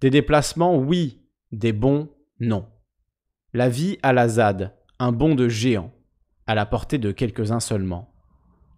[0.00, 1.22] Des déplacements, oui,
[1.52, 2.10] des bons,
[2.40, 2.66] non.
[3.52, 5.92] La vie à la ZAD, un bond de géant,
[6.46, 8.12] à la portée de quelques-uns seulement.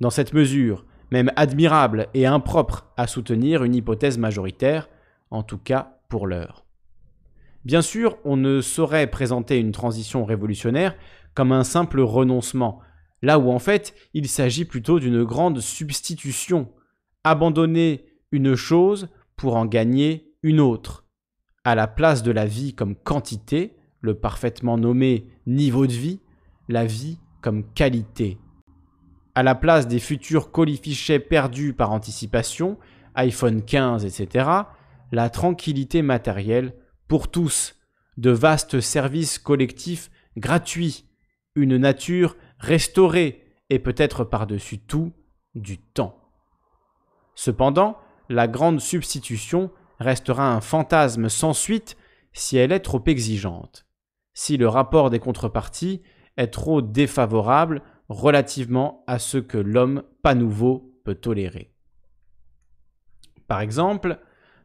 [0.01, 4.89] Dans cette mesure, même admirable et impropre à soutenir une hypothèse majoritaire,
[5.31, 6.68] en tout cas pour l'heure.
[7.69, 10.97] Bien sûr, on ne saurait présenter une transition révolutionnaire
[11.35, 12.81] comme un simple renoncement,
[13.21, 16.73] là où en fait il s'agit plutôt d'une grande substitution,
[17.25, 21.05] abandonner une chose pour en gagner une autre,
[21.63, 26.21] à la place de la vie comme quantité, le parfaitement nommé niveau de vie,
[26.71, 28.39] la vie comme qualité.
[29.35, 32.79] À la place des futurs colifichets perdus par anticipation,
[33.15, 34.49] iPhone 15, etc.,
[35.13, 36.73] la tranquillité matérielle
[37.09, 37.75] pour tous,
[38.19, 41.07] de vastes services collectifs gratuits,
[41.55, 45.13] une nature restaurée et peut-être par-dessus tout
[45.55, 46.21] du temps.
[47.35, 47.99] Cependant,
[48.29, 51.97] la grande substitution restera un fantasme sans suite
[52.33, 53.87] si elle est trop exigeante,
[54.35, 56.03] si le rapport des contreparties
[56.37, 61.75] est trop défavorable relativement à ce que l'homme pas nouveau peut tolérer.
[63.47, 64.21] Par exemple,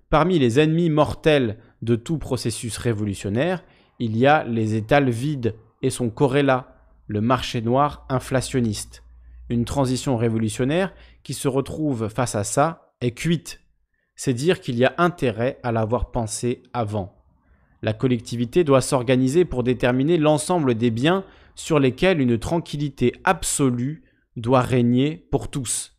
[0.10, 3.64] parmi les ennemis mortels de tout processus révolutionnaire,
[4.00, 6.76] il y a les étals vides et son corrélat,
[7.08, 9.04] le marché noir inflationniste.
[9.50, 10.94] Une transition révolutionnaire
[11.24, 13.64] qui se retrouve face à ça est cuite
[14.16, 17.16] c'est dire qu'il y a intérêt à l'avoir pensé avant.
[17.82, 24.04] La collectivité doit s'organiser pour déterminer l'ensemble des biens sur lesquels une tranquillité absolue
[24.36, 25.98] doit régner pour tous.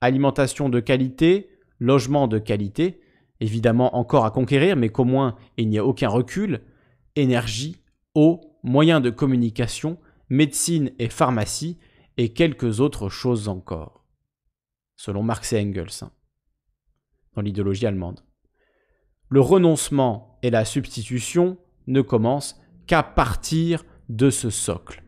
[0.00, 3.00] Alimentation de qualité, logement de qualité,
[3.40, 6.60] évidemment encore à conquérir, mais qu'au moins il n'y a aucun recul,
[7.16, 7.82] énergie,
[8.14, 9.98] eau, moyens de communication,
[10.28, 11.78] médecine et pharmacie,
[12.16, 14.04] et quelques autres choses encore.
[14.96, 16.02] Selon Marx et Engels.
[16.02, 16.10] Hein
[17.34, 18.20] dans l'idéologie allemande.
[19.28, 25.02] Le renoncement et la substitution ne commencent qu'à partir de ce socle.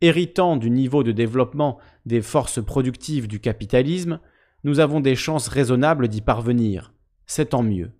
[0.00, 4.20] Héritant du niveau de développement des forces productives du capitalisme,
[4.64, 6.92] nous avons des chances raisonnables d'y parvenir.
[7.26, 7.92] C'est tant mieux.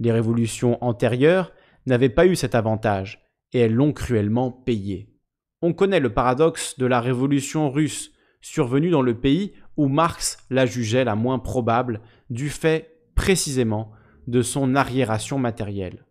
[0.00, 1.52] Les révolutions antérieures
[1.86, 5.08] n'avaient pas eu cet avantage, et elles l'ont cruellement payé.
[5.60, 10.66] On connaît le paradoxe de la révolution russe, survenue dans le pays où Marx la
[10.66, 12.00] jugeait la moins probable
[12.30, 13.92] du fait précisément
[14.26, 16.04] de son arriération matérielle.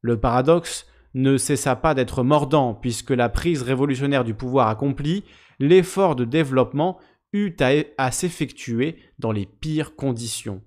[0.00, 5.24] Le paradoxe ne cessa pas d'être mordant puisque la prise révolutionnaire du pouvoir accomplie,
[5.58, 6.98] l'effort de développement
[7.32, 7.54] eut
[7.98, 10.62] à, s'effectuer dans les pires conditions,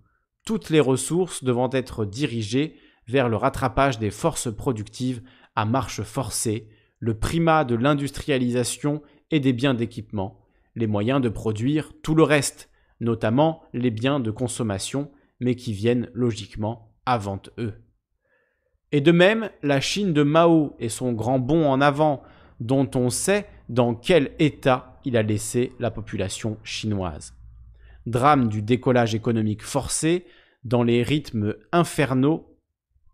[0.46, 2.76] toutes les ressources devant être dirigées
[3.08, 5.22] vers le rattrapage des forces productives
[5.56, 9.02] à marche forcée, le primat de l'industrialisation
[9.32, 10.40] et des biens d'équipement,
[10.76, 16.10] les moyens de produire tout le reste, notamment les biens de consommation mais qui viennent
[16.14, 17.74] logiquement avant eux.
[18.92, 22.22] Et de même, la Chine de Mao et son grand bond en avant,
[22.60, 27.34] dont on sait dans quel état il a laissé la population chinoise.
[28.06, 30.26] Drame du décollage économique forcé,
[30.64, 32.58] dans les rythmes infernaux,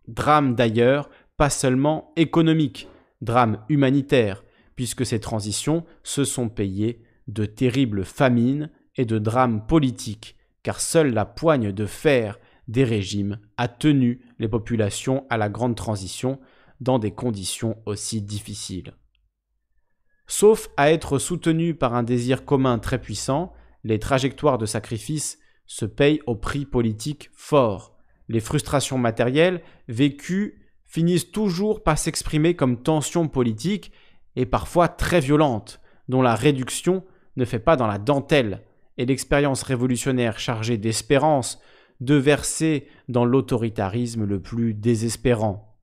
[0.08, 2.88] drame d'ailleurs pas seulement économique,
[3.22, 4.44] drame humanitaire,
[4.76, 11.14] puisque ces transitions se sont payées de terribles famines et de drames politiques car seule
[11.14, 16.40] la poigne de fer des régimes a tenu les populations à la grande transition
[16.80, 18.94] dans des conditions aussi difficiles.
[20.28, 23.54] Sauf à être soutenues par un désir commun très puissant,
[23.84, 27.98] les trajectoires de sacrifice se payent au prix politique fort.
[28.28, 33.92] Les frustrations matérielles vécues finissent toujours par s'exprimer comme tensions politiques
[34.36, 37.04] et parfois très violentes, dont la réduction
[37.36, 38.64] ne fait pas dans la dentelle,
[38.98, 41.62] et l'expérience révolutionnaire chargée d'espérance
[42.02, 45.78] de verser dans l'autoritarisme le plus désespérant.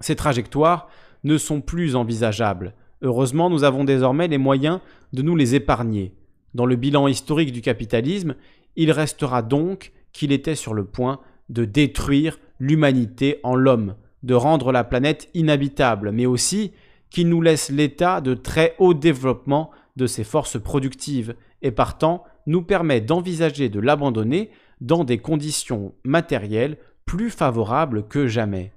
[0.00, 0.88] Ces trajectoires
[1.22, 2.74] ne sont plus envisageables.
[3.02, 4.80] Heureusement, nous avons désormais les moyens
[5.12, 6.14] de nous les épargner.
[6.54, 8.36] Dans le bilan historique du capitalisme,
[8.76, 14.72] il restera donc qu'il était sur le point de détruire l'humanité en l'homme, de rendre
[14.72, 16.72] la planète inhabitable, mais aussi
[17.10, 22.62] qu'il nous laisse l'état de très haut développement de ses forces productives et partant nous
[22.62, 24.50] permet d'envisager de l'abandonner
[24.80, 28.72] dans des conditions matérielles plus favorables que jamais.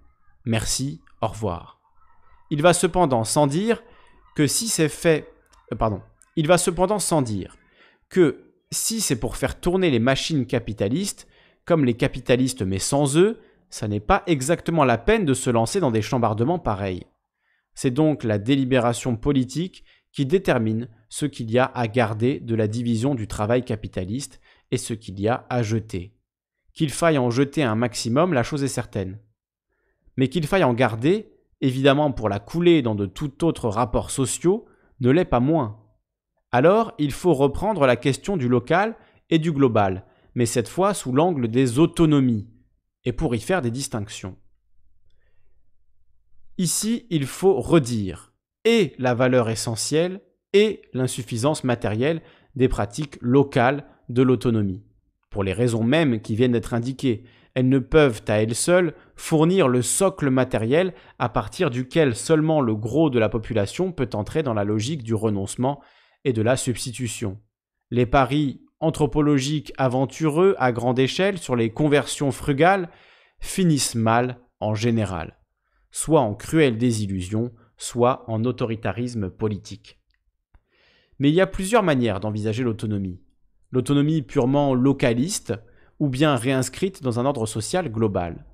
[0.46, 1.80] Merci, au revoir.
[2.50, 3.84] Il va cependant sans dire
[4.36, 5.28] que si ces faits,
[5.74, 6.02] euh, pardon,
[6.36, 7.58] Il va cependant sans dire
[8.10, 11.28] que si c'est pour faire tourner les machines capitalistes,
[11.66, 13.40] comme les capitalistes mais sans eux,
[13.70, 17.06] ça n'est pas exactement la peine de se lancer dans des chambardements pareils.
[17.74, 22.68] C'est donc la délibération politique qui détermine ce qu'il y a à garder de la
[22.68, 24.40] division du travail capitaliste
[24.72, 26.14] et ce qu'il y a à jeter.
[26.74, 29.20] Qu'il faille en jeter un maximum, la chose est certaine.
[30.16, 31.32] Mais qu'il faille en garder,
[31.62, 34.66] évidemment pour la couler dans de tout autres rapports sociaux,
[35.00, 35.80] ne l'est pas moins.
[36.52, 38.96] Alors il faut reprendre la question du local
[39.30, 40.06] et du global,
[40.36, 42.48] mais cette fois sous l'angle des autonomies,
[43.04, 44.38] et pour y faire des distinctions.
[46.58, 48.34] Ici, il faut redire
[48.66, 50.22] et la valeur essentielle
[50.54, 52.22] et l'insuffisance matérielle
[52.56, 54.84] des pratiques locales de l'autonomie.
[55.30, 59.68] Pour les raisons mêmes qui viennent d'être indiquées, elles ne peuvent à elles seules fournir
[59.68, 64.54] le socle matériel à partir duquel seulement le gros de la population peut entrer dans
[64.54, 65.82] la logique du renoncement
[66.28, 67.40] et de la substitution.
[67.90, 72.90] Les paris anthropologiques aventureux à grande échelle sur les conversions frugales
[73.40, 75.40] finissent mal en général,
[75.90, 80.02] soit en cruelle désillusion, soit en autoritarisme politique.
[81.18, 83.22] Mais il y a plusieurs manières d'envisager l'autonomie.
[83.72, 85.54] L'autonomie purement localiste,
[86.00, 88.46] ou bien réinscrite dans un ordre social global.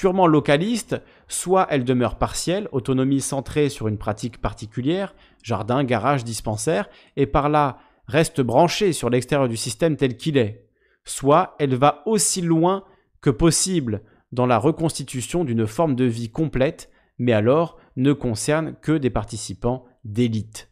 [0.00, 0.96] Purement localiste,
[1.28, 7.50] soit elle demeure partielle, autonomie centrée sur une pratique particulière, jardin, garage, dispensaire, et par
[7.50, 10.66] là reste branchée sur l'extérieur du système tel qu'il est.
[11.04, 12.86] Soit elle va aussi loin
[13.20, 14.00] que possible
[14.32, 19.84] dans la reconstitution d'une forme de vie complète, mais alors ne concerne que des participants
[20.06, 20.70] d'élite.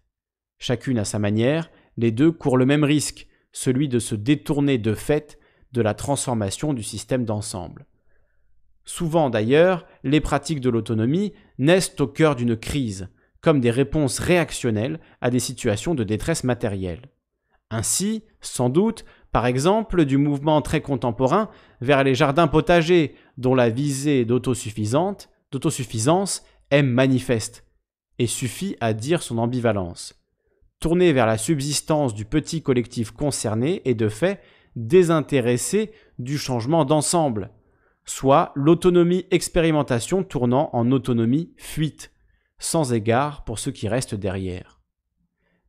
[0.59, 4.95] Chacune à sa manière, les deux courent le même risque, celui de se détourner de
[4.95, 5.39] fait
[5.73, 7.85] de la transformation du système d'ensemble.
[8.89, 13.11] Souvent d'ailleurs, les pratiques de l'autonomie naissent au cœur d'une crise,
[13.43, 17.03] comme des réponses réactionnelles à des situations de détresse matérielle.
[17.71, 21.51] Ainsi, sans doute, par exemple, du mouvement très contemporain
[21.83, 25.29] vers les jardins potagers, dont la visée d'autosuffisance
[26.71, 27.67] est manifeste,
[28.19, 30.15] et suffit à dire son ambivalence.
[30.81, 34.41] Tourner vers la subsistance du petit collectif concerné est de fait
[34.77, 37.51] désintéressé du changement d'ensemble,
[38.09, 42.11] soit l'autonomie expérimentation tournant en autonomie fuite,
[42.59, 44.81] sans égard pour ceux qui restent derrière.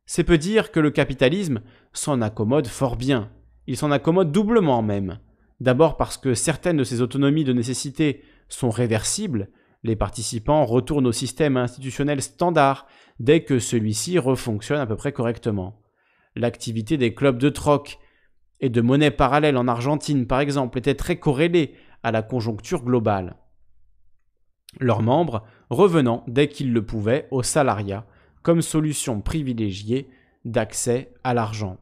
[0.06, 1.60] C'est peu dire que le capitalisme
[1.92, 3.30] s'en accommode fort bien,
[3.66, 5.18] il s'en accommode doublement même.
[5.60, 9.50] D'abord parce que certaines de ces autonomies de nécessité sont réversibles,
[9.82, 12.86] les participants retournent au système institutionnel standard
[13.18, 15.82] dès que celui-ci refonctionne à peu près correctement.
[16.36, 17.98] L'activité des clubs de troc
[18.60, 23.36] et de monnaie parallèle en Argentine, par exemple, était très corrélée à la conjoncture globale.
[24.78, 28.06] Leurs membres revenant dès qu'ils le pouvaient au salariat
[28.42, 30.08] comme solution privilégiée
[30.44, 31.78] d'accès à l'argent.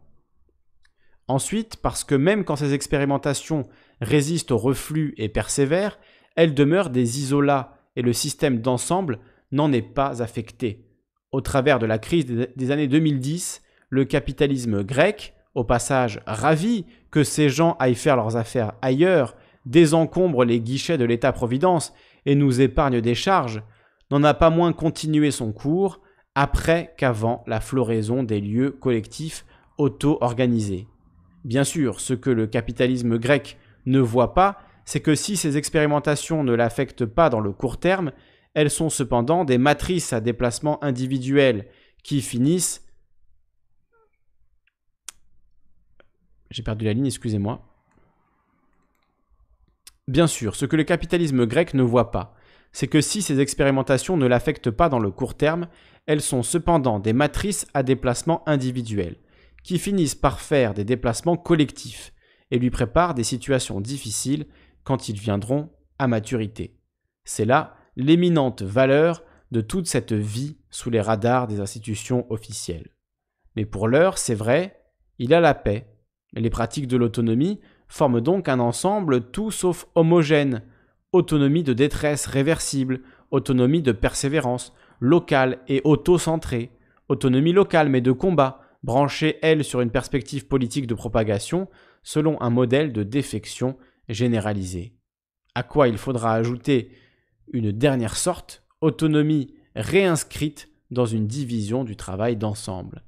[1.28, 3.68] Ensuite, parce que même quand ces expérimentations
[4.00, 5.98] résistent au reflux et persévèrent,
[6.36, 9.18] elles demeurent des isolats et le système d'ensemble
[9.52, 10.86] n'en est pas affecté.
[11.32, 17.24] Au travers de la crise des années 2010, le capitalisme grec, au passage ravi que
[17.24, 19.36] ces gens aillent faire leurs affaires ailleurs,
[19.68, 21.92] désencombre les guichets de l'État-providence
[22.26, 23.62] et nous épargne des charges,
[24.10, 26.00] n'en a pas moins continué son cours
[26.34, 29.44] après qu'avant la floraison des lieux collectifs
[29.76, 30.86] auto-organisés.
[31.44, 36.44] Bien sûr, ce que le capitalisme grec ne voit pas, c'est que si ces expérimentations
[36.44, 38.12] ne l'affectent pas dans le court terme,
[38.54, 41.66] elles sont cependant des matrices à déplacement individuel
[42.02, 42.86] qui finissent...
[46.50, 47.67] J'ai perdu la ligne, excusez-moi.
[50.08, 52.34] Bien sûr, ce que le capitalisme grec ne voit pas,
[52.72, 55.68] c'est que si ces expérimentations ne l'affectent pas dans le court terme,
[56.06, 59.16] elles sont cependant des matrices à déplacement individuel,
[59.62, 62.14] qui finissent par faire des déplacements collectifs
[62.50, 64.46] et lui préparent des situations difficiles
[64.82, 66.80] quand ils viendront à maturité.
[67.24, 72.94] C'est là l'éminente valeur de toute cette vie sous les radars des institutions officielles.
[73.56, 74.80] Mais pour l'heure, c'est vrai,
[75.18, 75.86] il a la paix.
[76.32, 80.62] Les pratiques de l'autonomie forment donc un ensemble tout sauf homogène.
[81.12, 83.00] Autonomie de détresse réversible,
[83.30, 86.70] autonomie de persévérance, locale et auto-centrée,
[87.08, 91.68] autonomie locale mais de combat, branchée elle sur une perspective politique de propagation,
[92.02, 93.76] selon un modèle de défection
[94.08, 94.94] généralisée.
[95.54, 96.90] À quoi il faudra ajouter
[97.52, 103.02] une dernière sorte, autonomie réinscrite dans une division du travail d'ensemble.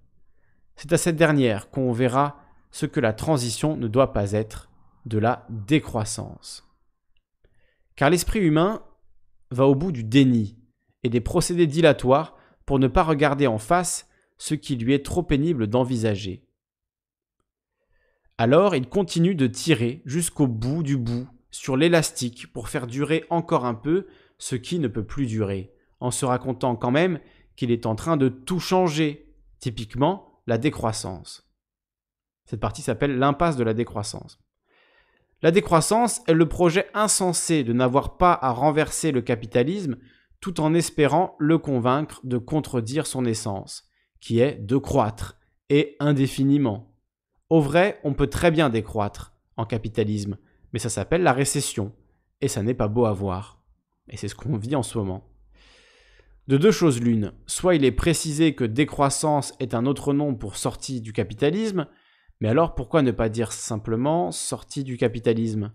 [0.76, 2.38] C'est à cette dernière qu'on verra
[2.70, 4.69] ce que la transition ne doit pas être,
[5.06, 6.66] de la décroissance.
[7.96, 8.82] Car l'esprit humain
[9.50, 10.56] va au bout du déni
[11.02, 12.36] et des procédés dilatoires
[12.66, 14.08] pour ne pas regarder en face
[14.38, 16.46] ce qui lui est trop pénible d'envisager.
[18.38, 23.66] Alors il continue de tirer jusqu'au bout du bout sur l'élastique pour faire durer encore
[23.66, 24.06] un peu
[24.38, 27.20] ce qui ne peut plus durer, en se racontant quand même
[27.56, 31.52] qu'il est en train de tout changer, typiquement la décroissance.
[32.46, 34.40] Cette partie s'appelle l'impasse de la décroissance.
[35.42, 39.96] La décroissance est le projet insensé de n'avoir pas à renverser le capitalisme
[40.40, 43.88] tout en espérant le convaincre de contredire son essence,
[44.20, 45.38] qui est de croître,
[45.68, 46.94] et indéfiniment.
[47.48, 50.36] Au vrai, on peut très bien décroître en capitalisme,
[50.72, 51.92] mais ça s'appelle la récession,
[52.40, 53.62] et ça n'est pas beau à voir.
[54.08, 55.26] Et c'est ce qu'on vit en ce moment.
[56.48, 60.56] De deux choses l'une, soit il est précisé que décroissance est un autre nom pour
[60.56, 61.86] sortie du capitalisme,
[62.40, 65.72] mais alors pourquoi ne pas dire simplement sortie du capitalisme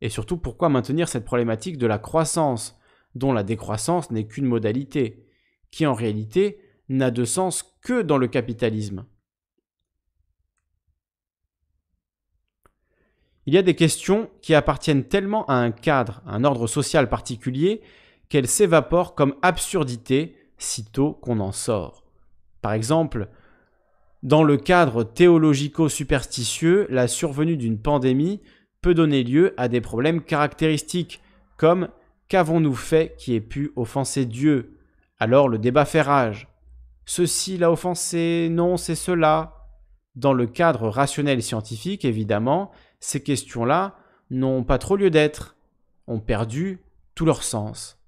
[0.00, 2.78] Et surtout pourquoi maintenir cette problématique de la croissance,
[3.14, 5.26] dont la décroissance n'est qu'une modalité,
[5.70, 6.58] qui en réalité
[6.88, 9.06] n'a de sens que dans le capitalisme?
[13.46, 17.08] Il y a des questions qui appartiennent tellement à un cadre, à un ordre social
[17.08, 17.80] particulier,
[18.28, 22.04] qu'elles s'évaporent comme absurdité sitôt qu'on en sort.
[22.60, 23.28] Par exemple,
[24.22, 28.40] dans le cadre théologico-superstitieux, la survenue d'une pandémie
[28.80, 31.20] peut donner lieu à des problèmes caractéristiques,
[31.56, 31.88] comme
[32.32, 34.78] Qu'avons-nous fait qui ait pu offenser Dieu?
[35.18, 36.48] Alors le débat fait rage.
[37.04, 39.68] Ceci l'a offensé, non, c'est cela.
[40.14, 42.70] Dans le cadre rationnel scientifique, évidemment,
[43.00, 43.98] ces questions-là
[44.30, 45.56] n'ont pas trop lieu d'être,
[46.06, 46.80] ont perdu
[47.14, 47.98] tout leur sens.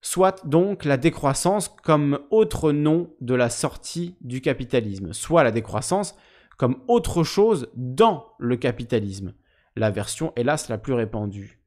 [0.00, 6.16] Soit donc la décroissance comme autre nom de la sortie du capitalisme, soit la décroissance
[6.58, 9.34] comme autre chose dans le capitalisme,
[9.76, 11.60] la version hélas la plus répandue,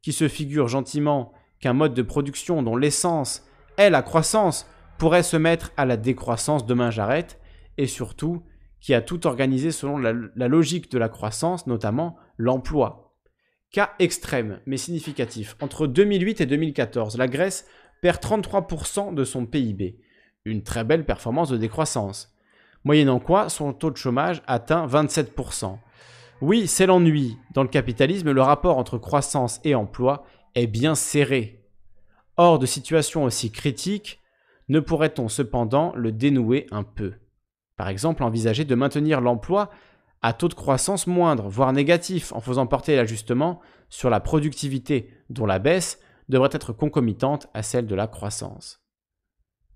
[0.00, 3.46] qui se figure gentiment qu'un mode de production dont l'essence
[3.76, 4.66] est la croissance
[4.98, 7.40] pourrait se mettre à la décroissance, demain j'arrête,
[7.78, 8.42] et surtout
[8.80, 10.12] qui a tout organisé selon la,
[10.48, 13.11] logique de la croissance, notamment l'emploi.
[13.72, 15.56] Cas extrême mais significatif.
[15.62, 17.66] Entre 2008 et 2014, la Grèce
[18.02, 19.98] perd 33% de son PIB.
[20.44, 22.36] Une très belle performance de décroissance.
[22.84, 25.78] Moyennant quoi, son taux de chômage atteint 27%.
[26.42, 27.38] Oui, c'est l'ennui.
[27.54, 31.64] Dans le capitalisme, le rapport entre croissance et emploi est bien serré.
[32.36, 34.20] Hors de situations aussi critiques,
[34.68, 37.14] ne pourrait-on cependant le dénouer un peu?
[37.76, 39.70] Par exemple, envisager de maintenir l'emploi
[40.22, 45.46] à taux de croissance moindre, voire négatif, en faisant porter l'ajustement sur la productivité, dont
[45.46, 48.80] la baisse devrait être concomitante à celle de la croissance.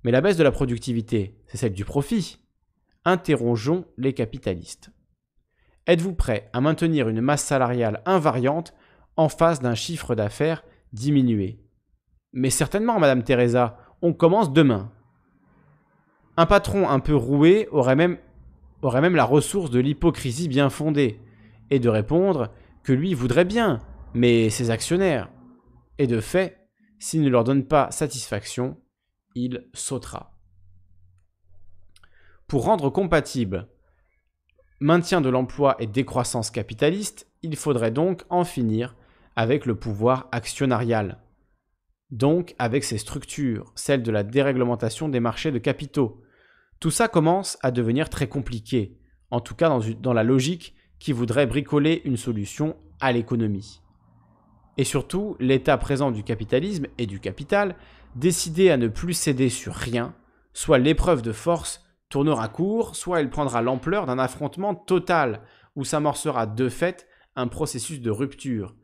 [0.05, 2.39] Mais la baisse de la productivité, c'est celle du profit.
[3.05, 4.90] Interrogeons les capitalistes.
[5.86, 8.73] Êtes-vous prêt à maintenir une masse salariale invariante
[9.16, 11.60] en face d'un chiffre d'affaires diminué?
[12.32, 14.93] Mais certainement, Madame Teresa, on commence demain.
[16.36, 18.18] Un patron un peu roué aurait même,
[18.82, 21.20] aurait même la ressource de l'hypocrisie bien fondée,
[21.70, 23.81] et de répondre que lui voudrait bien,
[24.15, 25.31] mais ses actionnaires.
[25.98, 28.81] Et de fait, s'il ne leur donne pas satisfaction,
[29.35, 30.32] il sautera.
[32.47, 33.69] Pour rendre compatible
[34.78, 38.94] maintien de l'emploi et décroissance capitaliste, il faudrait donc en finir
[39.35, 41.19] avec le pouvoir actionnarial
[42.11, 46.23] donc avec ses structures, celles de la déréglementation des marchés de capitaux.
[46.81, 48.98] Tout ça commence à devenir très compliqué,
[49.31, 53.81] en tout cas dans, la logique qui voudrait bricoler une solution à l'économie.
[54.77, 57.77] Et surtout, l'état présent du capitalisme et du capital,
[58.15, 60.15] décidé à ne plus céder sur rien,
[60.53, 65.43] soit l'épreuve de force tournera court, soit elle prendra l'ampleur d'un affrontement total,
[65.77, 68.74] où s'amorcera de fait un processus de rupture,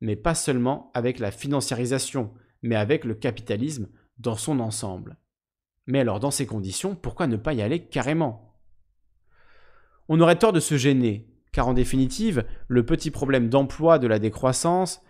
[0.00, 3.88] mais pas seulement avec la financiarisation, mais avec le capitalisme
[4.18, 5.18] dans son ensemble.
[5.86, 8.54] Mais alors dans ces conditions, pourquoi ne pas y aller carrément?
[10.08, 14.18] On aurait tort de se gêner, car en définitive, le petit problème d'emploi de la
[14.18, 15.02] décroissance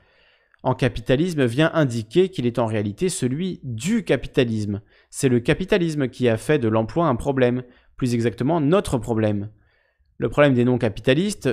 [0.62, 4.80] en capitalisme vient indiquer qu'il est en réalité celui du capitalisme.
[5.10, 7.64] C'est le capitalisme qui a fait de l'emploi un problème,
[7.96, 9.50] plus exactement notre problème.
[10.16, 11.50] Le problème des non-capitalistes,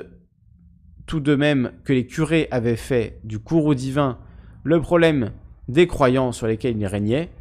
[1.07, 4.19] tout de même que les curés avaient fait du courroux divin
[4.63, 5.31] le problème
[5.67, 7.31] des croyants sur lesquels ils régnaient,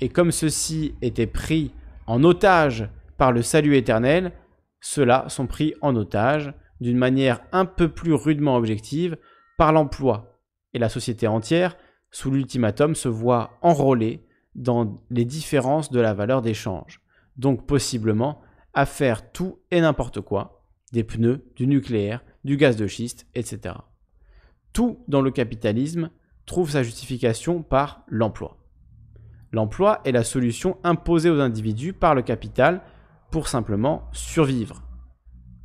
[0.00, 1.72] et comme ceux-ci étaient pris
[2.06, 4.32] en otage par le salut éternel,
[4.80, 9.16] ceux-là sont pris en otage d'une manière un peu plus rudement objective
[9.56, 10.40] par l'emploi
[10.72, 11.76] et la société entière,
[12.10, 17.00] sous l'ultimatum, se voit enrôlée dans les différences de la valeur d'échange.
[17.36, 18.40] Donc possiblement
[18.74, 23.74] à faire tout et n'importe quoi, des pneus, du nucléaire, du gaz de schiste, etc.
[24.72, 26.10] Tout dans le capitalisme
[26.46, 28.57] trouve sa justification par l'emploi.
[29.52, 32.82] L'emploi est la solution imposée aux individus par le capital
[33.30, 34.82] pour simplement survivre.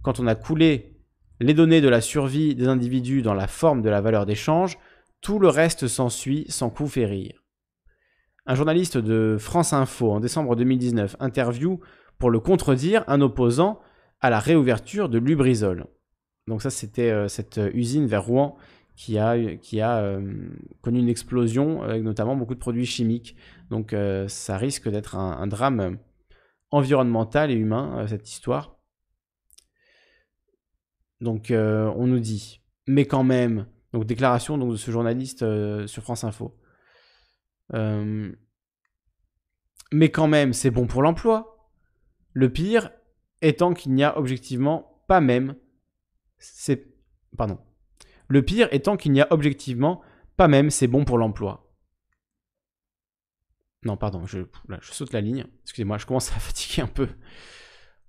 [0.02, 0.98] Quand on a coulé
[1.40, 4.78] les données de la survie des individus dans la forme de la valeur d'échange,
[5.22, 7.44] tout le reste s'ensuit sans coup férir.
[8.46, 11.80] Un journaliste de France Info en décembre 2019 interview
[12.18, 13.80] pour le contredire un opposant
[14.20, 15.88] à la réouverture de Lubrizol.
[16.48, 18.58] Donc ça c'était euh, cette usine vers Rouen
[18.96, 20.50] qui a, euh,
[20.82, 23.36] connu une explosion avec notamment beaucoup de produits chimiques.
[23.70, 25.98] Donc euh, ça risque d'être un, drame
[26.72, 28.78] environnemental et humain, cette histoire.
[31.22, 36.04] Donc on nous dit, mais quand même, donc déclaration donc, de ce journaliste euh, sur
[36.04, 36.58] France Info.
[37.74, 38.32] Euh,
[39.92, 41.70] mais quand même, c'est bon pour l'emploi.
[42.34, 42.90] Le pire
[43.42, 45.56] étant qu'il n'y a objectivement pas même.
[46.40, 46.92] C'est
[47.38, 47.60] pardon.
[48.28, 50.02] Le pire étant qu'il n'y a objectivement
[50.38, 51.70] pas même c'est bon pour l'emploi.
[53.86, 54.40] Non, pardon, je,
[54.82, 55.46] saute la ligne.
[55.64, 57.10] Excusez-moi, je commence à fatiguer un peu.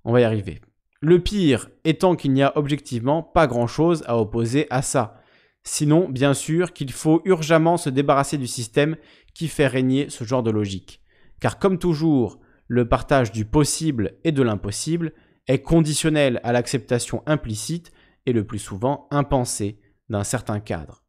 [0.05, 0.61] On va y arriver.
[1.01, 5.21] Le pire étant qu'il n'y a objectivement pas grand-chose à opposer à ça.
[5.63, 8.97] Sinon, bien sûr qu'il faut urgemment se débarrasser du système
[9.35, 11.03] qui fait régner ce genre de logique.
[11.41, 12.39] Car comme toujours,
[12.69, 15.13] le partage du possible et de l'impossible
[15.47, 17.93] est conditionnel à l'acceptation implicite
[18.27, 19.79] et le plus souvent impensée
[20.09, 21.03] d'un certain cadre.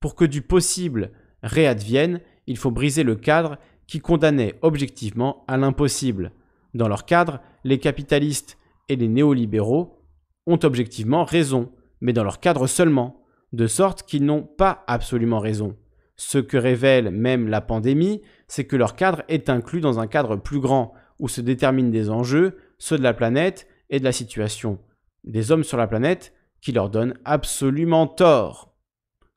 [0.00, 1.12] Pour que du possible
[1.42, 6.32] réadvienne, il faut briser le cadre qui condamnait objectivement à l'impossible.
[6.74, 9.98] Dans leur cadre, les capitalistes et les néolibéraux
[10.46, 13.22] ont objectivement raison, mais dans leur cadre seulement
[13.52, 15.76] de sorte qu'ils n'ont pas absolument raison.
[16.16, 20.36] Ce que révèle même la pandémie, c'est que leur cadre est inclus dans un cadre
[20.36, 24.78] plus grand, où se déterminent des enjeux, ceux de la planète et de la situation.
[25.24, 28.74] Des hommes sur la planète qui leur donnent absolument tort.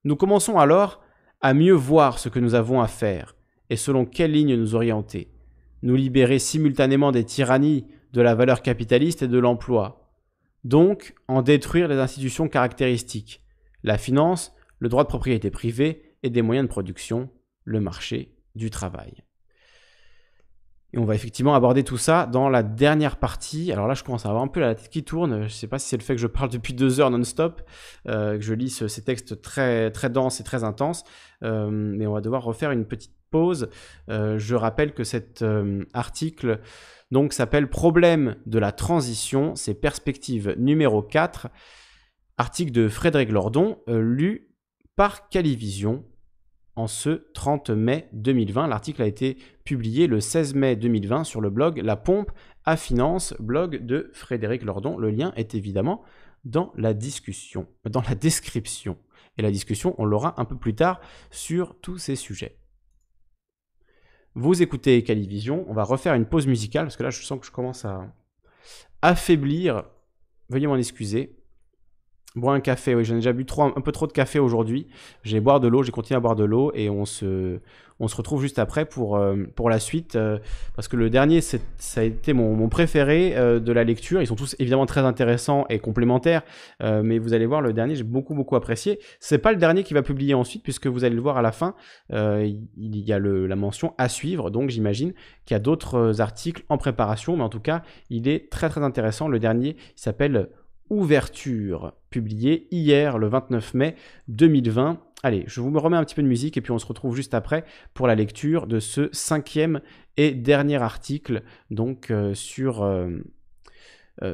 [0.03, 1.01] Nous commençons alors
[1.41, 3.35] à mieux voir ce que nous avons à faire,
[3.69, 5.31] et selon quelle ligne nous orienter.
[5.81, 10.11] Nous libérer simultanément des tyrannies de la valeur capitaliste et de l'emploi.
[10.63, 13.41] Donc, en détruire les institutions caractéristiques,
[13.83, 17.29] la finance, le droit de propriété privée et des moyens de production,
[17.63, 19.23] le marché du travail.
[20.91, 23.71] Et on va effectivement aborder tout ça dans la dernière partie.
[23.71, 25.41] Alors là, je commence à avoir un peu la tête qui tourne.
[25.41, 27.61] Je ne sais pas si c'est le fait que je parle depuis deux heures non-stop,
[28.07, 31.03] euh, que je lis ces textes très, denses et très intenses.
[31.43, 33.69] Euh, mais on va devoir refaire une petite pause.
[34.09, 35.45] Euh, je rappelle que cet
[35.93, 36.59] article
[37.11, 39.55] donc s'appelle Problème de la transition.
[39.55, 41.49] C'est perspective numéro 4.
[42.39, 44.55] Article de Frédéric Lordon, lu
[44.95, 46.03] par Calivision
[46.79, 48.67] en ce 30 mai 2020.
[48.67, 52.31] L'article a été publié le 16 mai 2020 sur le blog La Pompe
[52.63, 54.97] à Finance, blog de Frédéric Lordon.
[54.97, 56.01] Le lien est évidemment
[56.45, 58.97] dans la discussion, dans la description.
[59.37, 61.01] Et la discussion, on l'aura un peu plus tard
[61.31, 62.57] sur tous ces sujets.
[64.35, 67.45] Vous écoutez Calivision, on va refaire une pause musicale parce que là je sens que
[67.45, 68.13] je commence à
[69.01, 69.83] affaiblir.
[70.47, 71.38] Veuillez m'en excuser.
[72.35, 74.85] Boire un café, oui, j'en ai déjà bu un, peu trop de café aujourd'hui.
[75.23, 77.59] J'ai boire de l'eau, j'ai continué à boire de l'eau et on se,
[77.99, 80.15] on se retrouve juste après pour, euh, pour la suite.
[80.15, 80.37] Euh,
[80.75, 81.57] parce que le dernier, ça
[81.97, 84.21] a été mon, mon préféré euh, de la lecture.
[84.21, 86.43] Ils sont tous évidemment très intéressants et complémentaires.
[86.81, 88.99] mais vous allez voir, le dernier, j'ai beaucoup, beaucoup apprécié.
[89.19, 91.51] C'est pas le dernier qui va publier ensuite, puisque vous allez le voir à la
[91.51, 91.73] fin.
[92.11, 94.51] il y a le, la mention à suivre.
[94.51, 95.13] Donc j'imagine
[95.45, 97.35] qu'il y a d'autres articles en préparation.
[97.37, 97.81] Mais en tout cas,
[98.11, 99.27] il est très, très intéressant.
[99.27, 100.49] Le dernier, il s'appelle
[100.89, 103.95] Ouverture, publié hier le 29 mai
[104.27, 104.99] 2020.
[105.23, 107.33] Allez, je vous remets un petit peu de musique et puis on se retrouve juste
[107.33, 109.81] après pour la lecture de ce cinquième
[110.17, 113.19] et dernier article donc euh, sur, euh,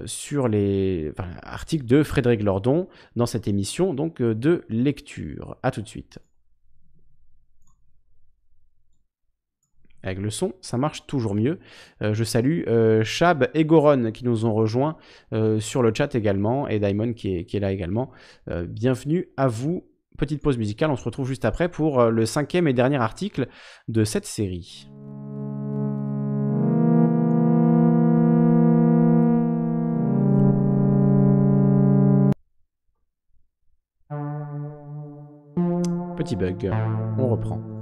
[0.05, 1.11] sur les
[1.43, 5.57] articles de Frédéric Lordon dans cette émission donc de lecture.
[5.63, 6.19] A tout de suite.
[10.05, 11.59] Avec le son, ça marche toujours mieux.
[12.01, 14.97] Euh, je salue euh, Chab et Goron qui nous ont rejoints
[15.33, 18.11] euh, sur le chat également, et Diamond qui est, là également.
[18.67, 19.85] bienvenue à vous.
[20.17, 23.47] Petite pause musicale, on se retrouve juste après pour le cinquième et dernier article
[23.87, 24.87] de cette série.
[36.17, 36.71] Petit bug,
[37.17, 37.74] on reprend.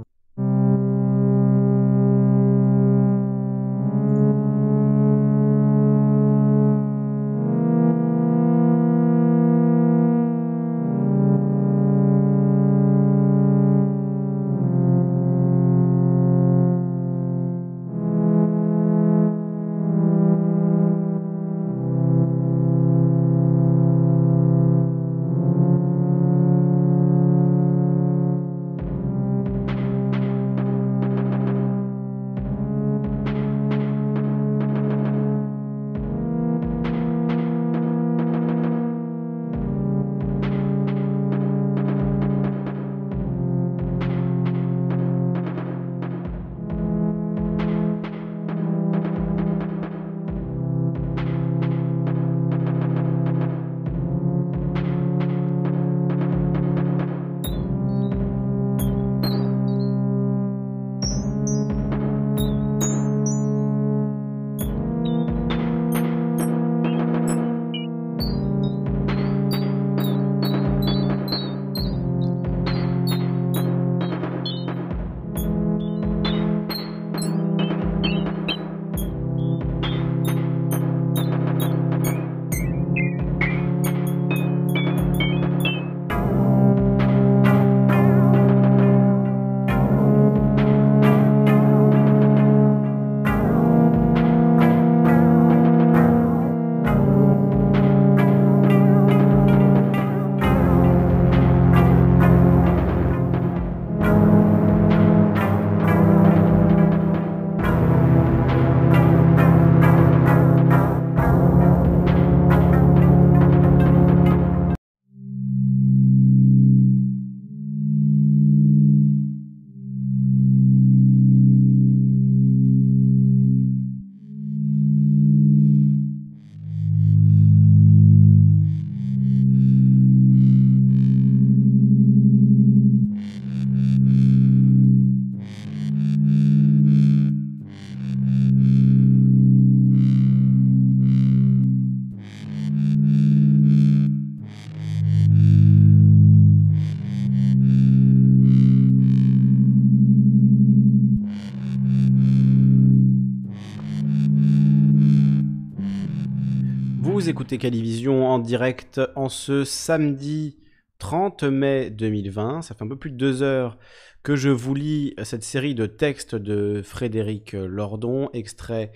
[157.28, 160.58] Écoutez Calivision en direct en ce samedi
[160.98, 162.62] 30 mai 2020.
[162.62, 163.78] Ça fait un peu plus de deux heures
[164.22, 168.92] que je vous lis cette série de textes de Frédéric Lordon, extrait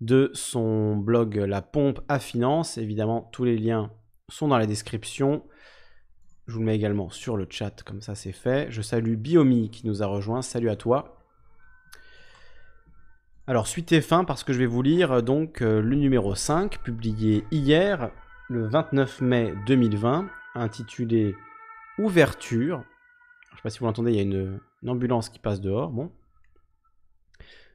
[0.00, 2.78] de son blog La Pompe à Finance.
[2.78, 3.90] Évidemment, tous les liens
[4.30, 5.42] sont dans la description.
[6.46, 8.70] Je vous le mets également sur le chat, comme ça c'est fait.
[8.70, 10.40] Je salue Biomi qui nous a rejoint.
[10.40, 11.15] Salut à toi.
[13.48, 16.34] Alors, suite et fin, parce que je vais vous lire euh, donc euh, le numéro
[16.34, 18.10] 5, publié hier,
[18.48, 21.36] le 29 mai 2020, intitulé
[21.96, 22.82] Ouverture.
[23.48, 25.90] Je ne sais pas si vous l'entendez, il y a une, ambulance qui passe dehors.
[25.90, 26.10] Bon.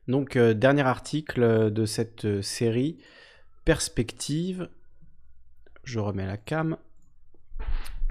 [0.09, 2.97] Donc, euh, dernier article de cette série,
[3.63, 4.67] Perspective.
[5.85, 6.75] Je remets la cam.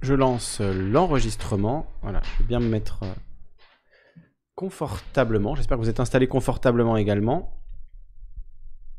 [0.01, 1.93] Je lance l'enregistrement.
[2.01, 3.05] Voilà, je vais bien me mettre
[4.61, 5.55] confortablement.
[5.55, 7.57] J'espère que vous êtes installé confortablement également.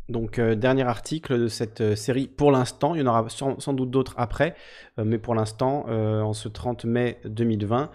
[0.09, 2.95] Donc, euh, dernier article de cette euh, série pour l'instant.
[2.95, 4.55] Il y en aura sans, doute d'autres après,
[4.97, 7.91] euh, mais pour l'instant, en ce 30 mai 2020,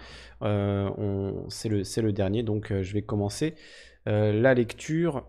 [1.48, 2.44] c'est le, le, dernier.
[2.44, 3.56] Donc, je vais commencer
[4.04, 5.24] la lecture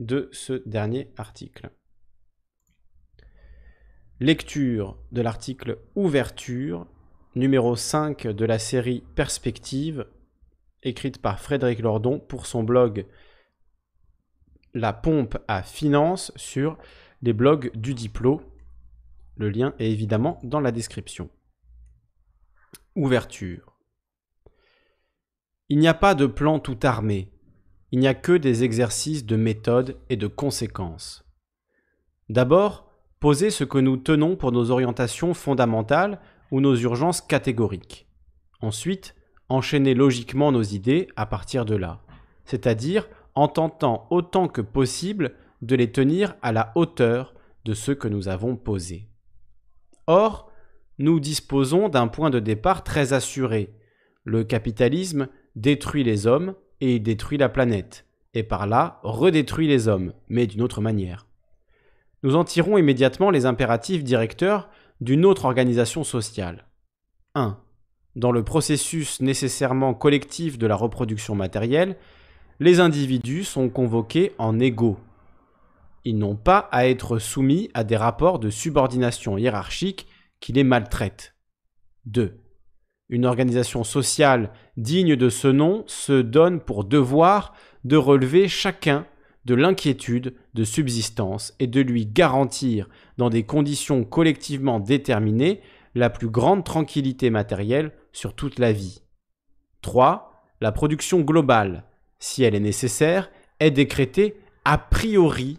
[0.00, 1.70] de ce dernier article.
[4.18, 6.88] Lecture de l'article Ouverture,
[7.36, 10.06] numéro 5 de la série Perspective,
[10.82, 13.06] écrite par Frédéric Lordon pour son blog
[14.74, 16.78] La pompe à finance sur
[17.22, 18.42] les blogs du Diplo.
[19.36, 21.30] Le lien est évidemment dans la description.
[22.96, 23.78] Ouverture.
[25.68, 27.32] Il n'y a pas de plan tout armé.
[27.92, 31.24] Il n'y a que des exercices de méthode et de conséquences.
[32.28, 32.90] D'abord,
[33.20, 38.06] poser ce que nous tenons pour nos orientations fondamentales ou nos urgences catégoriques.
[38.60, 39.14] Ensuite,
[39.52, 42.00] enchaîner logiquement nos idées à partir de là,
[42.44, 47.34] c'est-à-dire en tentant autant que possible de les tenir à la hauteur
[47.64, 49.08] de ce que nous avons posé.
[50.06, 50.50] Or,
[50.98, 53.74] nous disposons d'un point de départ très assuré.
[54.24, 60.12] Le capitalisme détruit les hommes et détruit la planète, et par là redétruit les hommes,
[60.28, 61.26] mais d'une autre manière.
[62.22, 64.68] Nous en tirons immédiatement les impératifs directeurs
[65.00, 66.66] d'une autre organisation sociale.
[67.34, 67.58] 1.
[68.14, 71.96] Dans le processus nécessairement collectif de la reproduction matérielle,
[72.60, 74.98] les individus sont convoqués en égaux.
[76.04, 80.06] Ils n'ont pas à être soumis à des rapports de subordination hiérarchique
[80.40, 81.34] qui les maltraitent.
[82.06, 82.38] 2.
[83.08, 89.06] Une organisation sociale digne de ce nom se donne pour devoir de relever chacun
[89.44, 95.60] de l'inquiétude de subsistance et de lui garantir, dans des conditions collectivement déterminées,
[95.94, 99.02] la plus grande tranquillité matérielle sur toute la vie.
[99.82, 100.44] 3.
[100.60, 101.84] La production globale,
[102.18, 103.30] si elle est nécessaire,
[103.60, 105.58] est décrétée a priori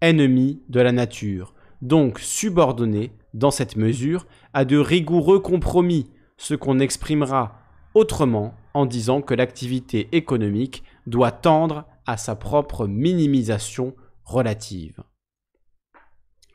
[0.00, 6.80] ennemie de la nature, donc subordonnée, dans cette mesure, à de rigoureux compromis, ce qu'on
[6.80, 7.60] exprimera
[7.94, 13.94] autrement en disant que l'activité économique doit tendre à sa propre minimisation
[14.24, 15.02] relative.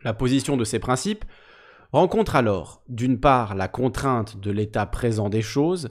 [0.03, 1.25] La position de ces principes
[1.95, 5.89] rencontre alors, d'une part, la contrainte de l'état présent des choses,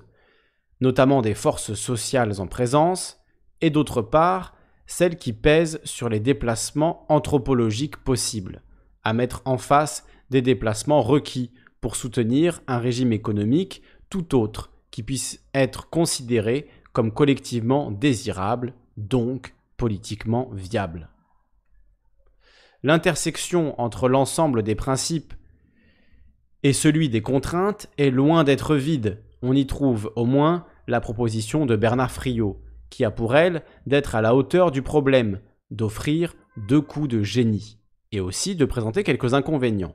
[0.82, 3.24] notamment des forces sociales en présence,
[3.62, 4.54] et d'autre part,
[4.86, 8.60] celle qui pèse sur les déplacements anthropologiques possibles,
[9.02, 15.02] à mettre en face des déplacements requis pour soutenir un régime économique tout autre qui
[15.02, 21.08] puisse être considéré comme collectivement désirable, donc politiquement viable.
[22.82, 25.32] L'intersection entre l'ensemble des principes
[26.64, 29.18] et celui des contraintes est loin d'être vide.
[29.42, 32.58] On y trouve au moins la proposition de Bernard Friot,
[32.88, 37.78] qui a pour elle d'être à la hauteur du problème, d'offrir deux coups de génie,
[38.12, 39.94] et aussi de présenter quelques inconvénients,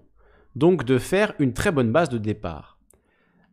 [0.56, 2.78] donc de faire une très bonne base de départ.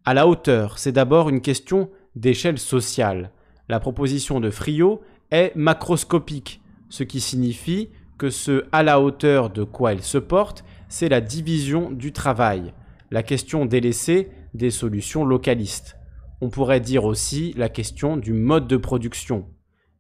[0.05, 3.33] À la hauteur, c'est d'abord une question d'échelle sociale.
[3.71, 6.61] La proposition de Friot est macroscopique,
[6.91, 7.89] ce qui signifie
[8.19, 12.75] que ce à la hauteur de quoi elle se porte, c'est la division du travail,
[13.11, 15.97] la question délaissée des solutions localistes.
[16.41, 19.47] On pourrait dire aussi la question du mode de production,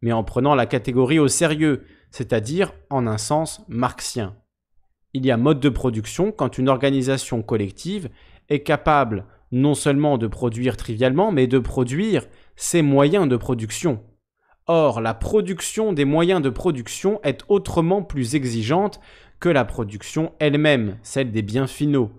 [0.02, 4.36] mais en prenant la catégorie au sérieux, c'est-à-dire en un sens marxien.
[5.14, 8.10] Il y a mode de production quand une organisation collective
[8.48, 12.26] est capable non seulement de produire trivialement, mais de produire
[12.56, 14.02] ses moyens de production.
[14.66, 19.00] Or, la production des moyens de production est autrement plus exigeante
[19.38, 22.10] que la production elle-même, celle des biens finaux,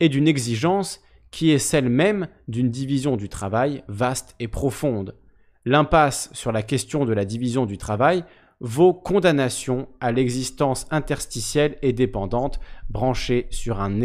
[0.00, 1.00] et d'une exigence
[1.30, 5.16] qui est celle même d'une division du travail vaste et profonde.
[5.64, 8.24] L'impasse sur la question de la division du travail
[8.60, 13.98] vaut condamnation à l'existence interstitielle et dépendante branchée sur un,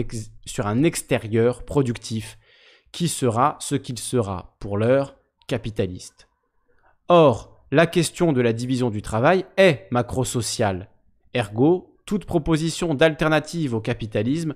[0.46, 2.38] sur un extérieur productif,
[2.92, 5.16] qui sera ce qu'il sera pour l'heure
[5.48, 6.28] capitaliste.
[7.08, 10.90] Or, la question de la division du travail est macrosociale.
[11.36, 14.56] Ergo, toute proposition d'alternative au capitalisme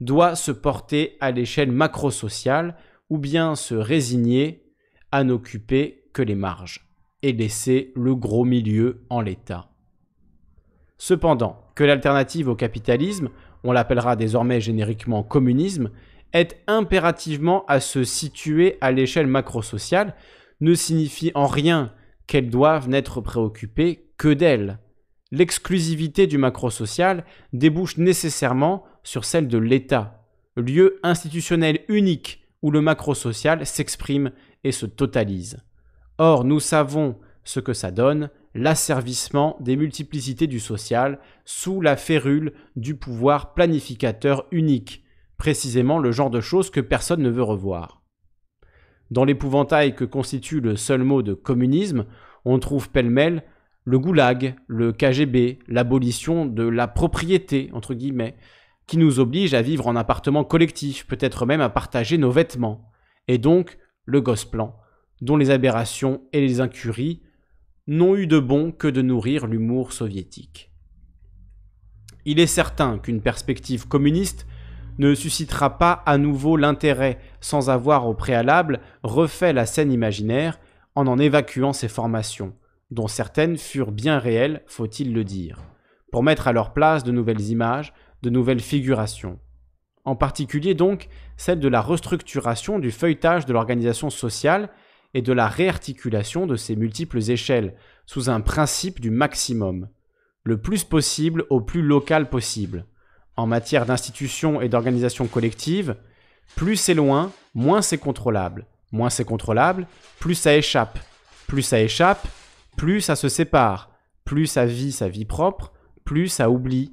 [0.00, 2.76] doit se porter à l'échelle macro-sociale
[3.08, 4.64] ou bien se résigner
[5.12, 6.88] à n'occuper que les marges
[7.22, 9.70] et laisser le gros milieu en l'état.
[10.96, 13.30] Cependant, que l'alternative au capitalisme,
[13.64, 15.90] on l'appellera désormais génériquement communisme,
[16.32, 20.14] est impérativement à se situer à l'échelle macro-sociale
[20.60, 21.92] ne signifie en rien
[22.26, 24.78] qu'elles doivent n'être préoccupées que d'elles.
[25.32, 30.24] L'exclusivité du macro-social débouche nécessairement sur celle de l'État,
[30.56, 34.32] lieu institutionnel unique où le macro-social s'exprime
[34.64, 35.58] et se totalise.
[36.18, 42.52] Or, nous savons ce que ça donne, l'asservissement des multiplicités du social sous la férule
[42.76, 45.04] du pouvoir planificateur unique,
[45.36, 48.02] précisément le genre de choses que personne ne veut revoir.
[49.10, 52.06] Dans l'épouvantail que constitue le seul mot de communisme,
[52.44, 53.42] on trouve pêle-mêle
[53.84, 58.36] le goulag, le KGB, l'abolition de la propriété, entre guillemets,
[58.90, 62.90] qui nous oblige à vivre en appartement collectif, peut-être même à partager nos vêtements,
[63.28, 64.76] et donc le Gosplan,
[65.20, 67.22] dont les aberrations et les incuries
[67.86, 70.72] n'ont eu de bon que de nourrir l'humour soviétique.
[72.24, 74.44] Il est certain qu'une perspective communiste
[74.98, 80.58] ne suscitera pas à nouveau l'intérêt sans avoir au préalable refait la scène imaginaire
[80.96, 82.56] en en évacuant ses formations,
[82.90, 85.62] dont certaines furent bien réelles, faut-il le dire,
[86.10, 89.38] pour mettre à leur place de nouvelles images, de nouvelles figurations.
[90.04, 94.70] En particulier donc celle de la restructuration du feuilletage de l'organisation sociale
[95.14, 97.74] et de la réarticulation de ses multiples échelles
[98.06, 99.88] sous un principe du maximum,
[100.44, 102.86] le plus possible au plus local possible.
[103.36, 105.96] En matière d'institution et d'organisation collective,
[106.56, 108.66] plus c'est loin, moins c'est contrôlable.
[108.92, 109.86] Moins c'est contrôlable,
[110.18, 110.98] plus ça échappe.
[111.46, 112.26] Plus ça échappe,
[112.76, 113.90] plus ça se sépare.
[114.24, 115.72] Plus ça vit sa vie propre,
[116.04, 116.92] plus ça oublie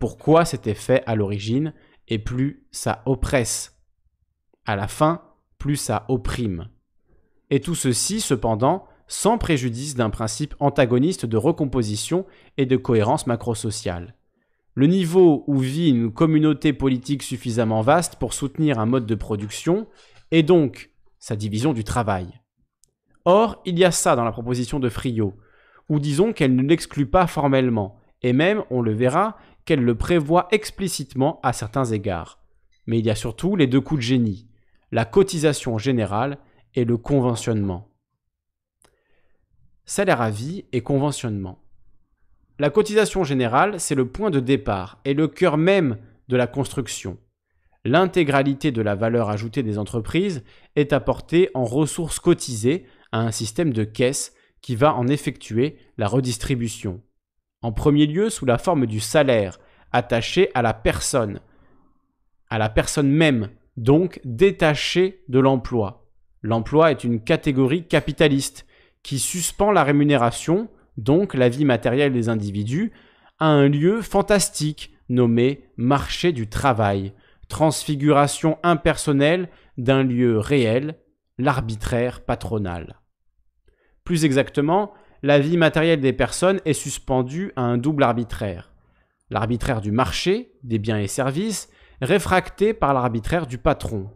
[0.00, 1.72] pourquoi c'était fait à l'origine,
[2.08, 3.80] et plus ça oppresse.
[4.66, 5.22] À la fin,
[5.58, 6.68] plus ça opprime.
[7.50, 14.16] Et tout ceci, cependant, sans préjudice d'un principe antagoniste de recomposition et de cohérence macrosociale.
[14.74, 19.86] Le niveau où vit une communauté politique suffisamment vaste pour soutenir un mode de production
[20.30, 22.40] est donc sa division du travail.
[23.24, 25.34] Or, il y a ça dans la proposition de Friot,
[25.88, 29.36] ou disons qu'elle ne l'exclut pas formellement, et même, on le verra,
[29.70, 32.40] qu'elle le prévoit explicitement à certains égards.
[32.86, 34.48] Mais il y a surtout les deux coups de génie,
[34.90, 36.38] la cotisation générale
[36.74, 37.86] et le conventionnement.
[39.84, 41.62] Salaire à vie et conventionnement.
[42.58, 47.16] La cotisation générale, c'est le point de départ et le cœur même de la construction.
[47.84, 50.42] L'intégralité de la valeur ajoutée des entreprises
[50.74, 56.08] est apportée en ressources cotisées à un système de caisse qui va en effectuer la
[56.08, 57.00] redistribution.
[57.62, 59.58] En premier lieu sous la forme du salaire
[59.92, 61.40] attaché à la personne,
[62.48, 66.08] à la personne même, donc détaché de l'emploi.
[66.42, 68.66] L'emploi est une catégorie capitaliste
[69.02, 72.92] qui suspend la rémunération, donc la vie matérielle des individus,
[73.38, 77.12] à un lieu fantastique nommé marché du travail,
[77.48, 80.96] transfiguration impersonnelle d'un lieu réel,
[81.38, 83.00] l'arbitraire patronal.
[84.04, 88.72] Plus exactement, la vie matérielle des personnes est suspendue à un double arbitraire.
[89.28, 91.68] L'arbitraire du marché, des biens et services,
[92.00, 94.10] réfracté par l'arbitraire du patron.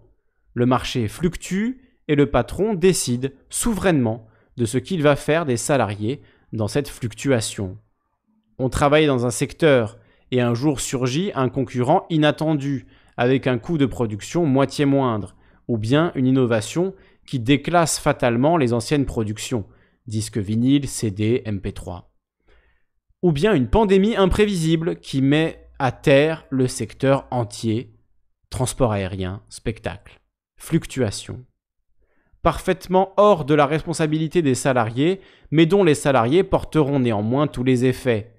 [0.54, 4.26] Le marché fluctue et le patron décide souverainement
[4.56, 6.22] de ce qu'il va faire des salariés
[6.52, 7.76] dans cette fluctuation.
[8.58, 9.98] On travaille dans un secteur
[10.30, 12.86] et un jour surgit un concurrent inattendu
[13.16, 15.36] avec un coût de production moitié moindre,
[15.68, 16.94] ou bien une innovation
[17.26, 19.64] qui déclasse fatalement les anciennes productions,
[20.06, 22.04] disques vinyle, CD, MP3.
[23.22, 27.94] Ou bien une pandémie imprévisible qui met à terre le secteur entier,
[28.50, 30.20] transport aérien, spectacle,
[30.56, 31.44] fluctuation
[32.44, 35.20] parfaitement hors de la responsabilité des salariés,
[35.50, 38.34] mais dont les salariés porteront néanmoins tous les effets.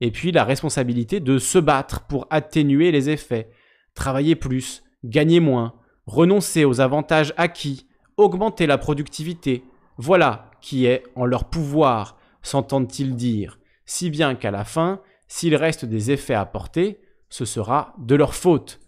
[0.00, 3.50] Et puis la responsabilité de se battre pour atténuer les effets,
[3.92, 5.74] travailler plus, gagner moins,
[6.06, 9.64] renoncer aux avantages acquis, augmenter la productivité.
[10.02, 15.84] Voilà qui est en leur pouvoir, s'entendent-ils dire, si bien qu'à la fin, s'il reste
[15.84, 18.80] des effets à porter, ce sera de leur faute.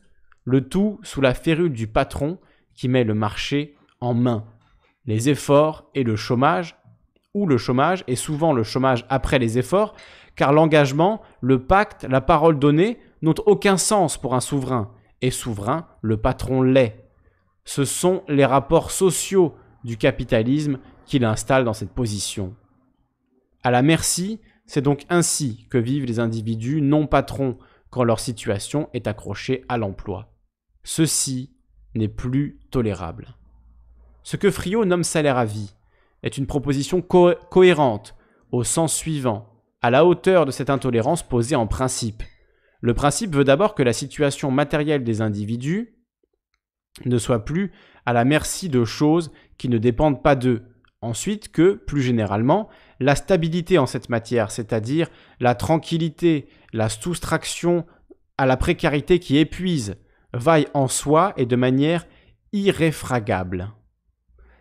[0.44, 2.39] Le tout sous la férule du patron
[2.74, 4.47] qui met le marché en main.
[5.05, 6.76] Les efforts et le chômage,
[7.34, 9.94] ou le chômage, et souvent le chômage après les efforts,
[10.34, 14.90] car l'engagement, le pacte, la parole donnée n'ont aucun sens pour un souverain,
[15.20, 17.05] et souverain, le patron l'est.
[17.66, 22.54] Ce sont les rapports sociaux du capitalisme qui l'installent dans cette position.
[23.62, 27.58] À la merci, c'est donc ainsi que vivent les individus non patrons
[27.90, 30.32] quand leur situation est accrochée à l'emploi.
[30.82, 31.54] Ceci
[31.94, 33.36] n'est plus tolérable.
[34.22, 35.74] Ce que Friot nomme salaire à vie
[36.22, 38.16] est une proposition cohérente
[38.50, 39.48] au sens suivant,
[39.80, 42.22] à la hauteur de cette intolérance posée en principe.
[42.80, 45.96] Le principe veut d'abord que la situation matérielle des individus
[47.04, 47.72] ne soit plus
[48.04, 50.62] à la merci de choses qui ne dépendent pas d'eux.
[51.02, 52.68] Ensuite que, plus généralement,
[53.00, 55.08] la stabilité en cette matière, c'est-à-dire
[55.40, 57.84] la tranquillité, la soustraction
[58.38, 59.96] à la précarité qui épuise,
[60.32, 62.06] vaille en soi et de manière
[62.52, 63.72] irréfragable.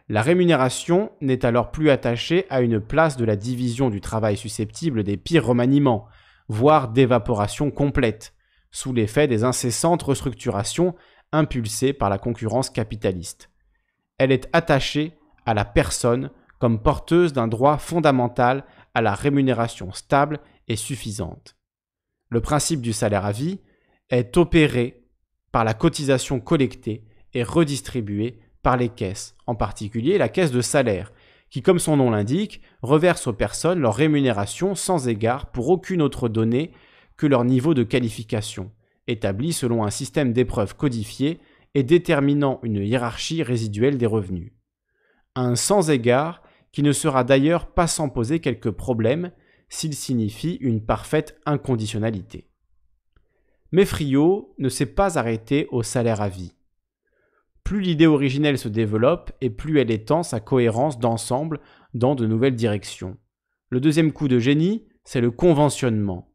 [0.10, 5.04] La rémunération n'est alors plus attachée à une place de la division du travail susceptible
[5.04, 6.08] des pires remaniements,
[6.48, 8.34] voire d'évaporation complète,
[8.72, 10.96] sous l'effet des incessantes restructurations
[11.32, 13.52] impulsées par la concurrence capitaliste.
[14.18, 15.14] Elle est attachée
[15.46, 18.64] à la personne comme porteuse d'un droit fondamental
[18.94, 21.56] à la rémunération stable et suffisante.
[22.30, 23.60] Le principe du salaire à vie
[24.10, 25.04] est opéré
[25.52, 27.04] par la cotisation collectée
[27.34, 31.12] et redistribuée par les caisses, en particulier la caisse de salaire,
[31.50, 36.30] qui, comme son nom l'indique, reverse aux personnes leur rémunération sans égard pour aucune autre
[36.30, 36.72] donnée
[37.18, 38.72] que leur niveau de qualification,
[39.08, 41.40] établi selon un système d'épreuves codifié
[41.74, 44.52] et déterminant une hiérarchie résiduelle des revenus.
[45.36, 46.42] Un sans égard
[46.72, 49.32] qui ne sera d'ailleurs pas sans poser quelques problèmes
[49.70, 52.48] s'il signifie une parfaite inconditionnalité.
[53.72, 56.54] Mais Friot ne s'est pas arrêté au salaire à vie.
[57.64, 61.62] Plus l'idée originelle se développe et plus elle étend sa cohérence d'ensemble
[61.94, 63.18] dans de nouvelles directions.
[63.70, 66.28] Le deuxième coup de génie, c'est le conventionnement.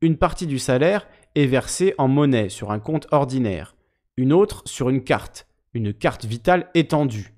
[0.00, 3.74] Une partie du salaire est versée en monnaie sur un compte ordinaire,
[4.16, 7.35] une autre sur une carte, une carte vitale étendue,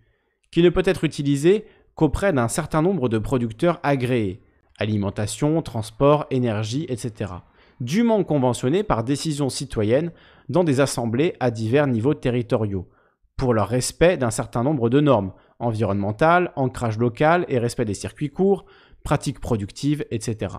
[0.50, 4.40] qui ne peut être utilisée qu'auprès d'un certain nombre de producteurs agréés,
[4.78, 7.32] alimentation, transport, énergie, etc.,
[7.80, 10.12] dûment conventionnés par décision citoyenne
[10.48, 12.88] dans des assemblées à divers niveaux territoriaux,
[13.36, 18.30] pour leur respect d'un certain nombre de normes environnementales, ancrage local et respect des circuits
[18.30, 18.64] courts,
[19.04, 20.56] pratiques productives, etc.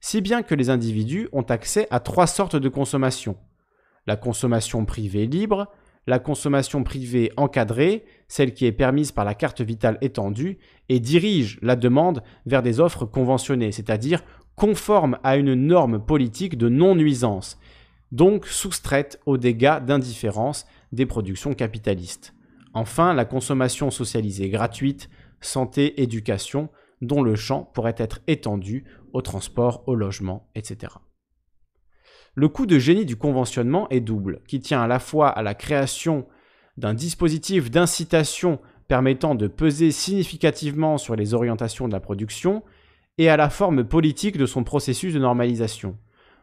[0.00, 3.36] Si bien que les individus ont accès à trois sortes de consommation.
[4.06, 5.68] La consommation privée libre,
[6.06, 10.58] la consommation privée encadrée, celle qui est permise par la carte vitale étendue,
[10.88, 14.22] et dirige la demande vers des offres conventionnées, c'est-à-dire
[14.56, 17.58] conformes à une norme politique de non-nuisance,
[18.10, 22.34] donc soustraites aux dégâts d'indifférence des productions capitalistes.
[22.74, 25.08] Enfin, la consommation socialisée gratuite,
[25.40, 26.68] santé, éducation,
[27.00, 30.92] dont le champ pourrait être étendu au transport, au logement, etc.
[32.34, 35.54] Le coût de génie du conventionnement est double, qui tient à la fois à la
[35.54, 36.26] création
[36.78, 42.62] d'un dispositif d'incitation permettant de peser significativement sur les orientations de la production
[43.18, 45.98] et à la forme politique de son processus de normalisation,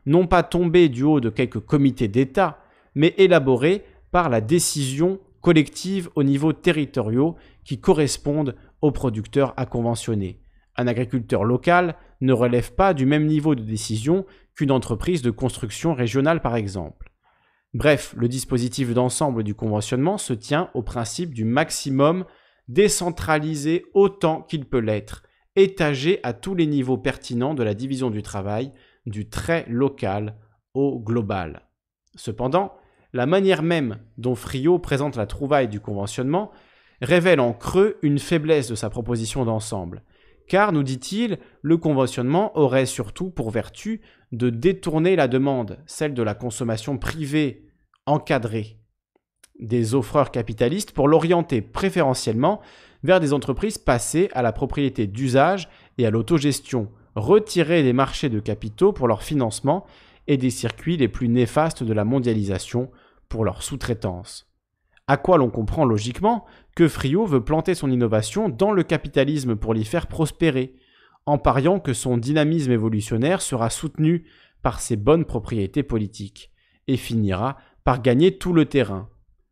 [0.05, 2.59] non pas tombé du haut de quelques comités d'État,
[2.93, 10.39] mais élaboré par la décision collective au niveau territoriaux qui correspondent aux producteurs à conventionner.
[10.75, 14.25] Un agriculteur local ne relève pas du même niveau de décision
[14.59, 17.13] qu'une entreprise de construction régionale par exemple.
[17.73, 22.25] Bref, le dispositif d'ensemble du conventionnement se tient au principe du maximum
[22.67, 25.23] décentralisé autant qu'il peut l'être,
[25.55, 28.73] étagé à tous les niveaux pertinents de la division du travail,
[29.05, 30.35] du très local
[30.73, 31.61] au global.
[32.15, 32.73] Cependant,
[33.13, 36.51] la manière même dont Friot présente la trouvaille du conventionnement
[37.01, 40.03] révèle en creux une faiblesse de sa proposition d'ensemble.
[40.49, 46.23] Car, nous dit-il, le conventionnement aurait surtout pour vertu de détourner la demande, celle de
[46.23, 47.67] la consommation privée,
[48.07, 48.79] encadrée,
[49.59, 52.61] des offreurs capitalistes pour l'orienter préférentiellement
[53.03, 55.69] vers des entreprises passées à la propriété d'usage
[55.99, 59.85] et à l'autogestion, retirer des marchés de capitaux pour leur financement
[60.25, 62.89] et des circuits les plus néfastes de la mondialisation
[63.29, 64.48] pour leur sous-traitance.
[65.09, 69.73] À quoi l'on comprend logiquement que Friot veut planter son innovation dans le capitalisme pour
[69.73, 70.75] l'y faire prospérer,
[71.25, 74.27] en pariant que son dynamisme évolutionnaire sera soutenu
[74.61, 76.51] par ses bonnes propriétés politiques,
[76.85, 79.09] et finira par gagner tout le terrain,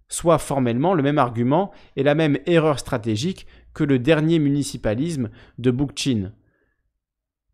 [0.07, 5.71] soit formellement le même argument et la même erreur stratégique que le dernier municipalisme de
[5.71, 6.33] Bookchin,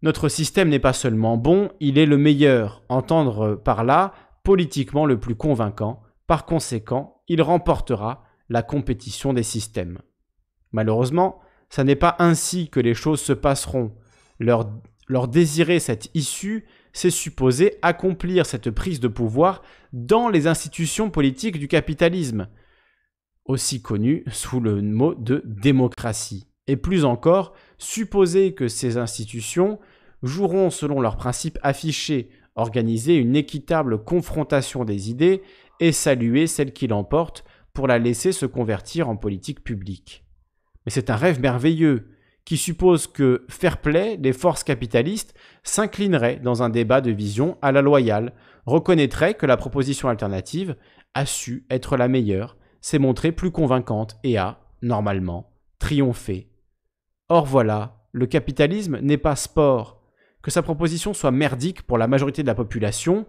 [0.01, 5.17] notre système n'est pas seulement bon, il est le meilleur, entendre par là politiquement le
[5.21, 9.99] plus convaincant, par conséquent, il remportera la compétition des systèmes.
[10.71, 13.95] Malheureusement, ça n'est pas ainsi que les choses se passeront.
[14.39, 21.59] Leur, désirer cette issue, c'est supposer accomplir cette prise de pouvoir dans les institutions politiques
[21.59, 22.47] du capitalisme,
[23.45, 26.47] aussi connues sous le mot de démocratie.
[26.67, 29.79] Et plus encore, supposer que ces institutions
[30.21, 35.41] joueront selon leurs principes affichés, organiser une équitable confrontation des idées
[35.91, 40.25] saluer celle qui l'emporte pour la laisser se convertir en politique publique.
[40.85, 42.09] Mais c'est un rêve merveilleux
[42.45, 47.71] qui suppose que fair play, les forces capitalistes s'inclineraient dans un débat de vision à
[47.71, 48.33] la loyale,
[48.65, 50.75] reconnaîtraient que la proposition alternative
[51.13, 56.49] a su être la meilleure, s'est montrée plus convaincante et a, normalement, triomphé.
[57.29, 60.03] Or voilà, le capitalisme n'est pas sport,
[60.41, 63.25] que sa proposition soit merdique pour la majorité de la population,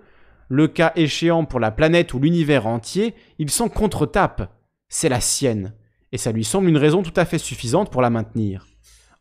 [0.49, 4.53] le cas échéant pour la planète ou l'univers entier, il s'en contre-tape.
[4.89, 5.75] C'est la sienne,
[6.13, 8.67] et ça lui semble une raison tout à fait suffisante pour la maintenir.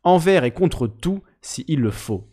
[0.04, 2.30] Envers et contre tout, si il le faut.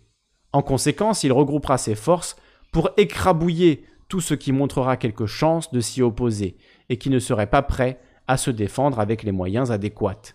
[0.53, 2.37] En conséquence, il regroupera ses forces
[2.73, 6.57] pour écrabouiller tout ce qui montrera quelque chance de s'y opposer,
[6.89, 10.35] et qui ne serait pas prêt à se défendre avec les moyens adéquats.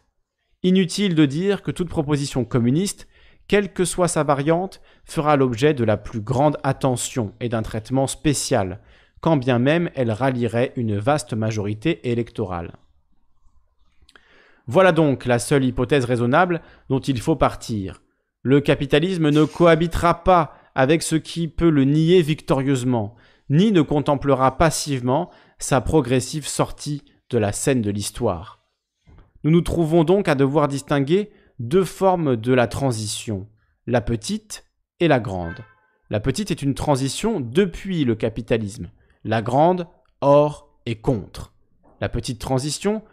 [0.64, 3.08] Inutile de dire que toute proposition communiste
[3.48, 8.08] quelle que soit sa variante, fera l'objet de la plus grande attention et d'un traitement
[8.08, 8.80] spécial,
[9.22, 12.74] quand bien même elle rallierait une vaste majorité électorale.
[14.68, 18.02] Voilà donc la seule hypothèse raisonnable dont il faut partir.
[18.42, 23.16] Le capitalisme ne cohabitera pas avec ce qui peut le nier victorieusement,
[23.50, 28.60] ni ne contemplera passivement sa progressive sortie de la scène de l'histoire.
[29.44, 33.48] Nous nous trouvons donc à devoir distinguer deux formes de la transition,
[33.88, 34.66] la petite
[35.00, 35.64] et la grande.
[36.10, 38.90] La petite est une transition depuis le capitalisme.
[39.24, 39.88] La grande,
[40.22, 41.54] hors et contre.
[42.02, 43.04] La petite transition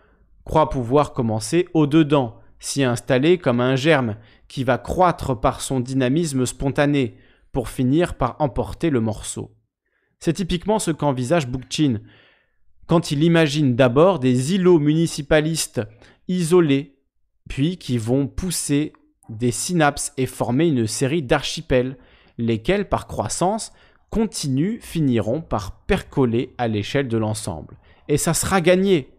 [0.44, 4.16] croit pouvoir commencer au-dedans, s'y installer comme un germe
[4.48, 7.16] qui va croître par son dynamisme spontané,
[7.52, 9.54] pour finir par emporter le morceau.
[10.20, 12.00] C'est typiquement ce qu'envisage Bookchin
[12.86, 15.80] quand il imagine d'abord des îlots municipalistes
[16.28, 16.98] isolés,
[17.48, 18.92] puis qui vont pousser
[19.28, 21.96] des synapses et former une série d'archipels,
[22.38, 23.72] lesquels, par croissance,
[24.10, 27.78] continuent, finiront par percoler à l'échelle de l'ensemble.
[28.08, 29.10] Et ça sera gagné.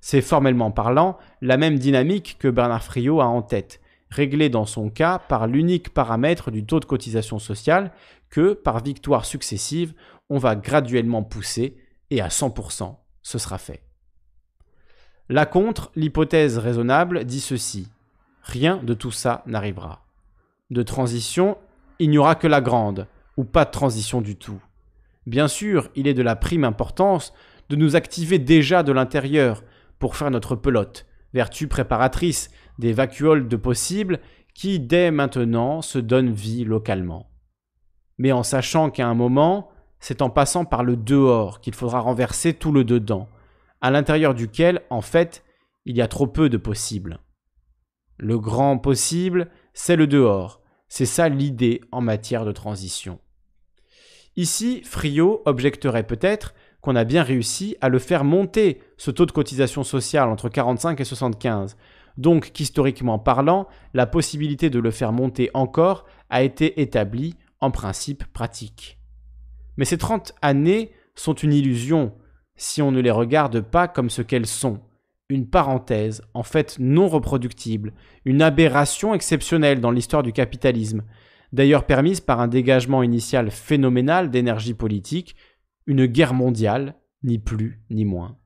[0.00, 4.90] C'est formellement parlant la même dynamique que Bernard Friot a en tête, réglée dans son
[4.90, 7.92] cas par l'unique paramètre du taux de cotisation sociale
[8.30, 9.94] que, par victoire successive,
[10.30, 11.76] on va graduellement pousser
[12.10, 13.87] et à 100%, ce sera fait.
[15.30, 17.88] La contre, l'hypothèse raisonnable, dit ceci.
[18.42, 20.06] Rien de tout ça n'arrivera.
[20.70, 21.58] De transition,
[21.98, 24.60] il n'y aura que la grande, ou pas de transition du tout.
[25.26, 27.34] Bien sûr, il est de la prime importance
[27.68, 29.62] de nous activer déjà de l'intérieur
[29.98, 34.20] pour faire notre pelote, vertu préparatrice des vacuoles de possibles
[34.54, 37.28] qui, dès maintenant, se donnent vie localement.
[38.16, 39.68] Mais en sachant qu'à un moment,
[40.00, 43.28] c'est en passant par le dehors qu'il faudra renverser tout le dedans,
[43.80, 45.44] à l'intérieur duquel, en fait,
[45.84, 47.20] il y a trop peu de possibles.
[48.16, 50.60] Le grand possible, c'est le dehors.
[50.88, 53.20] C'est ça l'idée en matière de transition.
[54.36, 59.32] Ici, Friot objecterait peut-être qu'on a bien réussi à le faire monter, ce taux de
[59.32, 61.76] cotisation sociale entre 45 et 75.
[62.16, 68.24] Donc qu'historiquement parlant, la possibilité de le faire monter encore a été établie en principe
[68.32, 68.98] pratique.
[69.76, 72.12] Mais ces 30 années sont une illusion
[72.58, 74.80] si on ne les regarde pas comme ce qu'elles sont,
[75.30, 81.04] une parenthèse, en fait non reproductible, une aberration exceptionnelle dans l'histoire du capitalisme,
[81.52, 85.36] d'ailleurs permise par un dégagement initial phénoménal d'énergie politique,
[85.86, 88.36] une guerre mondiale, ni plus ni moins.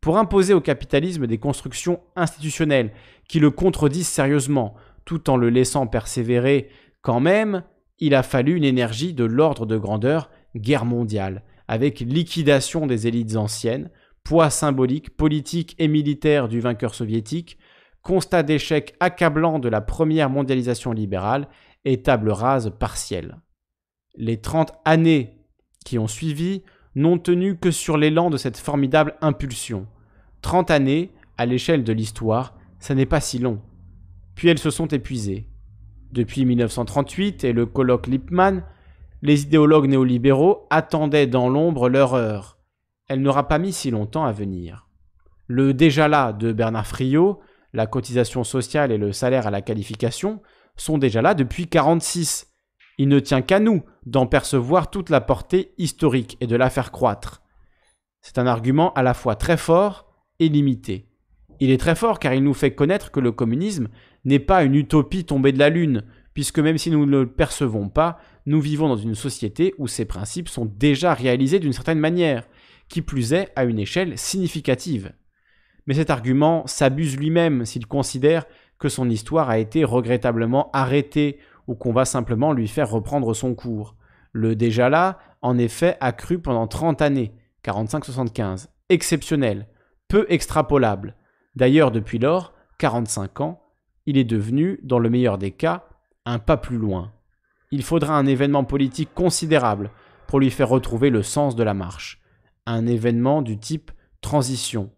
[0.00, 2.92] Pour imposer au capitalisme des constructions institutionnelles
[3.26, 4.74] qui le contredisent sérieusement,
[5.06, 6.68] tout en le laissant persévérer
[7.00, 7.62] quand même,
[7.98, 13.36] il a fallu une énergie de l'ordre de grandeur guerre mondiale, avec liquidation des élites
[13.36, 13.90] anciennes,
[14.22, 17.58] poids symbolique, politique et militaire du vainqueur soviétique,
[18.02, 21.48] constat d'échec accablant de la première mondialisation libérale
[21.84, 23.38] et table rase partielle.
[24.14, 25.38] Les 30 années
[25.84, 26.62] qui ont suivi
[26.94, 29.86] n'ont tenu que sur l'élan de cette formidable impulsion.
[30.42, 33.60] 30 années, à l'échelle de l'histoire, ça n'est pas si long.
[34.34, 35.48] Puis elles se sont épuisées.
[36.12, 38.64] Depuis 1938 et le colloque Lippmann,
[39.24, 42.54] les idéologues néolibéraux attendaient dans l'ombre leur heure
[43.08, 44.88] elle n'aura pas mis si longtemps à venir.
[45.46, 47.40] Le déjà là de Bernard Friot,
[47.72, 50.40] la cotisation sociale et le salaire à la qualification,
[50.76, 52.52] sont déjà là depuis 46.
[52.98, 56.92] Il ne tient qu'à nous d'en percevoir toute la portée historique et de la faire
[56.92, 57.42] croître.
[58.22, 60.06] C'est un argument à la fois très fort
[60.38, 61.10] et limité.
[61.60, 63.88] Il est très fort car il nous fait connaître que le communisme
[64.24, 66.04] n'est pas une utopie tombée de la lune,
[66.34, 70.04] puisque même si nous ne le percevons pas, nous vivons dans une société où ces
[70.04, 72.46] principes sont déjà réalisés d'une certaine manière
[72.88, 75.12] qui plus est à une échelle significative.
[75.86, 78.44] Mais cet argument s'abuse lui-même s'il considère
[78.78, 83.54] que son histoire a été regrettablement arrêtée ou qu'on va simplement lui faire reprendre son
[83.54, 83.96] cours.
[84.32, 87.32] Le déjà là, en effet, a cru pendant 30 années,
[87.64, 89.68] 45-75, exceptionnel,
[90.08, 91.16] peu extrapolable.
[91.54, 93.62] D'ailleurs, depuis lors, 45 ans,
[94.06, 95.86] il est devenu, dans le meilleur des cas,
[96.26, 97.12] un pas plus loin.
[97.70, 99.90] Il faudra un événement politique considérable
[100.26, 102.20] pour lui faire retrouver le sens de la marche
[102.66, 104.90] un événement du type transition.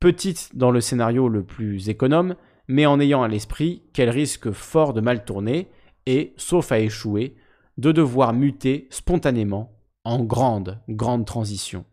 [0.00, 2.36] Petite dans le scénario le plus économe,
[2.68, 5.70] mais en ayant à l'esprit qu'elle risque fort de mal tourner
[6.06, 7.36] et, sauf à échouer,
[7.76, 9.72] de devoir muter spontanément
[10.04, 11.84] en grande, grande transition.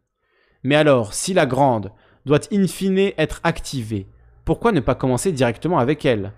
[0.63, 1.91] Mais alors, si la grande
[2.25, 4.07] doit in fine être activée,
[4.45, 6.33] pourquoi ne pas commencer directement avec elle?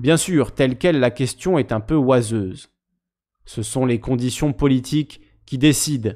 [0.00, 2.70] Bien sûr, telle qu'elle, la question est un peu oiseuse.
[3.44, 6.12] Ce sont les conditions politiques qui décident.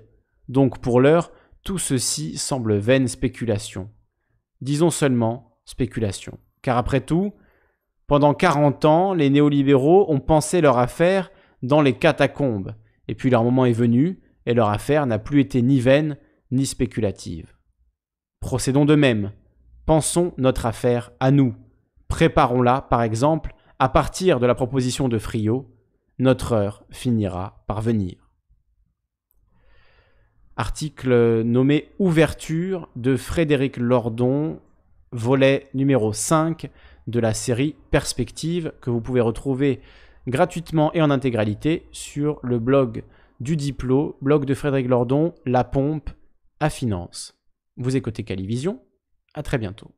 [0.48, 1.30] Donc pour l'heure,
[1.64, 3.90] tout ceci semble vaine spéculation.
[4.62, 6.38] Disons seulement spéculation.
[6.62, 7.34] Car après tout,
[8.06, 11.30] pendant 40 ans, les néolibéraux ont pensé leur affaire
[11.62, 12.74] dans les catacombes,
[13.08, 16.16] et puis leur moment est venu, et leur affaire n'a plus été ni vaine
[16.50, 17.52] ni spéculative.
[18.40, 19.32] Procédons de même.
[19.84, 21.54] Pensons notre affaire à nous.
[22.08, 25.70] Préparons-la, par exemple, à partir de la proposition de Friot.
[26.18, 28.24] Notre heure finira par venir
[30.56, 34.60] article nommé Ouverture de Frédéric Lordon,
[35.12, 36.70] volet numéro 5
[37.06, 39.80] de la série Perspective que vous pouvez retrouver
[40.26, 43.04] gratuitement et en intégralité sur le blog
[43.40, 46.10] du diplôme, blog de Frédéric Lordon, la pompe
[46.60, 47.36] à finance.
[47.76, 48.80] Vous écoutez Calivision,
[49.34, 49.90] à très bientôt.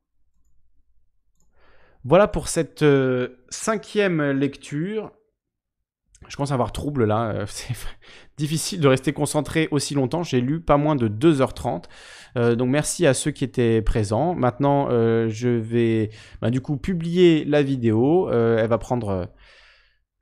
[2.08, 5.10] Voilà pour cette euh, cinquième lecture.
[6.28, 7.30] Je commence à avoir trouble là.
[7.30, 7.74] Euh, c'est
[8.36, 10.22] difficile de rester concentré aussi longtemps.
[10.22, 11.86] J'ai lu pas moins de 2h30.
[12.36, 14.36] Euh, donc merci à ceux qui étaient présents.
[14.36, 16.10] Maintenant, je vais
[16.40, 18.30] bah, du coup publier la vidéo.
[18.30, 19.28] elle va prendre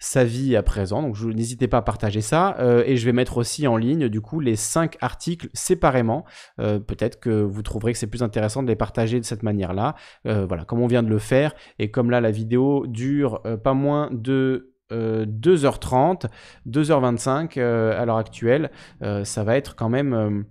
[0.04, 1.02] sa vie à présent.
[1.02, 2.56] Donc n'hésitez pas à partager ça.
[2.58, 6.24] Euh, et je vais mettre aussi en ligne du coup les cinq articles séparément.
[6.60, 9.94] Euh, peut-être que vous trouverez que c'est plus intéressant de les partager de cette manière-là.
[10.26, 11.54] Euh, voilà, comme on vient de le faire.
[11.78, 16.26] Et comme là la vidéo dure pas moins de 2h30,
[16.68, 20.44] 2h25 à l'heure actuelle, ça va être quand même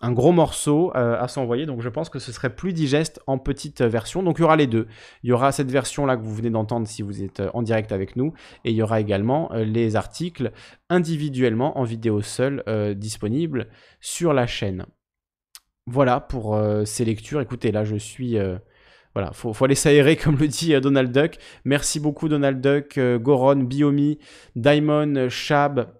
[0.00, 1.66] un gros morceau euh, à s'envoyer.
[1.66, 4.22] Donc je pense que ce serait plus digeste en petite version.
[4.22, 4.86] Donc il y aura les deux.
[5.22, 7.92] Il y aura cette version-là que vous venez d'entendre si vous êtes euh, en direct
[7.92, 8.32] avec nous.
[8.64, 10.52] Et il y aura également euh, les articles
[10.88, 12.64] individuellement en vidéo seule
[12.96, 13.68] disponibles
[14.00, 14.86] sur la chaîne.
[15.86, 17.40] Voilà pour ces lectures.
[17.40, 18.38] Écoutez, là je suis...
[19.14, 21.36] Voilà, faut, faut aller s'aérer comme le dit Donald Duck.
[21.64, 24.18] Merci beaucoup Donald Duck, Goron, Biomi,
[24.56, 25.92] Diamond, Shab,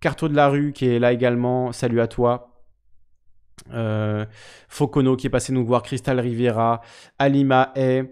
[0.00, 1.72] Carto de la rue qui est là également.
[1.72, 2.53] Salut à toi.
[3.72, 4.24] Euh,
[4.68, 6.80] Focono qui est passé nous voir, Crystal Rivera,
[7.18, 8.06] Alima E,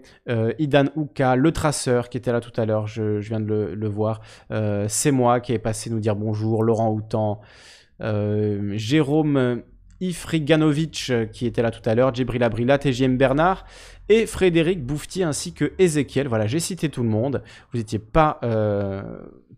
[0.59, 4.21] Idan Uka, le traceur qui était là tout à l'heure, je, viens de le, voir.
[4.51, 7.41] Euh, c'est moi qui est passé nous dire bonjour, Laurent Houtan,
[7.99, 9.61] Jérôme
[10.01, 13.65] Ifriganovic qui était là tout à l'heure, Djibril Abrila, TJM Bernard
[14.09, 16.27] et Frédéric Bouffetier ainsi que Ezekiel.
[16.27, 17.43] Voilà, j'ai cité tout le monde.
[17.71, 18.39] Vous n'étiez pas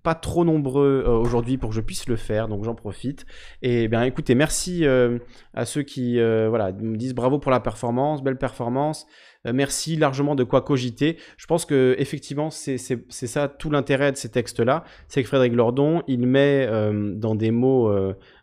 [0.06, 3.26] pas trop nombreux euh, aujourd'hui pour que je puisse le faire, donc j'en profite.
[3.64, 5.18] Et bien écoutez, merci euh,
[5.56, 9.08] à ceux qui euh, voilà, me disent bravo pour la performance, belle performance.
[9.52, 11.18] merci largement de quoi cogiter.
[11.38, 16.04] Je pense que effectivement c'est ça tout l'intérêt de ces textes-là, c'est que Frédéric Lordon
[16.08, 16.70] il met
[17.16, 17.90] dans des mots,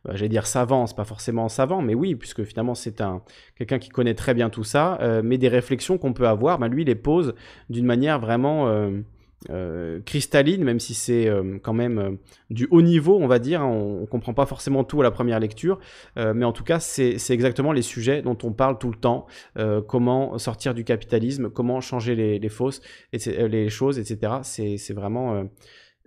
[0.04, 3.22] bah, j'allais dire savants, c'est pas forcément savant, mais oui, puisque finalement c'est un
[3.56, 6.84] quelqu'un qui connaît très bien tout ça, mais des réflexions qu'on peut avoir, bah, lui
[6.84, 7.34] les pose
[7.70, 8.66] d'une manière vraiment
[9.50, 12.10] euh, cristalline, même si c'est euh, quand même euh,
[12.50, 13.62] du haut niveau, on va dire.
[13.62, 15.78] On, ne comprend pas forcément tout à la première lecture,
[16.16, 19.26] mais en tout cas, c'est exactement les sujets dont on parle tout le temps.
[19.88, 24.40] comment sortir du capitalisme, comment changer les, les fausses, les choses, etc.
[24.42, 25.44] C'est vraiment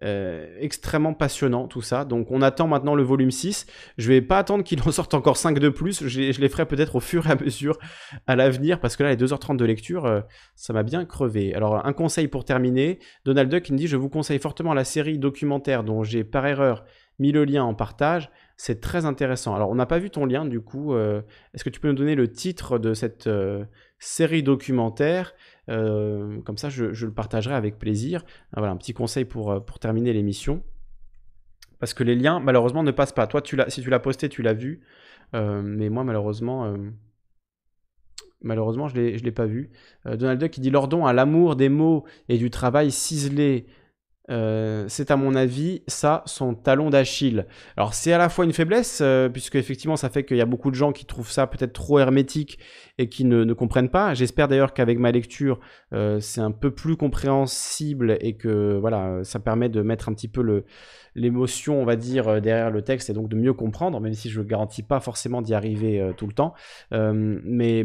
[0.06, 2.06] euh, extrêmement passionnant tout ça.
[2.06, 3.66] Donc on attend maintenant le volume 6.
[3.98, 6.08] Je vais pas attendre qu'il en sorte encore 5 de plus.
[6.08, 7.80] Je, les ferai peut-être au fur et à mesure
[8.28, 10.22] à l'avenir parce que là les 2h30 de lecture, euh,
[10.56, 11.56] ça m'a bien crevé.
[11.56, 13.00] Alors un conseil pour terminer.
[13.26, 16.86] Donald Duck me dit je vous conseille fortement la série documentaire dont j'ai par erreur
[17.18, 18.30] mis le lien en partage.
[18.58, 19.56] C'est très intéressant.
[19.56, 20.94] Alors on n'a pas vu ton lien du coup.
[20.94, 21.22] Euh,
[21.56, 23.28] est-ce que tu peux nous donner le titre de cette
[24.06, 25.34] série documentaire
[25.70, 28.24] euh, comme ça, je, le partagerai avec plaisir.
[28.54, 30.64] Ah, voilà, un petit conseil pour, euh, pour terminer l'émission.
[31.80, 33.28] Parce que les liens, malheureusement, ne passent pas.
[33.28, 34.82] Toi, tu si tu l'as posté, tu l'as vu.
[35.34, 36.74] Euh, mais moi, malheureusement,
[38.42, 39.72] malheureusement, je ne l'ai pas vu.
[40.06, 43.66] Donald Duck qui dit Lordon a l'amour des mots et du travail ciselé
[44.30, 47.46] euh, c'est à mon avis ça son talon d'Achille.
[47.78, 50.46] Alors c'est à la fois une faiblesse euh, puisque effectivement ça fait qu'il y a
[50.46, 52.60] beaucoup de gens qui trouvent ça peut-être trop hermétique
[52.98, 54.14] et qui ne, comprennent pas.
[54.14, 55.60] J'espère d'ailleurs qu'avec ma lecture
[55.94, 60.28] euh, c'est un peu plus compréhensible et que voilà ça permet de mettre un petit
[60.28, 60.64] peu
[61.14, 64.42] l'émotion on va dire derrière le texte et donc de mieux comprendre même si je
[64.42, 66.54] ne garantis pas forcément d'y arriver tout le temps.
[66.92, 67.84] mais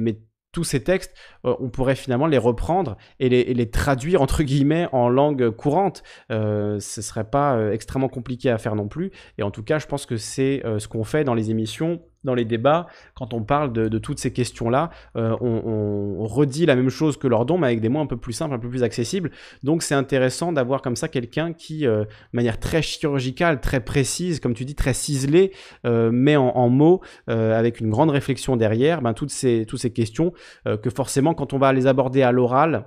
[0.52, 1.14] tous ces textes,
[1.44, 6.02] euh, on pourrait finalement les reprendre et les, traduire entre guillemets en langue courante.
[6.30, 9.10] Euh, ce serait pas euh, extrêmement compliqué à faire non plus.
[9.38, 12.02] Et en tout cas, je pense que c'est euh, ce qu'on fait dans les émissions
[12.24, 16.90] dans les débats, quand on parle de, toutes ces questions-là, euh, on, redit la même
[16.90, 19.30] chose que Lordon, mais avec des mots un peu plus simples, un peu plus accessibles.
[19.62, 24.40] Donc c'est intéressant d'avoir comme ça quelqu'un qui, euh, de manière très chirurgicale, très précise,
[24.40, 25.52] comme tu dis, très ciselée,
[25.86, 30.32] euh, met en, mots, avec une grande réflexion derrière, ben, toutes, ces, toutes ces questions
[30.64, 32.84] que forcément, quand on va les aborder à l'oral,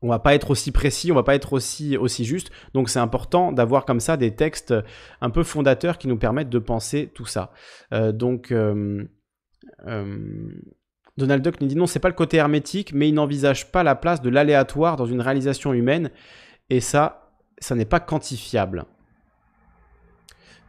[0.00, 2.50] on va pas être aussi précis, on va pas être aussi, juste.
[2.72, 4.74] Donc c'est important d'avoir comme ça des textes
[5.20, 7.52] un peu fondateurs qui nous permettent de penser tout ça.
[7.92, 9.04] Euh, donc euh,
[9.86, 10.18] euh,
[11.16, 13.96] Donald Duck nous dit non, c'est pas le côté hermétique, mais il n'envisage pas la
[13.96, 16.10] place de l'aléatoire dans une réalisation humaine.
[16.70, 18.84] Et ça, ça n'est pas quantifiable.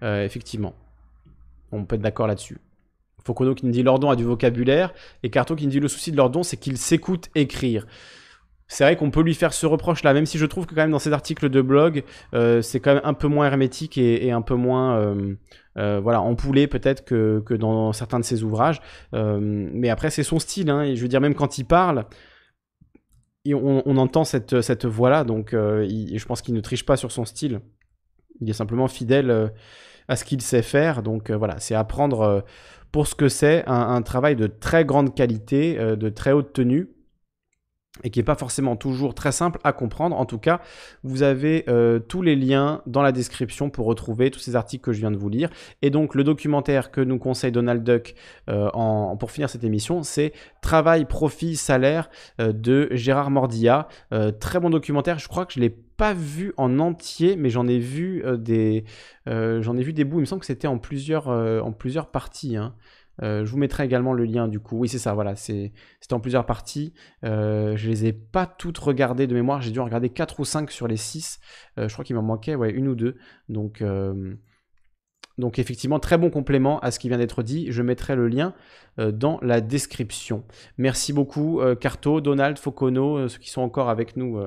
[0.01, 0.73] effectivement.
[1.71, 2.57] On peut être d'accord là-dessus.
[3.23, 4.91] Focono qui nous dit Lordon a du vocabulaire
[5.21, 7.85] et Carto qui nous dit le souci de Lordon c'est qu'il s'écoute écrire
[8.69, 10.91] c'est vrai qu'on peut lui faire ce reproche-là, même si je trouve que quand même
[10.91, 12.03] dans ses articles de blog,
[12.35, 15.33] euh, c'est quand même un peu moins hermétique et, un peu moins euh,
[15.77, 18.79] euh, voilà, empoulé peut-être que, dans certains de ses ouvrages.
[19.11, 22.05] mais après, c'est son style, hein, et je veux dire, même quand il parle,
[23.51, 27.61] on, entend cette, cette voix-là, donc je pense qu'il ne triche pas sur son style.
[28.39, 29.51] Il est simplement fidèle
[30.07, 31.01] à ce qu'il sait faire.
[31.01, 32.45] Donc voilà, c'est apprendre
[32.91, 36.89] pour ce que c'est un, travail de très grande qualité, de très haute tenue
[38.03, 40.17] et qui n'est pas forcément toujours très simple à comprendre.
[40.17, 40.61] En tout cas,
[41.03, 44.93] vous avez euh, tous les liens dans la description pour retrouver tous ces articles que
[44.93, 45.49] je viens de vous lire.
[45.81, 48.15] Et donc, le documentaire que nous conseille Donald Duck
[48.49, 48.69] euh,
[49.15, 53.87] pour finir cette émission, c'est Travail, profit, salaire euh, de Gérard Mordilla.
[54.39, 55.19] très bon documentaire.
[55.19, 58.85] Je crois que je l'ai pas vu en entier, mais j'en ai vu des,
[59.25, 60.19] j'en ai vu des bouts.
[60.19, 62.55] Il me semble que c'était en plusieurs, en plusieurs parties.
[62.55, 62.73] Hein.
[63.21, 64.77] Euh, je vous mettrai également le lien du coup.
[64.77, 65.71] Oui, c'est ça, voilà, c'est
[66.11, 66.93] en plusieurs parties.
[67.23, 70.45] Euh, je les ai pas toutes regardées de mémoire, j'ai dû en regarder 4 ou
[70.45, 71.39] 5 sur les 6.
[71.77, 73.17] Euh, je crois qu'il m'en manquait ouais, une ou deux.
[73.47, 74.35] Donc, euh,
[75.37, 77.71] donc effectivement, très bon complément à ce qui vient d'être dit.
[77.71, 78.53] Je mettrai le lien
[78.97, 80.43] dans la description.
[80.77, 84.43] Merci beaucoup Carto, Donald, Focono, ceux qui sont encore avec nous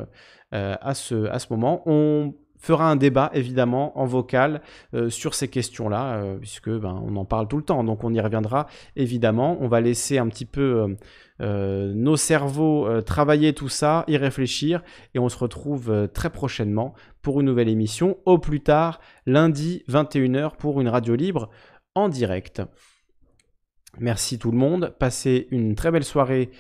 [0.51, 1.83] à, ce, à ce moment.
[1.87, 4.63] On fera un débat évidemment en vocal
[4.95, 8.15] euh, sur ces questions-là, euh, puisque ben, on en parle tout le temps, donc on
[8.15, 9.59] y reviendra évidemment.
[9.61, 10.97] On va laisser un petit peu
[11.41, 14.83] euh, nos cerveaux travailler tout ça, y réfléchir,
[15.15, 20.57] et on se retrouve très prochainement pour une nouvelle émission, au plus tard lundi 21h
[20.57, 21.51] pour une radio libre
[21.97, 22.63] en direct.
[23.99, 26.51] Merci tout le monde, passez une très belle soirée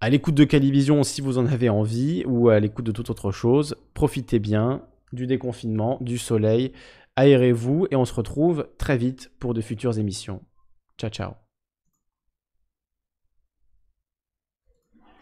[0.00, 3.32] à l'écoute de Calivision si vous en avez envie, ou à l'écoute de toute autre
[3.32, 3.76] chose.
[3.94, 4.82] Profitez bien,
[5.14, 6.72] du déconfinement, du soleil.
[7.16, 10.42] Aérez-vous et on se retrouve très vite pour de futures émissions.
[10.98, 11.43] Ciao ciao